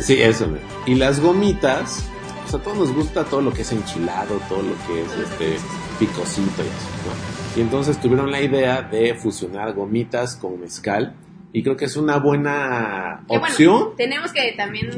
Sí, 0.00 0.22
eso. 0.22 0.46
Y 0.86 0.94
las 0.94 1.20
gomitas, 1.20 2.04
pues 2.42 2.54
a 2.54 2.58
todos 2.62 2.78
nos 2.78 2.94
gusta 2.94 3.24
todo 3.24 3.42
lo 3.42 3.52
que 3.52 3.60
es 3.62 3.70
enchilado, 3.70 4.40
todo 4.48 4.62
lo 4.62 4.74
que 4.86 5.02
es 5.02 5.12
este 5.12 5.58
picosito 5.98 6.62
y 6.62 6.68
así, 6.68 6.88
¿no? 7.04 7.29
Y 7.56 7.60
entonces 7.60 7.98
tuvieron 8.00 8.30
la 8.30 8.40
idea 8.40 8.82
de 8.82 9.14
fusionar 9.14 9.72
gomitas 9.72 10.36
con 10.36 10.60
mezcal 10.60 11.14
y 11.52 11.62
creo 11.64 11.76
que 11.76 11.86
es 11.86 11.96
una 11.96 12.18
buena 12.18 13.22
Que 13.28 13.38
bueno, 13.38 13.44
opción. 13.44 13.88
tenemos 13.96 14.32
que 14.32 14.52
también 14.56 14.90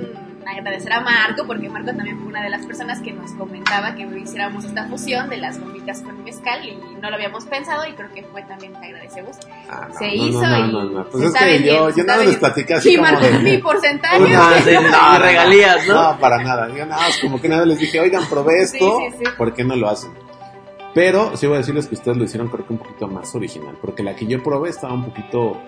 agradecer 0.46 0.92
a 0.92 1.00
Marco, 1.00 1.46
porque 1.46 1.68
Marco 1.70 1.86
también 1.94 2.18
fue 2.18 2.26
una 2.26 2.42
de 2.42 2.50
las 2.50 2.66
personas 2.66 3.00
que 3.00 3.12
nos 3.12 3.30
comentaba 3.32 3.94
que 3.94 4.02
hiciéramos 4.22 4.64
esta 4.66 4.86
fusión 4.86 5.30
de 5.30 5.38
las 5.38 5.58
gomitas 5.58 6.02
con 6.02 6.22
mezcal 6.24 6.62
y 6.68 6.76
no 7.00 7.08
lo 7.08 7.16
habíamos 7.16 7.44
pensado 7.46 7.86
y 7.88 7.92
creo 7.94 8.12
que 8.12 8.22
fue 8.24 8.42
también, 8.42 8.72
te 8.78 8.86
agradecemos. 8.86 9.36
Ah, 9.70 9.88
no, 9.90 9.98
se 9.98 10.06
no, 10.08 10.12
hizo 10.12 10.42
no, 10.42 10.48
no, 10.48 10.58
y 10.68 10.72
no, 10.72 10.84
no. 10.84 11.04
Pues 11.08 11.24
es 11.24 11.32
que 11.34 11.62
yo, 11.62 11.88
yo 11.90 12.04
nada 12.04 12.22
les 12.24 12.36
platicé 12.36 12.74
así 12.74 12.90
Sí, 12.90 12.96
como 12.96 13.10
Marco, 13.12 13.26
de- 13.26 13.38
mi 13.38 13.56
porcentaje. 13.58 14.18
No, 14.28 14.50
de- 14.50 14.90
no, 14.90 15.18
regalías, 15.18 15.86
¿no? 15.88 15.94
No, 16.12 16.18
para 16.20 16.42
nada. 16.42 16.68
Yo 16.68 16.84
nada 16.84 17.00
más 17.00 17.18
como 17.18 17.40
que 17.40 17.48
nada 17.48 17.64
les 17.64 17.78
dije, 17.78 17.98
oigan, 17.98 18.28
probé 18.28 18.66
Sí, 18.66 18.76
esto, 18.76 18.98
sí, 19.10 19.16
sí. 19.20 19.24
¿por 19.38 19.54
qué 19.54 19.64
no 19.64 19.74
lo 19.74 19.88
hacen? 19.88 20.10
Pero 20.94 21.36
sí 21.36 21.46
voy 21.46 21.56
a 21.56 21.58
decirles 21.58 21.86
que 21.86 21.94
ustedes 21.94 22.16
lo 22.18 22.24
hicieron 22.24 22.48
creo 22.48 22.66
que 22.66 22.72
un 22.74 22.78
poquito 22.78 23.08
más 23.08 23.34
original, 23.34 23.76
porque 23.80 24.02
la 24.02 24.14
que 24.14 24.26
yo 24.26 24.42
probé 24.42 24.70
estaba 24.70 24.92
un 24.92 25.04
poquito, 25.06 25.58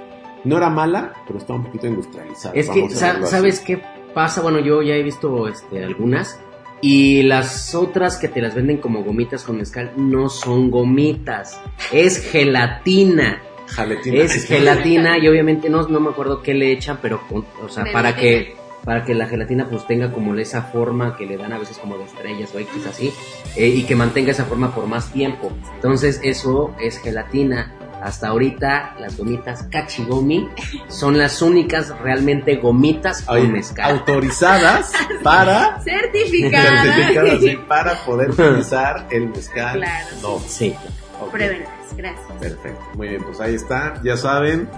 no 0.45 0.57
era 0.59 0.69
mala, 0.69 1.15
pero 1.27 1.39
estaba 1.39 1.59
un 1.59 1.65
poquito 1.67 1.87
industrializada. 1.87 2.55
Es 2.55 2.69
que, 2.69 2.89
sa- 2.91 3.13
así. 3.13 3.27
¿sabes 3.27 3.61
qué 3.61 3.81
pasa? 4.13 4.43
Bueno, 4.43 4.61
yo 4.61 4.83
ya 4.83 4.95
he 4.95 5.03
visto 5.03 5.49
este, 5.49 5.83
algunas. 5.83 6.39
Y 6.83 7.23
las 7.23 7.75
otras 7.75 8.19
que 8.19 8.29
te 8.29 8.43
las 8.43 8.55
venden 8.55 8.77
como 8.77 9.03
gomitas 9.03 9.43
con 9.45 9.57
mezcal 9.57 9.93
no 9.97 10.29
son 10.29 10.71
gomitas. 10.71 11.59
Es 11.91 12.19
gelatina. 12.31 13.41
Jaletina. 13.69 14.23
Es 14.23 14.45
gelatina 14.45 15.17
y 15.17 15.27
obviamente 15.27 15.71
no, 15.71 15.89
no 15.89 15.99
me 16.01 16.11
acuerdo 16.11 16.43
qué 16.43 16.53
le 16.53 16.71
echan, 16.73 16.99
pero 17.01 17.27
con- 17.27 17.47
o 17.65 17.69
sea, 17.71 17.85
para 17.91 18.15
que 18.15 18.55
para 18.85 19.05
que 19.05 19.15
la 19.15 19.27
gelatina 19.27 19.69
pues 19.69 19.87
tenga 19.87 20.13
como 20.13 20.35
esa 20.35 20.63
forma 20.63 21.17
que 21.17 21.27
le 21.27 21.37
dan 21.37 21.53
a 21.53 21.59
veces 21.59 21.79
como 21.79 21.97
de 21.99 22.05
estrellas 22.05 22.55
o 22.55 22.59
X 22.59 22.87
así 22.87 23.13
eh, 23.57 23.69
y 23.69 23.85
que 23.85 23.97
mantenga 23.97 24.31
esa 24.33 24.45
forma 24.45 24.75
por 24.75 24.87
más 24.87 25.11
tiempo. 25.13 25.53
Entonces 25.75 26.21
eso 26.23 26.75
es 26.81 26.99
gelatina. 26.99 27.73
Hasta 28.03 28.29
ahorita 28.29 28.97
las 28.99 29.17
gomitas 29.17 29.63
Kachigomi 29.71 30.47
son 30.89 31.17
las 31.17 31.41
únicas 31.41 31.89
realmente 32.01 32.57
gomitas 32.57 33.23
con 33.23 33.51
mezcal. 33.51 33.93
autorizadas 33.93 34.93
para 35.23 35.81
Certificada. 35.85 36.83
certificadas, 36.83 37.41
sí, 37.41 37.59
para 37.67 37.95
poder 38.05 38.31
utilizar 38.33 39.07
el 39.11 39.29
mezcal. 39.31 39.79
Claro. 39.79 40.07
No. 40.21 40.39
Sí. 40.47 40.75
Ok. 41.19 41.31
Pruébenlas, 41.31 41.97
gracias. 41.97 42.27
Perfecto. 42.39 42.83
Muy 42.95 43.09
bien, 43.09 43.23
pues 43.23 43.41
ahí 43.41 43.55
está. 43.55 43.95
Ya 44.05 44.19
saben, 44.19 44.69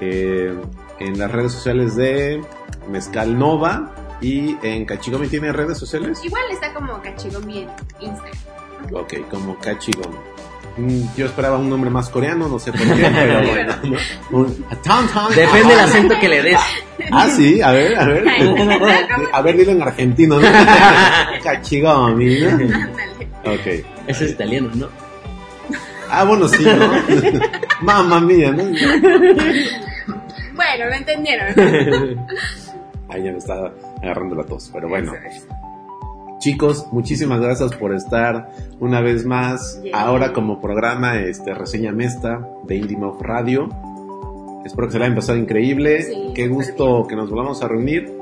eh, 0.00 0.52
en 0.98 1.18
las 1.20 1.30
redes 1.30 1.52
sociales 1.52 1.94
de 1.94 2.42
Mezcal 2.88 3.38
Nova 3.38 3.92
y 4.20 4.56
en 4.62 4.84
Cachigomi 4.84 5.28
tiene 5.28 5.52
redes 5.52 5.78
sociales. 5.78 6.20
Igual 6.24 6.44
está 6.50 6.72
como 6.72 7.00
Cachigomi 7.02 7.58
en 7.62 7.68
Instagram. 8.00 8.34
Ok, 8.92 9.14
como 9.30 9.58
Cachigomi. 9.58 10.16
Mm, 10.78 11.02
Yo 11.16 11.24
esperaba 11.26 11.56
un 11.56 11.70
nombre 11.70 11.88
más 11.90 12.08
coreano, 12.10 12.48
no 12.48 12.58
sé 12.58 12.70
por 12.70 12.80
qué, 12.82 13.10
pero 13.14 13.40
bueno. 13.50 13.74
¿no? 14.30 14.38
Un- 14.38 14.64
Tan, 14.82 15.08
tan, 15.08 15.34
Depende 15.34 15.68
del 15.70 15.80
ah. 15.80 15.84
acento 15.84 16.18
que 16.20 16.28
le 16.28 16.42
des. 16.42 16.60
Ah, 17.12 17.28
sí, 17.28 17.60
a 17.62 17.70
ver, 17.72 17.98
a 17.98 18.04
ver. 18.06 18.24
A 19.32 19.40
ver, 19.42 19.56
dilo 19.56 19.72
en 19.72 19.82
argentino, 19.82 20.38
¿no? 20.38 20.46
Cachigomi. 21.42 22.44
Ok. 23.44 23.66
Ese 24.06 24.24
es 24.26 24.30
italiano, 24.32 24.70
¿no? 24.74 24.88
Ah, 26.10 26.24
bueno, 26.24 26.46
sí, 26.48 26.64
¿no? 26.64 27.40
Mamma 27.82 28.20
mía, 28.20 28.52
¿no? 28.52 28.62
Bueno, 30.54 30.84
lo 30.88 30.94
entendieron. 30.94 32.26
Ahí 33.08 33.24
ya 33.24 33.32
me 33.32 33.38
estaba 33.38 33.72
agarrando 34.02 34.34
la 34.34 34.44
tos, 34.44 34.70
pero 34.72 34.88
bueno. 34.88 35.12
Chicos, 36.38 36.86
muchísimas 36.92 37.40
gracias 37.40 37.74
por 37.74 37.94
estar 37.94 38.50
una 38.78 39.00
vez 39.00 39.24
más 39.24 39.80
Yeah. 39.82 39.98
ahora 40.00 40.32
como 40.32 40.60
programa 40.60 41.18
este 41.18 41.54
Reseña 41.54 41.92
Mesta 41.92 42.46
de 42.64 42.76
IndieMof 42.76 43.20
Radio. 43.22 43.68
Espero 44.64 44.88
que 44.88 44.92
se 44.92 44.98
la 44.98 45.06
hayan 45.06 45.16
pasado 45.16 45.38
increíble. 45.38 46.02
Sí, 46.02 46.32
Qué 46.34 46.48
gusto 46.48 47.06
que 47.08 47.16
nos 47.16 47.30
volvamos 47.30 47.62
a 47.62 47.68
reunir. 47.68 48.12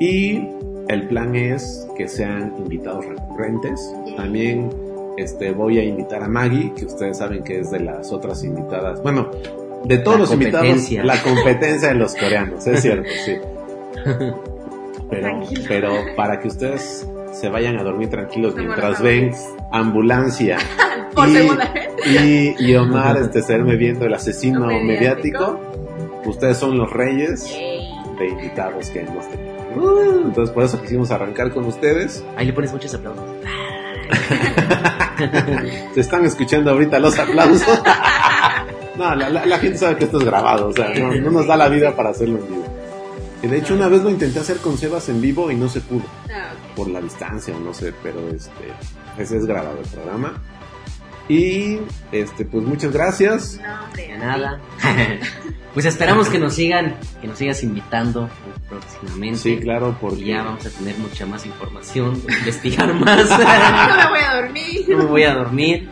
Y 0.00 0.48
el 0.88 1.06
plan 1.08 1.36
es 1.36 1.86
que 1.96 2.08
sean 2.08 2.54
invitados 2.58 3.06
recurrentes. 3.06 3.94
Yeah. 4.06 4.16
También 4.16 4.70
este, 5.16 5.52
voy 5.52 5.78
a 5.78 5.84
invitar 5.84 6.22
a 6.22 6.28
Maggie, 6.28 6.72
que 6.74 6.86
ustedes 6.86 7.18
saben 7.18 7.44
que 7.44 7.60
es 7.60 7.70
de 7.70 7.80
las 7.80 8.12
otras 8.12 8.42
invitadas. 8.44 9.02
Bueno, 9.02 9.30
de 9.84 9.98
todos 9.98 10.16
La 10.16 10.20
los 10.22 10.32
invitados, 10.32 10.90
la 10.90 11.22
competencia 11.22 11.88
de 11.88 11.94
los 11.94 12.14
coreanos, 12.14 12.66
es 12.66 12.80
cierto, 12.82 13.08
sí. 13.24 13.32
Pero, 15.10 15.22
Tranquilo. 15.28 15.64
pero 15.68 15.92
para 16.16 16.40
que 16.40 16.48
ustedes 16.48 17.06
se 17.34 17.50
vayan 17.50 17.76
a 17.78 17.82
dormir 17.82 18.08
tranquilos 18.08 18.54
mientras 18.56 19.02
ven 19.02 19.32
ambulancia 19.70 20.56
Por 21.14 21.28
y, 21.28 21.32
segunda 21.34 21.70
vez. 21.70 21.90
y, 22.06 22.54
y 22.58 22.74
Omar 22.76 23.18
este, 23.18 23.42
serme 23.42 23.76
viendo 23.76 24.06
el 24.06 24.14
asesino 24.14 24.60
Mediático. 24.68 24.86
mediático, 24.86 25.60
ustedes 26.24 26.56
son 26.56 26.78
los 26.78 26.90
reyes 26.90 27.46
Yay. 27.50 27.90
de 28.18 28.28
invitados 28.28 28.88
que 28.88 29.00
hemos 29.00 29.28
tenido. 29.28 29.52
¿no? 29.76 30.28
Entonces 30.28 30.54
por 30.54 30.64
eso 30.64 30.80
quisimos 30.80 31.10
arrancar 31.10 31.50
con 31.52 31.66
ustedes. 31.66 32.24
Ahí 32.36 32.46
le 32.46 32.54
pones 32.54 32.72
muchos 32.72 32.94
aplausos. 32.94 33.24
Se 35.94 36.00
están 36.00 36.24
escuchando 36.24 36.70
ahorita 36.70 36.98
los 36.98 37.18
aplausos. 37.18 37.82
No, 38.96 39.14
la, 39.14 39.28
la- 39.28 39.46
la 39.46 39.58
gente 39.58 39.78
sabe 39.78 39.96
que 39.96 40.04
esto 40.04 40.18
es 40.18 40.24
grabado, 40.24 40.68
o 40.68 40.72
sea, 40.72 40.88
no, 40.98 41.14
no 41.14 41.30
nos 41.30 41.46
da 41.46 41.56
la 41.56 41.68
vida 41.68 41.94
para 41.96 42.10
hacerlo 42.10 42.38
en 42.38 42.48
vivo. 42.48 42.64
De 43.48 43.58
hecho 43.58 43.74
una 43.74 43.88
vez 43.88 44.02
lo 44.02 44.10
intenté 44.10 44.38
hacer 44.38 44.58
con 44.58 44.78
Sebas 44.78 45.08
en 45.08 45.20
vivo 45.20 45.50
y 45.50 45.56
no 45.56 45.68
se 45.68 45.80
pudo, 45.80 46.04
Ah, 46.32 46.52
por 46.76 46.88
la 46.88 47.00
distancia 47.00 47.54
o 47.56 47.60
no 47.60 47.74
sé, 47.74 47.92
pero 48.02 48.28
este, 48.30 48.72
ese 49.18 49.36
es 49.36 49.46
grabado 49.46 49.78
el 49.80 49.88
programa. 49.88 50.40
Y 51.28 51.78
este, 52.10 52.44
pues 52.44 52.64
muchas 52.64 52.92
gracias. 52.92 53.58
No, 53.62 53.84
hombre. 53.84 54.06
De 54.08 54.18
nada. 54.18 54.60
pues 55.74 55.86
esperamos 55.86 56.28
que 56.28 56.38
nos 56.38 56.54
sigan, 56.54 56.96
que 57.20 57.26
nos 57.28 57.38
sigas 57.38 57.62
invitando 57.62 58.28
próximamente. 58.68 59.38
Sí, 59.38 59.58
claro, 59.58 59.96
porque 60.00 60.20
Y 60.20 60.24
ya 60.26 60.42
vamos 60.42 60.64
a 60.66 60.70
tener 60.70 60.96
mucha 60.98 61.26
más 61.26 61.44
información, 61.46 62.22
investigar 62.40 62.92
más. 62.94 63.28
No 63.30 63.38
me 63.38 64.08
voy 64.10 64.20
a 64.28 64.34
dormir. 64.40 64.84
no 64.88 64.98
me 64.98 65.04
voy 65.04 65.22
a 65.24 65.34
dormir. 65.34 65.88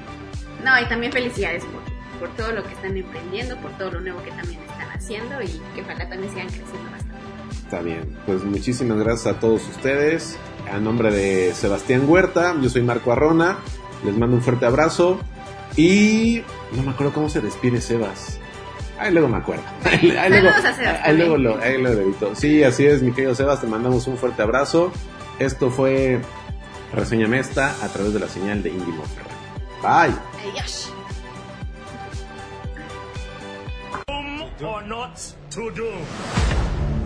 No, 0.64 0.80
y 0.80 0.88
también 0.88 1.12
felicidades 1.12 1.64
por, 1.64 1.80
por 2.28 2.36
todo 2.36 2.52
lo 2.52 2.62
que 2.64 2.72
están 2.74 2.96
emprendiendo, 2.96 3.56
por 3.58 3.70
todo 3.78 3.92
lo 3.92 4.00
nuevo 4.00 4.22
que 4.22 4.30
también 4.32 4.60
están 4.68 4.90
haciendo 4.90 5.40
y 5.42 5.46
que 5.74 5.82
ojalá 5.82 6.08
también 6.08 6.30
sigan 6.32 6.48
creciendo 6.48 6.90
bastante. 6.90 6.99
Está 7.70 7.82
bien, 7.82 8.16
pues 8.26 8.42
muchísimas 8.42 8.98
gracias 8.98 9.36
a 9.36 9.38
todos 9.38 9.62
ustedes. 9.68 10.36
A 10.72 10.80
nombre 10.80 11.12
de 11.12 11.54
Sebastián 11.54 12.02
Huerta, 12.08 12.56
yo 12.60 12.68
soy 12.68 12.82
Marco 12.82 13.12
Arrona. 13.12 13.58
Les 14.04 14.12
mando 14.16 14.34
un 14.34 14.42
fuerte 14.42 14.66
abrazo. 14.66 15.20
Y 15.76 16.42
no 16.72 16.82
me 16.82 16.90
acuerdo 16.90 17.12
cómo 17.12 17.28
se 17.28 17.40
despide 17.40 17.80
Sebas. 17.80 18.40
Ahí 18.98 19.12
luego 19.12 19.28
me 19.28 19.36
acuerdo. 19.36 19.62
Ahí, 19.84 20.10
ahí 20.18 20.30
luego, 20.30 20.48
Saludos 20.48 20.64
a 20.64 20.74
Sebas 20.74 21.00
ahí 21.04 21.16
luego 21.16 21.36
lo, 21.36 21.60
ahí 21.62 21.80
lo 21.80 21.90
edito. 21.90 22.34
Sí, 22.34 22.64
así 22.64 22.86
es, 22.86 23.02
mi 23.02 23.12
querido 23.12 23.36
Sebas. 23.36 23.60
Te 23.60 23.68
mandamos 23.68 24.08
un 24.08 24.18
fuerte 24.18 24.42
abrazo. 24.42 24.90
Esto 25.38 25.70
fue 25.70 26.18
Reseña 26.92 27.28
Mesta 27.28 27.76
a 27.84 27.86
través 27.86 28.12
de 28.12 28.18
la 28.18 28.26
señal 28.26 28.64
de 28.64 28.70
Indie. 28.70 28.94
Bye. 29.80 30.12
Adiós. 30.50 30.92
or 34.62 34.82
not 34.82 35.16
to 35.50 35.70
do. 35.70 36.99